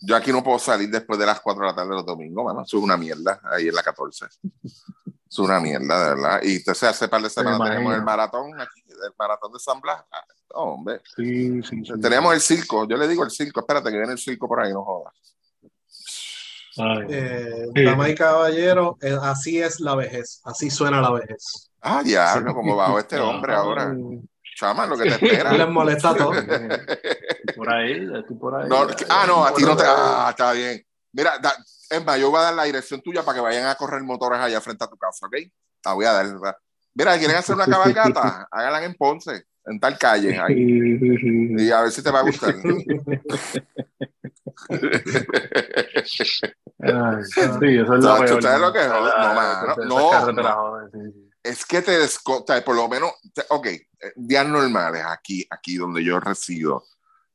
[0.00, 2.62] Yo aquí no puedo salir después de las 4 de la tarde los domingos, mano.
[2.62, 4.26] Eso es una mierda, ahí en la 14.
[4.62, 6.40] Es una mierda, de verdad.
[6.44, 10.04] Y entonces hace par de semanas tenemos el maratón aquí, el maratón de San Blas.
[10.12, 10.24] Ah,
[10.54, 11.00] hombre.
[11.16, 12.00] Sí, sí, sí.
[12.00, 14.72] Tenemos el circo, yo le digo el circo, espérate que viene el circo por ahí,
[14.72, 15.12] no jodas.
[16.78, 17.84] Ay, Eh, Sí.
[17.84, 21.70] Dama y caballero, eh, así es la vejez, así suena la vejez.
[21.80, 23.94] Ah, diablo, como bajo este hombre ahora.
[24.56, 25.52] Chama, lo que te espera.
[25.52, 26.32] Les molesta todo.
[27.54, 28.68] Por ahí, estoy por ahí.
[28.68, 29.84] No, ah, no, a ti no te.
[29.86, 30.84] Ah, está bien.
[31.12, 31.54] Mira, da-
[31.90, 34.40] es más, yo voy a dar la dirección tuya para que vayan a correr motores
[34.40, 35.36] allá frente a tu casa, ¿ok?
[35.84, 36.26] La voy a dar.
[36.26, 36.56] ¿verdad?
[36.94, 38.48] Mira, ¿quieren hacer una cabalgata?
[38.50, 40.36] Háganla en Ponce, en tal calle.
[40.38, 40.98] ahí.
[41.56, 42.54] Y a ver si te va a gustar.
[46.80, 48.42] Ay, sí, eso es lo Chacho, peor.
[48.42, 48.88] ¿sabes lo que es?
[48.88, 50.90] No, no, no.
[51.42, 53.12] es te desconta, por lo menos,
[53.48, 56.84] ok, eh, días normales aquí, aquí donde yo resido.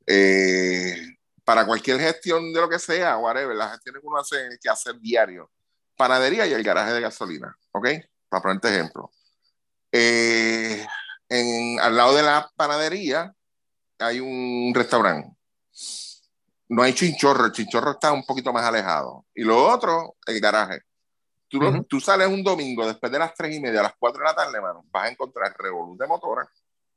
[0.08, 4.70] Eh, para cualquier gestión de lo que sea, whatever, las gestiones que uno hace que
[4.70, 5.52] hacer diario,
[5.98, 7.88] panadería y el garaje de gasolina, ¿ok?
[8.30, 9.12] Para ponerte ejemplo.
[9.92, 10.86] Eh,
[11.30, 13.34] en, al lado de la panadería
[14.00, 15.36] hay un restaurante.
[16.70, 19.26] No hay chinchorro, el chinchorro está un poquito más alejado.
[19.34, 20.82] Y lo otro, el garaje.
[21.48, 24.26] Tú, tú sales un domingo después de las tres y media, a las cuatro de
[24.26, 26.50] la tarde, mano, vas a encontrar Revolut de motora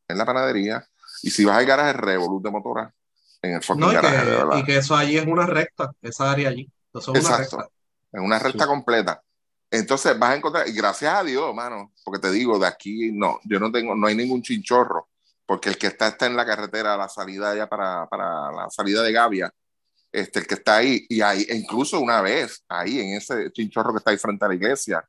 [0.09, 0.87] en la panadería.
[1.23, 2.95] Y si vas al garaje, Revolut de motora
[3.43, 6.71] en el no, y, que, y que eso allí es una recta, esa área allí.
[6.95, 7.57] Eso es Exacto.
[7.57, 7.77] Una recta.
[8.13, 9.23] Es una recta completa.
[9.71, 13.41] Entonces vas a encontrar, y gracias a Dios, mano, porque te digo, de aquí no,
[13.45, 15.09] yo no tengo, no hay ningún chinchorro,
[15.47, 19.03] porque el que está está en la carretera, la salida ya para, para la salida
[19.03, 19.53] de Gavia,
[20.13, 23.93] este, el que está ahí, y ahí, e incluso una vez, ahí en ese chinchorro
[23.93, 25.09] que está ahí frente a la iglesia,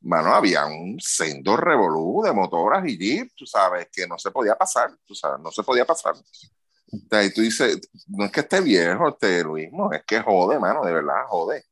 [0.00, 4.56] mano, había un sendo revolú de motoras y jeep, tú sabes, que no se podía
[4.56, 6.14] pasar, tú sabes, no se podía pasar.
[6.90, 10.92] Y tú dices, no es que esté viejo este Luismo, es que jode, mano, de
[10.92, 11.64] verdad, jode.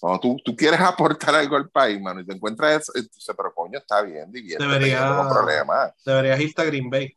[0.00, 3.54] Cuando tú, tú, quieres aportar algo al país, mano, y te encuentras eso, dices, pero
[3.54, 5.94] coño, está bien, diviértete, Debería, no problema.
[6.04, 7.16] Deberías irte a Green Bay.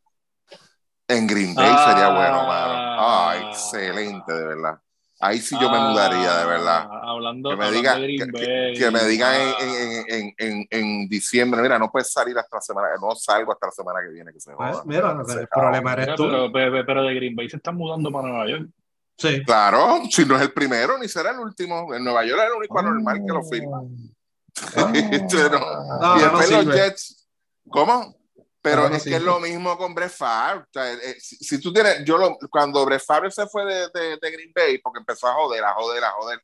[1.09, 2.73] En Green Bay ah, sería bueno, mano.
[3.01, 4.79] Ah, excelente, de verdad.
[5.19, 6.87] Ahí sí yo me mudaría, de verdad.
[6.87, 11.79] Ah, hablando, que me digan, que, que, me digan en, en, en, en, diciembre, mira,
[11.79, 14.53] no puedes salir hasta la semana, no salgo hasta la semana que viene, que se
[14.53, 16.29] pues, mira, el problema eres tú.
[16.53, 18.69] Pero, pero, de Green Bay se están mudando para Nueva York.
[19.17, 19.43] Sí.
[19.43, 21.93] Claro, si no es el primero, ni será el último.
[21.93, 23.81] En Nueva York es el único anormal que lo firma.
[24.77, 24.91] Ah.
[24.93, 27.27] y después los Jets,
[27.67, 28.18] ¿cómo?
[28.61, 30.65] Pero es que es lo mismo con Brett Favre.
[30.75, 34.31] Eh, eh, si, tú tienes, yo lo, cuando Brett Favre se fue de, de, de,
[34.31, 36.43] Green Bay, porque empezó a joder, a joder, a joder,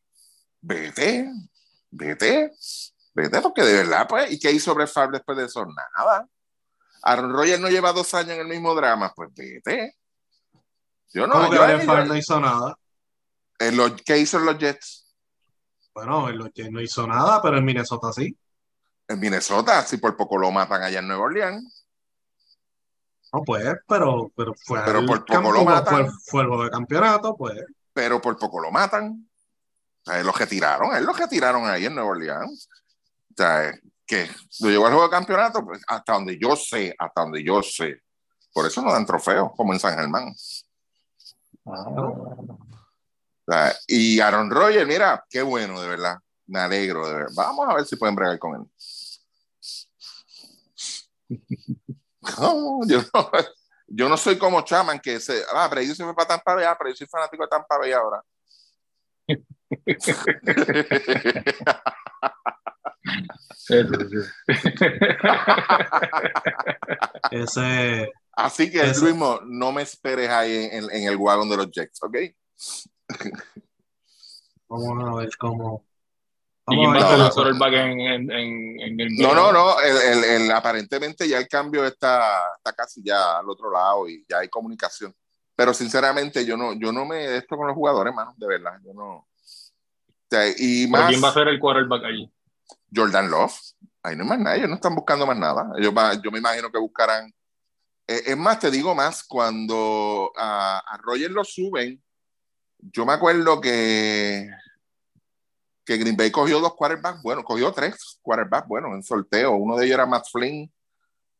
[0.61, 1.29] vete,
[1.91, 2.51] vete,
[3.13, 5.65] vete, porque de verdad, pues, ¿y qué hizo Brett Favre después de eso?
[5.65, 6.27] Nada.
[7.03, 9.97] Aaron Rodgers no lleva dos años en el mismo drama, pues vete.
[11.13, 11.53] Yo no.
[11.53, 12.77] yo, Brett Favre no hizo nada?
[13.59, 15.13] En lo, ¿Qué hizo en los Jets?
[15.93, 18.37] Bueno, en los Jets no hizo nada, pero en Minnesota sí.
[19.07, 21.84] En Minnesota, si por poco lo matan allá en Nueva Orleans.
[23.35, 26.09] No, pues, pero, pero fue pero por poco lo matan.
[26.25, 27.65] Fue, el juego de campeonato, pues.
[27.91, 29.27] Pero por poco lo matan.
[30.05, 32.69] O sea, los que tiraron, él los que tiraron ahí en Nueva Orleans.
[33.31, 33.73] O sea,
[34.05, 34.29] que
[34.61, 38.03] lo llevó al juego de campeonato, pues, hasta donde yo sé, hasta donde yo sé.
[38.53, 40.33] Por eso no dan trofeos, como en San Germán.
[43.47, 43.73] Ah.
[43.87, 46.17] y Aaron Rodgers, mira, qué bueno, de verdad.
[46.47, 47.33] Me alegro, de verdad.
[47.35, 48.71] Vamos a ver si pueden bregar con él.
[52.39, 53.31] No, yo no,
[53.87, 56.65] yo no soy como Chaman que se, ah, pero yo se fue para Tampa Bay,
[56.65, 58.23] ah, pero yo soy fanático de Tampa Bay ahora.
[67.31, 69.01] ese, Así que, ese.
[69.01, 72.15] Luismo, no me esperes ahí en, en, el wagon de los Jets, ¿ok?
[74.67, 75.85] Vamos a ver cómo,
[76.67, 76.93] no,
[79.35, 84.09] no, no, el, el, aparentemente ya el cambio está, está casi ya al otro lado
[84.09, 85.13] y ya hay comunicación.
[85.55, 88.79] Pero sinceramente yo no, yo no me esto con los jugadores, mano, de verdad.
[88.83, 89.17] Yo no.
[89.17, 89.27] O
[90.29, 92.31] sea, y más, ¿Quién va a ser el quarterback allí?
[92.93, 93.55] Jordan Love.
[94.01, 95.71] Ahí no hay más nada, ellos no están buscando más nada.
[95.77, 95.93] Ellos
[96.23, 97.31] yo me imagino que buscarán.
[98.07, 102.01] Eh, es más, te digo más, cuando a, a Roger lo suben,
[102.79, 104.49] yo me acuerdo que
[105.85, 109.55] que Green Bay cogió dos quarterbacks bueno, cogió tres quarterbacks bueno, en sorteo.
[109.55, 110.71] Uno de ellos era Matt Flynn.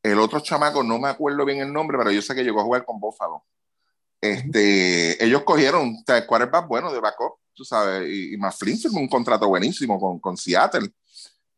[0.03, 2.63] El otro chamaco, no me acuerdo bien el nombre, pero yo sé que llegó a
[2.63, 3.43] jugar con Buffalo.
[4.21, 8.99] Este, ellos cogieron o quarterbacks buenos de backup, tú sabes, y, y Matt Flynn firmó
[8.99, 10.91] un contrato buenísimo con, con Seattle.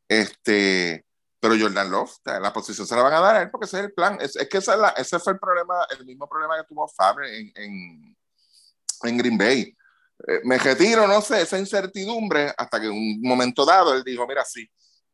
[0.07, 1.05] Este,
[1.39, 3.85] pero Jordan Love, la posición se la van a dar a él porque ese es
[3.85, 4.17] el plan.
[4.21, 6.88] Es, es que esa es la, ese fue el problema, el mismo problema que tuvo
[6.88, 8.17] Fabre en, en,
[9.03, 9.77] en Green Bay
[10.28, 14.26] eh, me retiro, no sé, esa incertidumbre, hasta que en un momento dado él dijo,
[14.26, 14.70] mira, sí,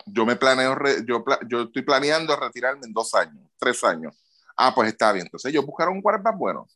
[0.06, 4.16] yo me planeo, yo, yo estoy planeando retirarme en dos años, tres años.
[4.56, 5.26] Ah, pues está bien.
[5.26, 6.68] Entonces ellos buscaron un quarterback bueno.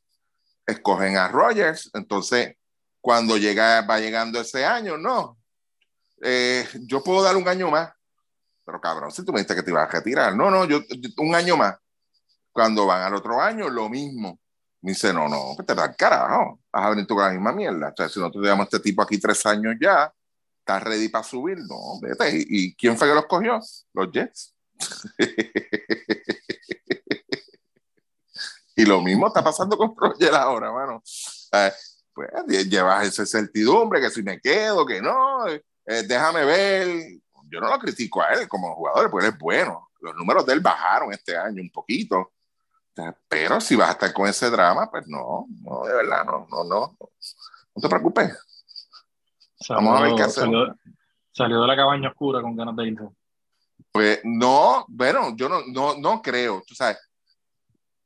[0.65, 1.89] Escogen a Rogers.
[1.93, 2.55] Entonces,
[2.99, 5.38] cuando llega, va llegando ese año, no.
[6.21, 7.91] Eh, yo puedo dar un año más.
[8.65, 10.36] Pero cabrón, si tú me dijiste que te ibas a retirar.
[10.36, 10.82] No, no, yo,
[11.17, 11.78] un año más.
[12.51, 14.39] Cuando van al otro año, lo mismo.
[14.82, 17.89] Me dice, no, no, te da carajo, vas a venir tú con la misma mierda.
[17.89, 20.13] O sea, si nosotros llevamos este tipo aquí tres años ya,
[20.59, 21.57] ¿estás ready para subir?
[21.59, 22.45] No, vete.
[22.47, 23.59] ¿Y quién fue que los cogió?
[23.93, 24.53] Los Jets.
[28.75, 31.01] y lo mismo está pasando con Roger ahora, mano.
[32.13, 32.30] Pues
[32.69, 36.88] llevas esa certidumbre que si me quedo, que no, eh, déjame ver.
[37.49, 39.89] Yo no lo critico a él como jugador, porque él es bueno.
[40.01, 42.34] los números de él bajaron este año un poquito.
[43.27, 46.63] Pero si vas a estar con ese drama, pues no, no, de verdad, no, no,
[46.63, 46.97] no.
[47.75, 48.35] No te preocupes.
[49.69, 50.69] Vamos a ver qué hacemos.
[51.31, 53.03] Salió, de la cabaña oscura con ganas de irse.
[53.91, 56.97] Pues no, bueno, yo no, no, no creo, tú sabes,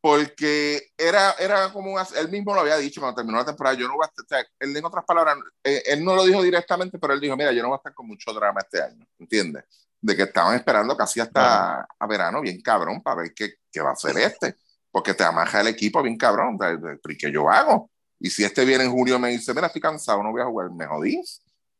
[0.01, 3.95] porque era, era como, él mismo lo había dicho cuando terminó la temporada, yo no
[3.95, 6.97] voy a estar, o sea, él en otras palabras, eh, él no lo dijo directamente,
[6.97, 9.63] pero él dijo, mira, yo no voy a estar con mucho drama este año, ¿entiendes?
[10.01, 13.91] De que estaban esperando casi hasta a verano, bien cabrón, para ver qué, qué va
[13.91, 14.55] a hacer este,
[14.91, 16.57] porque te amaja el equipo bien cabrón,
[17.07, 17.89] ¿y qué yo hago?
[18.19, 20.69] Y si este viene en julio me dice, mira, estoy cansado, no voy a jugar,
[20.71, 21.21] me jodí,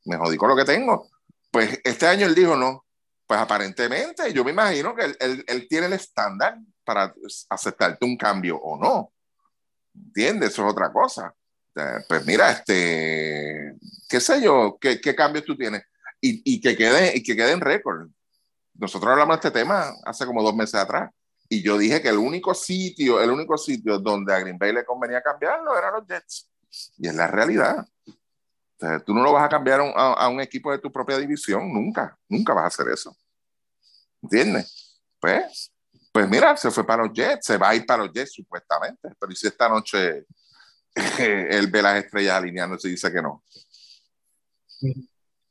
[0.05, 1.07] me jodí con lo que tengo.
[1.51, 2.86] Pues este año él dijo, no,
[3.28, 7.14] pues aparentemente yo me imagino que él, él, él tiene el estándar para
[7.49, 9.12] aceptarte un cambio o no.
[9.93, 10.51] ¿Entiendes?
[10.51, 11.36] Eso es otra cosa.
[12.07, 13.76] Pues mira, este,
[14.09, 15.84] qué sé yo, qué, qué cambios tú tienes
[16.20, 18.09] y, y, que quede, y que quede en récord.
[18.74, 21.12] Nosotros hablamos de este tema hace como dos meses atrás
[21.52, 24.86] y yo dije que el único sitio, el único sitio donde a Green Bay le
[24.86, 26.49] convenía cambiarlo eran los Jets.
[26.97, 27.86] Y es la realidad.
[29.06, 32.18] tú no lo vas a cambiar a, a, un equipo de tu propia división, nunca,
[32.30, 33.14] nunca vas a hacer eso.
[34.22, 34.97] ¿Entiendes?
[35.20, 35.74] Pues
[36.14, 39.10] pues mira, se fue para los Jets, se va a ir para los Jets supuestamente,
[39.20, 40.26] pero ¿y si esta noche
[41.18, 43.43] él ve las estrellas alineándose y dice que no?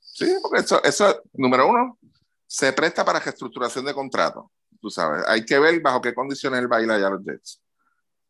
[0.01, 1.98] Sí, porque eso, eso, número uno,
[2.46, 4.51] se presta para reestructuración de contrato.
[4.81, 7.24] Tú sabes, hay que ver bajo qué condiciones él va a ir allá a los
[7.24, 7.62] Jets.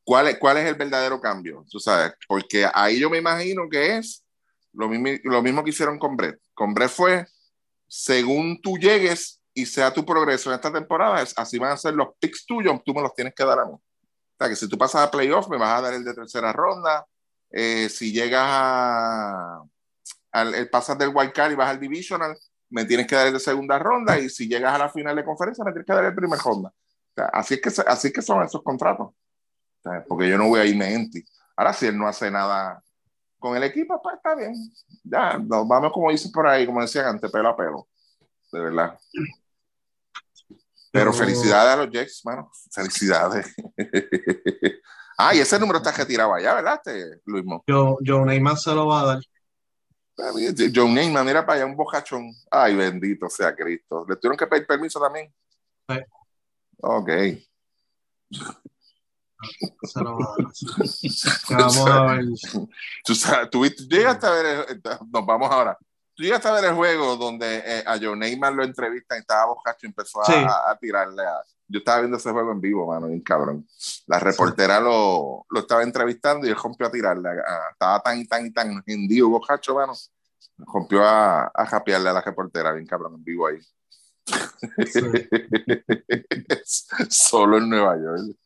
[0.03, 1.65] ¿Cuál es, ¿Cuál es el verdadero cambio?
[1.71, 4.25] Tú sabes, porque ahí yo me imagino que es
[4.73, 6.41] lo mismo, lo mismo que hicieron con Brett.
[6.55, 7.27] Con Brett fue,
[7.87, 12.09] según tú llegues, y sea tu progreso en esta temporada, así van a ser los
[12.19, 13.73] picks tuyos, tú me los tienes que dar a mí.
[13.73, 13.83] O
[14.39, 17.07] sea, que si tú pasas a playoff, me vas a dar el de tercera ronda.
[17.51, 19.63] Eh, si llegas a,
[20.33, 22.39] al, pasas del wild card y vas al divisional,
[22.71, 24.19] me tienes que dar el de segunda ronda.
[24.19, 26.69] Y si llegas a la final de conferencia, me tienes que dar el primer ronda.
[26.71, 29.09] O sea, así, es que, así es que son esos contratos.
[29.09, 31.25] O sea, porque yo no voy a irme en ti.
[31.57, 32.83] Ahora, si él no hace nada
[33.39, 34.55] con el equipo, pues está bien.
[35.03, 37.89] Ya, nos vamos como dice por ahí, como decían antes, pelo a pelo.
[38.53, 38.99] De verdad.
[40.93, 42.51] Pero felicidades a los Jets, mano.
[42.73, 43.55] Felicidades.
[45.19, 47.63] ah, y ese número está retirado allá, ¿verdad, este, Luis Mo?
[47.67, 49.21] Yo, Joe Neymar se lo va a dar.
[50.75, 52.33] John Neymar, mira para allá, un bocachón.
[52.51, 54.05] Ay, bendito sea Cristo.
[54.09, 55.33] ¿Le tuvieron que pedir permiso también?
[55.89, 55.97] Sí.
[56.79, 57.11] Ok.
[59.83, 61.59] Se lo va a dar.
[61.59, 62.25] Vamos a ver.
[63.05, 63.15] Tú,
[63.51, 65.79] tú, tú llegaste a ver, nos vamos ahora
[66.21, 69.47] tú llegaste a ver el juego donde eh, a Joe Neymar lo entrevista y estaba
[69.47, 71.43] bocacho y empezó a, tirarle a...
[71.71, 73.67] Yo estaba viendo ese juego en vivo, mano, bien cabrón.
[74.07, 77.31] La reportera lo, lo, estaba entrevistando y él rompió a tirarle.
[77.71, 79.93] estaba tan y tan y tan hendido, bocacho, mano.
[80.59, 83.61] Rompió a, a japearle a la reportera, bien cabrón, en vivo ahí.
[84.87, 85.01] Sí.
[87.09, 88.37] Solo en Nueva York.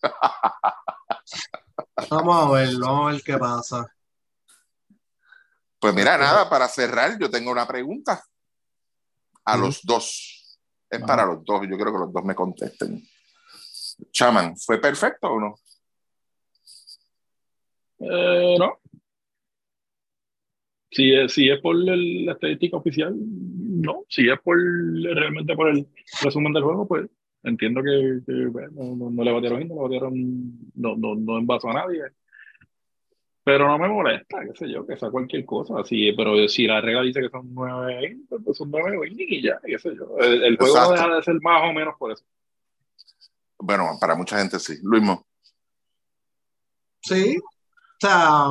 [2.11, 3.87] vamos a ver, vamos a ver qué pasa.
[5.79, 8.23] Pues mira, nada, para cerrar, yo tengo una pregunta
[9.45, 10.59] a los dos.
[10.89, 13.03] Es para los dos, yo creo que los dos me contesten.
[14.11, 15.55] Chaman, ¿fue perfecto o no?
[18.01, 18.79] Eh, no.
[20.91, 24.05] Si es, si es por la estadística oficial, no.
[24.09, 25.87] Si es por realmente por el
[26.23, 27.09] resumen del juego, pues
[27.43, 28.21] entiendo que,
[28.73, 30.13] no, no, le batieron, no le batieron,
[30.75, 32.03] no, no, no envasó a nadie.
[33.45, 35.79] Pero no me molesta, qué sé yo, que sea cualquier cosa.
[35.79, 39.79] Así, pero si la regla dice que son nueve pues son nueve y ya, qué
[39.79, 40.17] sé yo.
[40.19, 42.25] El, juego no deja de ser más o menos por eso.
[43.59, 44.79] Bueno, para mucha gente sí.
[44.83, 45.27] Luismo.
[47.03, 47.39] Sí.
[47.39, 48.47] O sea,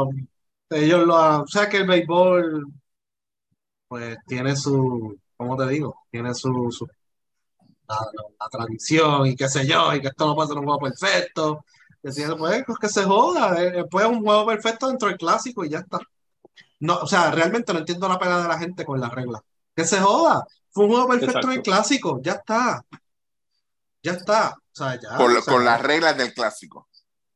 [0.70, 1.42] ellos lo.
[1.44, 2.68] O sea, que el béisbol,
[3.88, 5.18] pues tiene su.
[5.38, 5.96] ¿Cómo te digo?
[6.12, 6.72] Tiene su.
[6.72, 6.88] su
[7.88, 11.66] la, tradición y qué sé yo, y que esto no puede ser un juego perfecto
[12.04, 13.64] Decía, pues, pues, que se joda.
[13.64, 16.00] Eh, pues un juego perfecto dentro del clásico y ya está.
[16.82, 19.42] No, o sea, realmente no entiendo la pena de la gente con las reglas.
[19.74, 20.46] Que se joda.
[20.72, 22.84] Fue un juego perfecto en el clásico, ya está.
[24.04, 24.58] Ya está.
[24.74, 26.88] O sea, ya, con, las reglas del clásico.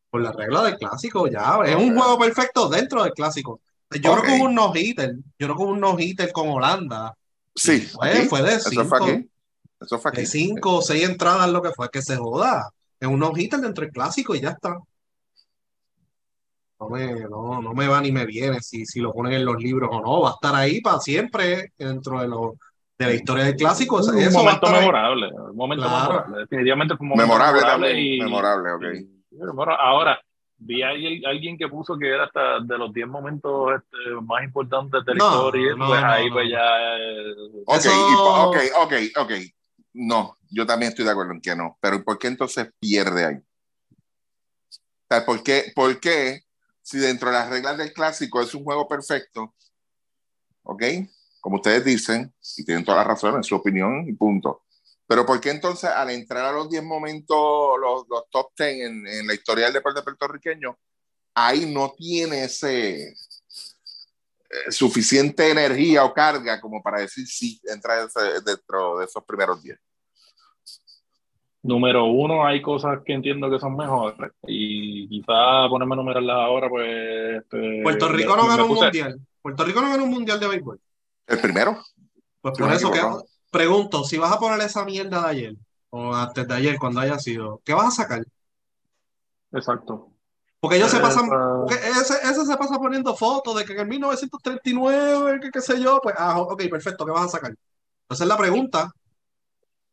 [0.10, 1.60] Con las reglas del clásico, ya.
[1.66, 3.62] Es un juego perfecto dentro del clásico.
[3.92, 5.16] Yo creo que hubo un no-hitter.
[5.38, 7.16] Yo creo que hubo un no-hitter con Holanda.
[7.56, 7.82] Sí.
[7.82, 8.82] Fue, fue de cinco.
[8.82, 9.30] Eso fue aquí.
[9.80, 10.22] Eso fue aquí.
[10.22, 13.84] De cinco o seis entradas, lo que fue, que se joda es una hojita dentro
[13.84, 14.76] del clásico y ya está.
[16.80, 19.58] No me, no, no me va ni me viene si, si lo ponen en los
[19.58, 20.22] libros o no.
[20.22, 22.56] Va a estar ahí para siempre dentro de, lo,
[22.98, 23.98] de la historia del clásico.
[23.98, 25.28] Un Eso momento memorable.
[25.32, 26.40] Un momento memorable.
[26.40, 27.61] Definitivamente fue un momento memorable.
[27.61, 29.69] Memorable, y, memorable ok.
[29.80, 30.19] ahora,
[30.57, 35.06] vi a alguien que puso que era hasta de los 10 momentos este, más importantes
[35.06, 35.76] de la historia.
[35.78, 36.64] pues ahí pues ya...
[37.65, 37.86] Ok,
[38.45, 39.32] ok, ok, ok
[39.98, 41.78] no, yo también estoy de acuerdo en que no.
[41.82, 45.24] Pero ¿por qué entonces pierde ahí?
[45.26, 46.44] ¿por, qué, ¿Por qué
[46.82, 49.56] si dentro de las reglas del clásico es un juego perfecto?
[50.64, 50.84] ¿Ok?
[51.48, 54.64] Como ustedes dicen, y tienen toda la razón en su opinión y punto.
[55.07, 57.38] Pero ¿por qué entonces al entrar a los 10 momentos,
[57.80, 60.78] los, los top 10 en, en, la historia del deporte puertorriqueño,
[61.36, 63.15] ahí no tiene ese, eh,
[64.72, 68.06] suficiente energía o carga como para decir sí, entra
[68.45, 69.80] dentro de esos primeros 10?
[71.64, 76.68] Número uno, hay cosas que entiendo que son mejores y quizá ponerme a numerarlas ahora,
[76.68, 77.41] pues...
[77.41, 79.22] Este, Puerto Rico no ganó un mundial.
[79.41, 80.82] Puerto Rico no ganó un mundial de béisbol.
[81.28, 81.78] ¿El primero?
[82.41, 83.02] Pues por eso que
[83.52, 85.56] pregunto, si vas a poner esa mierda de ayer
[85.90, 88.26] o antes de ayer, cuando haya sido, ¿qué vas a sacar?
[89.52, 90.12] Exacto.
[90.60, 91.30] Porque ellos se pasan,
[91.70, 95.99] ese, ese, se pasa poniendo fotos de que en el 1939, que qué sé yo,
[96.02, 97.54] pues, ah, ok, perfecto, ¿qué vas a sacar?
[98.04, 98.91] Entonces la pregunta,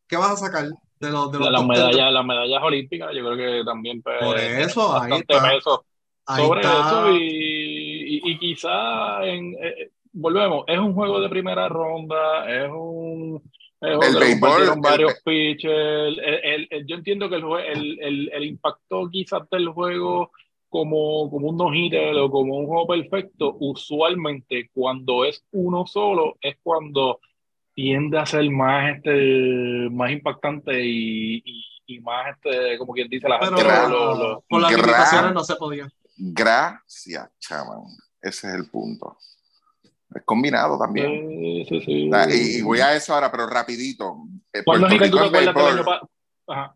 [0.09, 3.11] ¿qué vas a sacar de los de los las medallas, las medallas olímpicas?
[3.15, 5.61] Yo creo que también pues, por eso ahí está,
[6.25, 12.71] sobre eso y, y, quizá en, eh, volvemos, es un juego de primera ronda, es
[12.71, 13.43] un
[13.81, 16.17] el béisbol, varios pitchers.
[16.87, 20.31] yo entiendo que el, el, el, impacto quizás del juego
[20.71, 26.57] como, como un no o como un juego perfecto, usualmente cuando es uno solo es
[26.63, 27.21] cuando
[27.75, 31.43] tiende a ser más, este, más impactante y,
[31.87, 33.63] y, más, este, como quien dice, la gente.
[34.49, 35.89] con las limitaciones no se podía.
[36.17, 37.83] Gracias, chaman.
[38.23, 39.19] Ese es el punto.
[40.15, 41.65] Es combinado también.
[41.69, 44.17] Sí, sí, Y, voy a eso ahora, pero rapidito.
[44.53, 45.85] Eh, Puerto Rico en béisbol.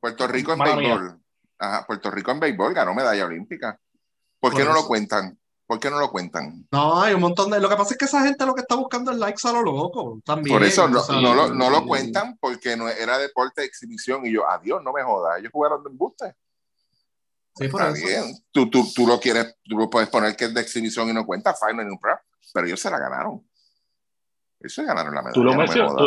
[0.01, 1.21] Puerto Rico en béisbol.
[1.59, 3.79] Ajá, Puerto Rico en béisbol ganó medalla olímpica.
[4.41, 5.39] ¿Por qué no lo cuentan?
[5.67, 6.67] ¿Por qué no lo cuentan?
[6.73, 7.61] No, hay un montón de...
[7.61, 9.63] Lo que pasa es que esa gente lo que está buscando es likes a lo
[9.63, 10.19] loco.
[10.25, 14.33] También, Por eso no, lo, no, lo, cuentan porque no era deporte de exhibición y
[14.33, 16.35] yo, adiós, no me jodas, ellos jugaron de embuste.
[17.59, 18.25] Sí, por está bien.
[18.53, 21.27] Tú, tú, tú, lo quieres, tú lo puedes poner que es de exhibición y no
[21.27, 21.99] cuenta, fine, en un
[22.55, 23.43] pero ellos se la ganaron.
[24.61, 25.35] Eso ganaron la medalla.
[25.35, 26.03] Tú lo mencionaste,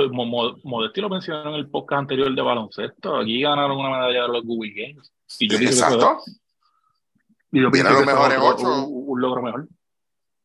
[0.63, 3.17] Modesti lo mencionó en el podcast anterior de baloncesto.
[3.17, 5.11] Aquí ganaron una medalla de los Google Games.
[5.39, 6.19] Y yo Exacto.
[7.51, 8.85] Y eran los mejores ocho.
[8.85, 9.67] Un, logro mejor.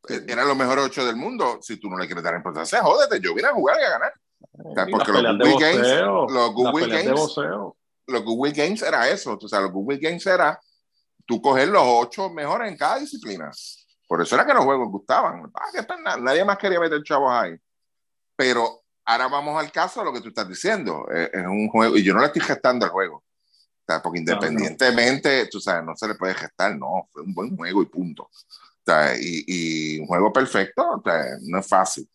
[0.09, 1.59] Eh, eran los mejores ocho del mundo.
[1.61, 3.21] Si tú no le quieres dar importancia, jódete.
[3.21, 4.13] Yo vine a jugar y a ganar.
[4.91, 6.01] porque los Google Games,
[6.33, 7.37] los Google Games,
[8.07, 9.39] los Google Games era eso.
[9.41, 10.61] O sea, los Google Games era
[11.27, 13.51] tú coger los ocho mejores en cada disciplina.
[14.09, 15.51] Por eso era que los juegos gustaban.
[15.55, 17.57] Ah, nadie más quería meter chavos ahí.
[18.37, 21.07] Pero ahora vamos al caso de lo que tú estás diciendo.
[21.11, 23.27] Es, es un juego, y yo no le estoy gestando el juego
[24.03, 27.87] porque independientemente, tú sabes, no se le puede gestar, no, fue un buen juego y
[27.87, 28.25] punto.
[28.25, 28.31] O
[28.85, 32.09] sea, y, y, un juego perfecto, o sea, no es fácil,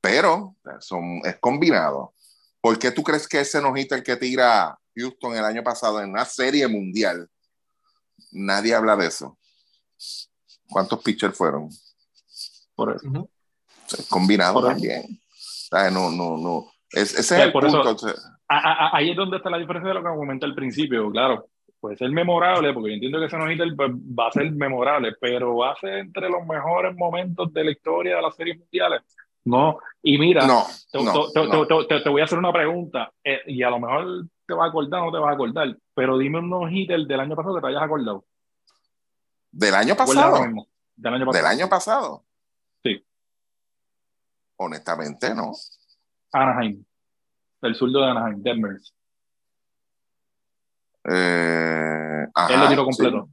[0.00, 2.14] pero son, es combinado.
[2.60, 6.10] ¿Por qué tú crees que ese nojito el que tira Houston el año pasado en
[6.10, 7.28] una serie mundial?
[8.32, 9.38] Nadie habla de eso.
[10.68, 11.68] ¿Cuántos pitchers fueron?
[12.74, 13.28] Por eso.
[13.90, 15.20] Es combinado también.
[15.92, 16.66] No, no, no.
[16.92, 17.96] ese es el punto.
[18.48, 21.48] ahí es donde está la diferencia de lo que comenté al principio, claro.
[21.80, 23.44] Puede ser memorable, porque yo entiendo que ese no
[23.76, 27.70] pues, va a ser memorable, pero va a ser entre los mejores momentos de la
[27.70, 29.02] historia de las series mundiales.
[29.44, 30.98] No, y mira, no, te,
[31.88, 34.68] te, te, voy a hacer una pregunta, eh, y a lo mejor te vas a
[34.70, 37.60] acordar o no te vas a acordar, pero dime un no del año pasado que
[37.60, 38.24] te hayas acordado.
[39.52, 40.40] ¿Del año pasado?
[40.96, 41.44] Del año pasado.
[41.44, 42.24] ¿Del año pasado?
[42.82, 43.04] Sí.
[44.56, 45.52] Honestamente, no.
[46.32, 46.84] Anaheim
[47.62, 48.94] el zurdo de Anaheim, Demers.
[51.04, 53.28] Eh, él lo tiró completo.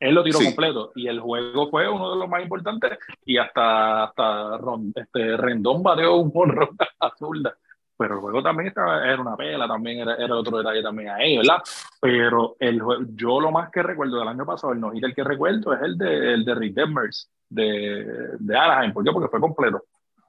[0.00, 4.04] Él lo tiró completo y el juego fue uno de los más importantes y hasta,
[4.04, 4.58] hasta
[4.96, 6.70] este, Rendón bateó un porro
[7.00, 7.56] a zurda.
[7.96, 11.36] Pero el juego también estaba, era una pela, también era, era otro detalle también ahí,
[11.36, 11.58] ¿verdad?
[12.00, 12.82] Pero el
[13.14, 15.96] yo lo más que recuerdo del año pasado, el no el que recuerdo es el
[15.96, 18.92] de, el de Rick Demers de, de Anaheim.
[18.92, 19.12] ¿Por qué?
[19.12, 19.84] Porque fue completo.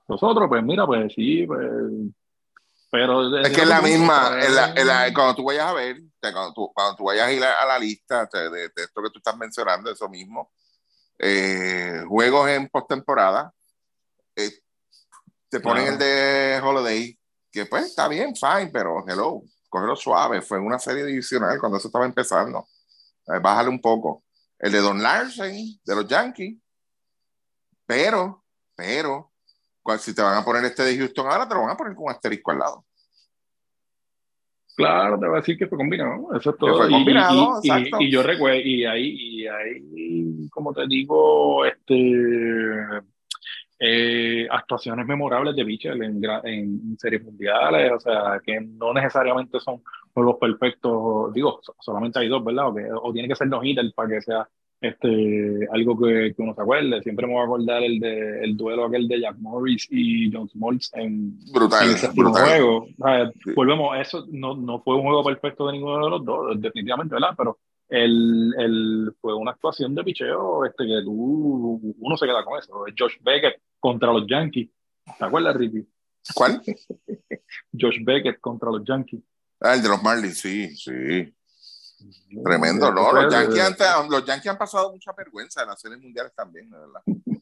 [0.08, 1.72] Nosotros, pues mira, pues sí, pues
[3.44, 4.38] es que es la misma,
[5.14, 8.28] cuando tú vayas a ver, cuando tú, cuando tú vayas a ir a, la lista
[8.32, 10.52] de, esto que tú estás mencionando, eso mismo,
[11.20, 13.52] eh, juegos en postemporada,
[14.36, 14.52] eh,
[15.50, 17.18] te ponen el de Holiday,
[17.56, 21.88] que pues está bien, fine, pero hello, cógelo suave, fue una serie divisional cuando eso
[21.88, 22.68] estaba empezando.
[23.28, 24.26] Eh, bájale un poco.
[24.60, 25.56] El de Don Larsen,
[25.86, 26.58] de los Yankees,
[27.86, 28.44] pero,
[28.76, 29.32] pero,
[30.00, 32.06] si te van a poner este de Houston ahora, te lo van a poner con
[32.06, 32.86] un asterisco al lado.
[34.76, 36.76] Claro, te voy a decir que fue combinado, eso es todo.
[36.76, 41.94] Fue combinado, y, y, yo recuerdo, y ahí, y ahí, como te digo, este,
[43.80, 49.82] eh, actuaciones memorables de Bichel en, en, series mundiales, o sea, que no necesariamente son
[50.14, 52.68] juegos perfectos, digo, solamente hay dos, ¿verdad?
[53.02, 54.48] O, tiene que ser no hitter para que sea
[54.80, 57.02] este, algo que, que, uno se acuerde.
[57.02, 60.48] Siempre me voy a acordar el, de, el duelo aquel de Jack Morris y John
[60.48, 62.88] Smoltz en, brutal, ese juego.
[63.56, 67.34] Volvemos, eso no, no fue un juego perfecto de ninguno de los dos, definitivamente, ¿verdad?
[67.38, 67.58] Pero
[67.90, 72.86] el, el, fue una actuación de picheo este, que tú, uno se queda con eso.
[72.98, 74.70] Josh Beckett contra los Yankees.
[75.18, 75.88] ¿Te acuerdas, Ricky?
[76.34, 76.62] ¿Cuál?
[77.80, 79.22] Josh Beckett contra los Yankees.
[79.60, 81.34] Ah, el de los Marlins, sí, sí.
[82.44, 83.14] Tremendo, ¿no?
[83.14, 83.78] Los Yankees,
[84.10, 87.02] los Yankees han pasado mucha vergüenza en las series mundiales también, de verdad.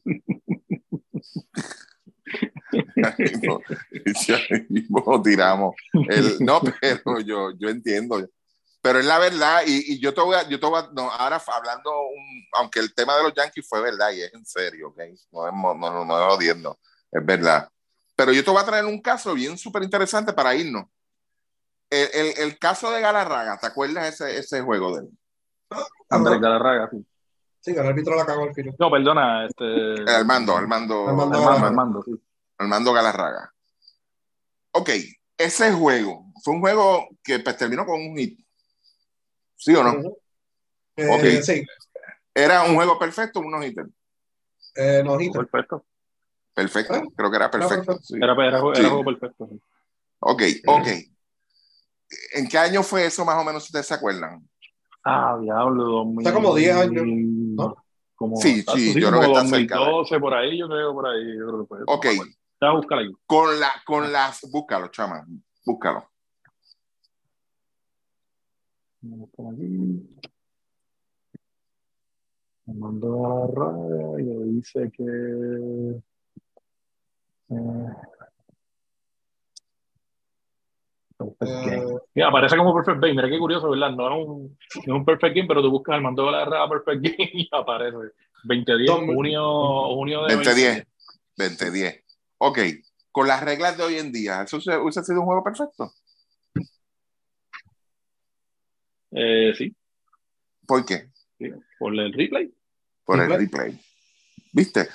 [4.88, 5.74] no, tiramos.
[6.08, 8.26] El, no, pero yo, yo entiendo.
[8.84, 11.10] Pero es la verdad, y, y yo te voy a, yo te voy a, no,
[11.10, 14.88] ahora hablando, un, aunque el tema de los Yankees fue verdad, y es en serio,
[14.88, 14.98] ¿ok?
[15.32, 16.78] No es, no, no, no es odiando,
[17.10, 17.66] es verdad.
[18.14, 20.84] Pero yo te voy a traer un caso bien súper interesante para irnos.
[21.88, 25.10] El, el, el, caso de Galarraga, ¿te acuerdas ese, ese juego de él?
[26.10, 27.06] Andrés Galarraga, sí.
[27.60, 28.74] Sí, el árbitro la cagó al final.
[28.78, 30.12] No, perdona, este...
[30.12, 31.08] Armando, Armando.
[31.08, 32.12] Armando, Armando, Armando, sí.
[32.58, 33.50] Armando Galarraga.
[34.72, 34.90] Ok,
[35.38, 38.43] ese juego fue un juego que pues, terminó con un hit.
[39.64, 39.92] ¿Sí o no?
[40.94, 41.42] Eh, okay.
[41.42, 41.64] Sí.
[42.34, 43.86] ¿Era un juego perfecto o un no-hitter?
[44.76, 45.46] Eh, no-hitter.
[45.46, 45.86] Perfecto.
[46.52, 47.02] Perfecto, ¿Eh?
[47.16, 47.92] creo que era perfecto.
[47.92, 48.14] Era, sí.
[48.20, 48.82] era, era, era sí.
[48.82, 49.48] juego perfecto.
[49.50, 49.60] Sí.
[50.20, 50.86] Ok, ok.
[52.34, 54.46] ¿En qué año fue eso más o menos, ustedes se acuerdan?
[55.02, 56.26] Ah, diablo, 2000.
[56.26, 57.76] Está como 10 años, ¿no?
[58.14, 60.20] Como, sí, sí, yo creo que está 2012, cerca.
[60.20, 61.38] por ahí, yo creo, por ahí.
[61.38, 62.06] Yo creo que fue, ok.
[62.52, 63.12] Está, búscalo ahí.
[63.24, 65.26] Con, la, con las, búscalo, chama,
[65.64, 66.10] búscalo.
[69.36, 70.02] Por aquí.
[72.66, 76.02] Me mandó a la radio y dice que.
[77.50, 77.92] Eh,
[82.14, 83.14] mira, aparece como Perfect Game.
[83.14, 83.90] Mira qué curioso, ¿verdad?
[83.90, 86.68] No es un, no un Perfect Game, pero tú buscas el mando de la RA
[86.68, 87.96] Perfect Game y aparece.
[88.44, 89.42] 2010, junio,
[89.94, 90.86] junio de 2010.
[91.36, 92.04] 2010.
[92.38, 92.58] Ok.
[93.10, 95.92] Con las reglas de hoy en día, ¿eso hubiese sido un juego perfecto?
[99.14, 99.74] Eh, sí.
[100.66, 101.10] ¿Por qué?
[101.38, 101.50] Sí.
[101.78, 102.54] Por el replay.
[103.04, 103.80] Por el replay.
[104.52, 104.88] ¿Viste?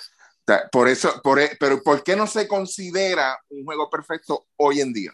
[0.71, 4.91] Por eso, por, e, pero ¿por qué no se considera un juego perfecto hoy en
[4.91, 5.11] día?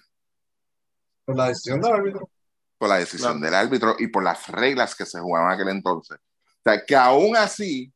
[1.25, 2.29] Por la decisión del árbitro.
[2.77, 6.17] Por la decisión del árbitro y por las reglas que se jugaban en aquel entonces.
[6.17, 7.91] O sea, que aún así,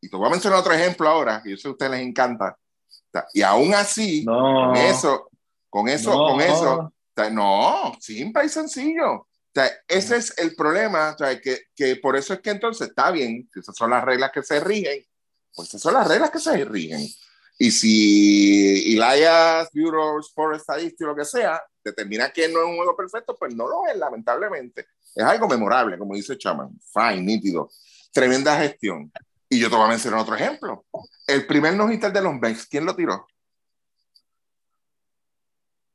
[0.00, 2.00] y te voy a mencionar otro ejemplo ahora, que yo sé que a ustedes les
[2.02, 2.56] encanta,
[3.32, 5.30] y aún así, no, con eso,
[5.68, 6.92] con eso, no, con eso,
[7.32, 9.27] no, simple y sencillo.
[9.58, 13.10] Sea, ese es el problema, o sea, que, que por eso es que entonces está
[13.10, 15.04] bien, si esas son las reglas que se rigen,
[15.52, 17.04] pues esas son las reglas que se rigen.
[17.58, 22.96] Y si Elias, Bureau, Sport Statistics, lo que sea, determina que no es un juego
[22.96, 24.86] perfecto, pues no lo es, lamentablemente.
[25.12, 26.78] Es algo memorable, como dice Chaman.
[26.92, 27.68] Fine, nítido.
[28.12, 29.10] Tremenda gestión.
[29.48, 30.84] Y yo te voy a mencionar otro ejemplo.
[31.26, 33.26] El primer no de los Banks, ¿quién lo tiró?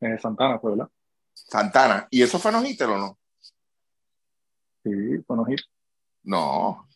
[0.01, 0.89] Eh, Santana fue, ¿verdad?
[1.33, 2.09] Santana.
[2.11, 3.19] ¿Y eso fue no o no?
[4.83, 5.45] Sí, fue no
[6.23, 6.89] No.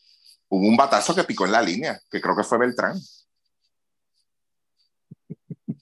[0.49, 2.97] Hubo un batazo que picó en la línea, que creo que fue Beltrán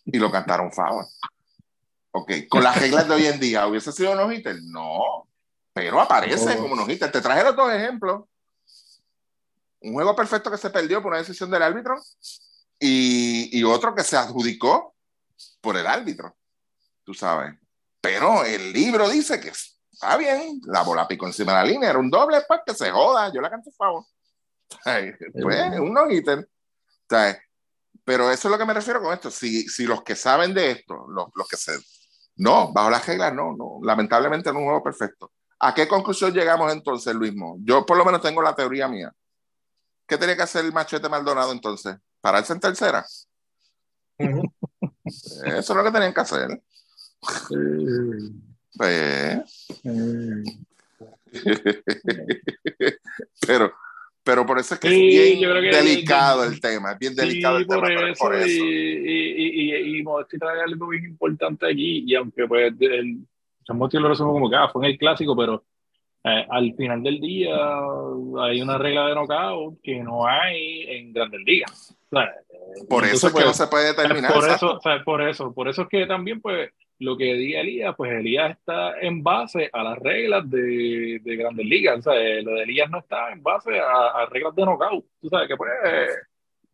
[0.05, 1.05] y lo cantaron Fava.
[2.11, 4.55] Ok, con las reglas de hoy en día, ¿hubiese sido no hitter?
[4.63, 5.27] No,
[5.73, 6.61] pero aparece oh.
[6.61, 7.11] como no hitter.
[7.11, 8.23] Te traje los dos ejemplos.
[9.81, 11.95] Un juego perfecto que se perdió por una decisión del árbitro
[12.79, 14.95] y, y otro que se adjudicó
[15.61, 16.35] por el árbitro,
[17.03, 17.53] tú sabes.
[17.99, 19.51] Pero el libro dice que
[19.95, 22.91] está bien, la bola picó encima de la línea, era un doble, pues que se
[22.91, 24.03] joda, yo la canto favor.
[24.83, 26.47] Pues, un no-hitter.
[28.03, 29.31] Pero eso es lo que me refiero con esto.
[29.31, 31.71] Si, si los que saben de esto, los, los que se...
[32.37, 33.79] No, bajo las reglas, no, no.
[33.81, 35.31] Lamentablemente no es un juego perfecto.
[35.59, 37.57] ¿A qué conclusión llegamos entonces, Luismo?
[37.61, 39.11] Yo por lo menos tengo la teoría mía.
[40.05, 41.95] ¿Qué tenía que hacer el machete Maldonado entonces?
[42.21, 43.05] ¿Pararse en tercera?
[44.17, 44.53] Eso
[45.45, 46.61] es lo que tenían que hacer.
[48.77, 49.67] Pues...
[53.45, 53.73] Pero
[54.25, 57.15] pero por eso es que sí, es bien que delicado el, el tema, es bien
[57.15, 57.81] delicado sí, el tema.
[57.81, 58.47] Por eso, por eso.
[58.47, 63.19] Y, y, y, y Modesti trae algo bien importante aquí, y aunque pues el
[63.67, 65.63] San Motti lo resumo como que ah, fue en el clásico, pero
[66.23, 67.55] eh, al final del día
[68.39, 71.95] hay una regla de knockout que no hay en Grandes Ligas.
[72.09, 72.33] O sea,
[72.89, 74.33] por entonces, eso es que pues, no se puede determinar.
[74.33, 77.61] Por eso, o sea, por eso, por eso es que también pues lo que diga
[77.61, 81.99] Elías, pues Elías está en base a las reglas de, de Grandes Ligas.
[81.99, 85.05] O sea, lo de Elías no está en base a, a reglas de knockout.
[85.21, 85.71] Tú sabes que pues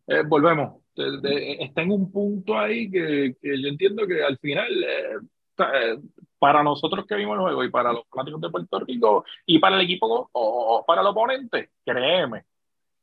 [0.06, 0.82] eh, volvemos.
[0.94, 5.16] está en un punto ahí que, yo entiendo que al final, eh,
[5.58, 5.98] eh,
[6.38, 9.76] para nosotros que vimos el juego y para los fanáticos de Puerto Rico y para
[9.76, 12.44] el equipo o para el oponente, créeme,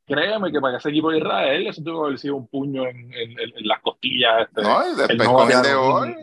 [0.10, 3.14] créeme que para ese equipo de Israel eso tuvo que haber sido un puño en,
[3.62, 4.48] las costillas.
[4.48, 6.16] Este, no, y después con el de hoy,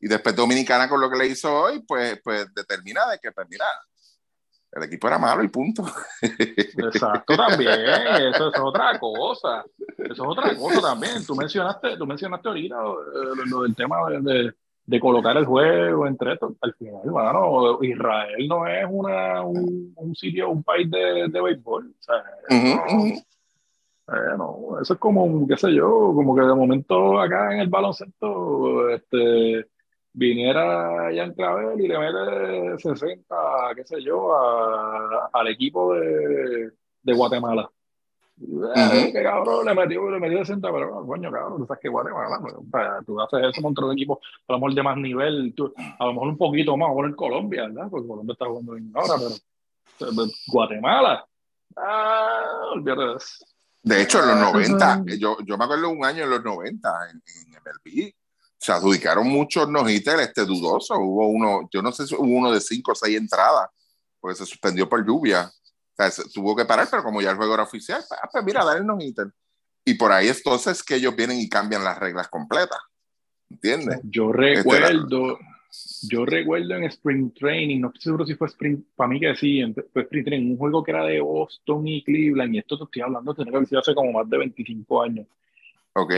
[0.00, 3.46] y después Dominicana con lo que le hizo hoy, pues, pues determina de que, pues
[3.48, 3.64] mira,
[4.72, 5.84] el equipo era malo y punto.
[6.20, 7.70] Exacto, también,
[8.34, 9.64] eso es otra cosa,
[9.98, 11.24] eso es otra cosa también.
[11.24, 14.54] Tú mencionaste, tú mencionaste ahorita eh, lo, del tema de, de,
[15.00, 16.52] colocar el juego entre estos.
[16.60, 21.94] Al final, bueno, Israel no es una, un, sitio, un país de, de béisbol.
[21.98, 22.22] O sea,
[24.36, 28.90] no, eso es como, qué sé yo, como que de momento acá en el baloncesto,
[28.90, 29.66] este
[30.14, 33.34] viniera Jan Clavel y le mete 60,
[33.74, 34.32] qué sé yo,
[35.32, 36.70] al equipo de,
[37.02, 37.68] de Guatemala.
[38.36, 42.84] Que cabrón, le metió, le metió 60, pero coño, cabrón, tú sabes que Guatemala, pues,
[43.06, 46.14] tú haces eso contra un equipo a lo mejor de más nivel, tú, a lo
[46.14, 47.88] mejor un poquito más, o en Colombia, ¿verdad?
[47.90, 49.14] Porque Colombia está jugando bien ahora,
[49.98, 51.26] pero Guatemala,
[51.76, 53.44] ah, olvídate de eso.
[53.82, 57.16] De hecho, en los 90, yo, yo me acuerdo un año en los 90 en,
[57.16, 58.14] en MLB,
[58.64, 60.98] se adjudicaron muchos no este dudoso.
[60.98, 63.68] Hubo uno, yo no sé si hubo uno de cinco o seis entradas,
[64.18, 65.52] porque se suspendió por lluvia.
[65.96, 68.44] O sea, tuvo que parar, pero como ya el juego era oficial, pues, ah, pues
[68.44, 68.98] mira, dale el no
[69.84, 72.78] Y por ahí entonces que ellos vienen y cambian las reglas completas.
[73.48, 74.00] ¿Entiendes?
[74.02, 75.38] Yo recuerdo,
[76.02, 79.62] yo recuerdo en Spring Training, no estoy seguro si fue Spring, para mí que sí,
[79.92, 83.02] fue Spring Training, un juego que era de Boston y Cleveland, y esto te estoy
[83.02, 85.26] hablando, tiene que hace como más de 25 años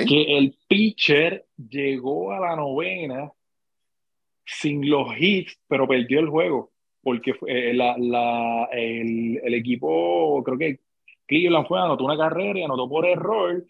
[0.07, 3.31] que el pitcher llegó a la novena
[4.44, 6.73] sin los hits, pero perdió el juego,
[7.06, 10.80] porque eh, la, la, el, el, equipo, creo que
[11.24, 13.64] Cleveland fue, anotó una carrera y anotó por error,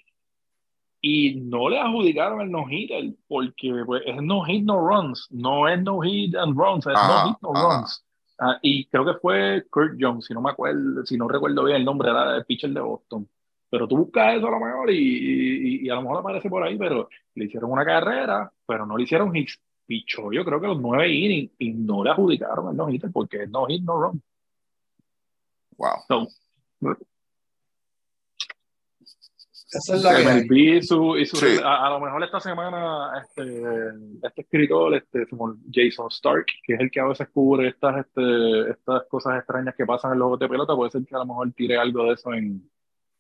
[1.03, 6.35] y no le adjudicaron el no-hitter, porque pues, es no-hit, no runs, no es no-hit
[6.35, 8.03] and runs, es no-hit, no runs.
[8.39, 11.77] Ah, y creo que fue Kurt Jones, si no me acuerdo, si no recuerdo bien
[11.77, 13.29] el nombre, era el pitcher de Boston.
[13.69, 16.79] Pero tú buscas eso a lo mejor y, y, a lo mejor aparece por ahí,
[16.79, 19.61] pero le hicieron una carrera, pero no le hicieron hits.
[19.87, 23.45] Pichó, yo creo que los nueve innings y no le adjudicaron el no hit porque
[23.45, 24.23] es no hit, no run.
[25.77, 26.29] Wow.
[29.73, 33.63] Esa es la que su, y su, a, lo mejor esta semana este,
[34.23, 35.27] este escritor, este,
[35.73, 39.85] Jason Stark, que es el que a veces cubre estas, este, estas cosas extrañas que
[39.85, 42.13] pasan en los juegos de pelota, puede ser que a lo mejor tire algo de
[42.13, 42.71] eso en,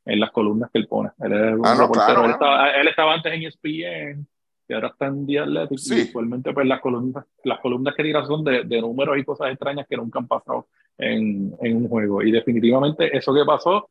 [0.05, 1.11] en las columnas que él pone.
[1.19, 4.27] Él, ah, él, estaba, antes en ESPN
[4.69, 8.25] y ahora está en The Athletic y usualmente pues las columnas, las columnas que tira
[8.27, 10.69] son de, de, números y cosas extrañas que nunca han pasado
[10.99, 12.23] en, en un juego.
[12.23, 13.89] Y definitivamente eso que pasó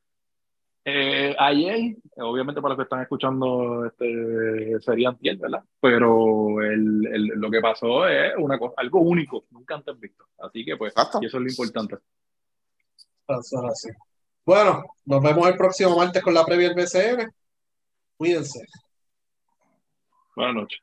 [0.88, 5.64] eh, ayer, obviamente para los que están escuchando este, sería antier, ¿verdad?
[5.81, 10.26] Pero el, el, lo que pasó es una cosa, algo único, nunca antes visto.
[10.38, 11.97] Así que pues, y eso es lo importante.
[14.45, 17.34] Bueno, nos vemos el próximo martes con la previa del BCN.
[18.15, 18.64] Cuídense.
[20.36, 20.82] Boa noite.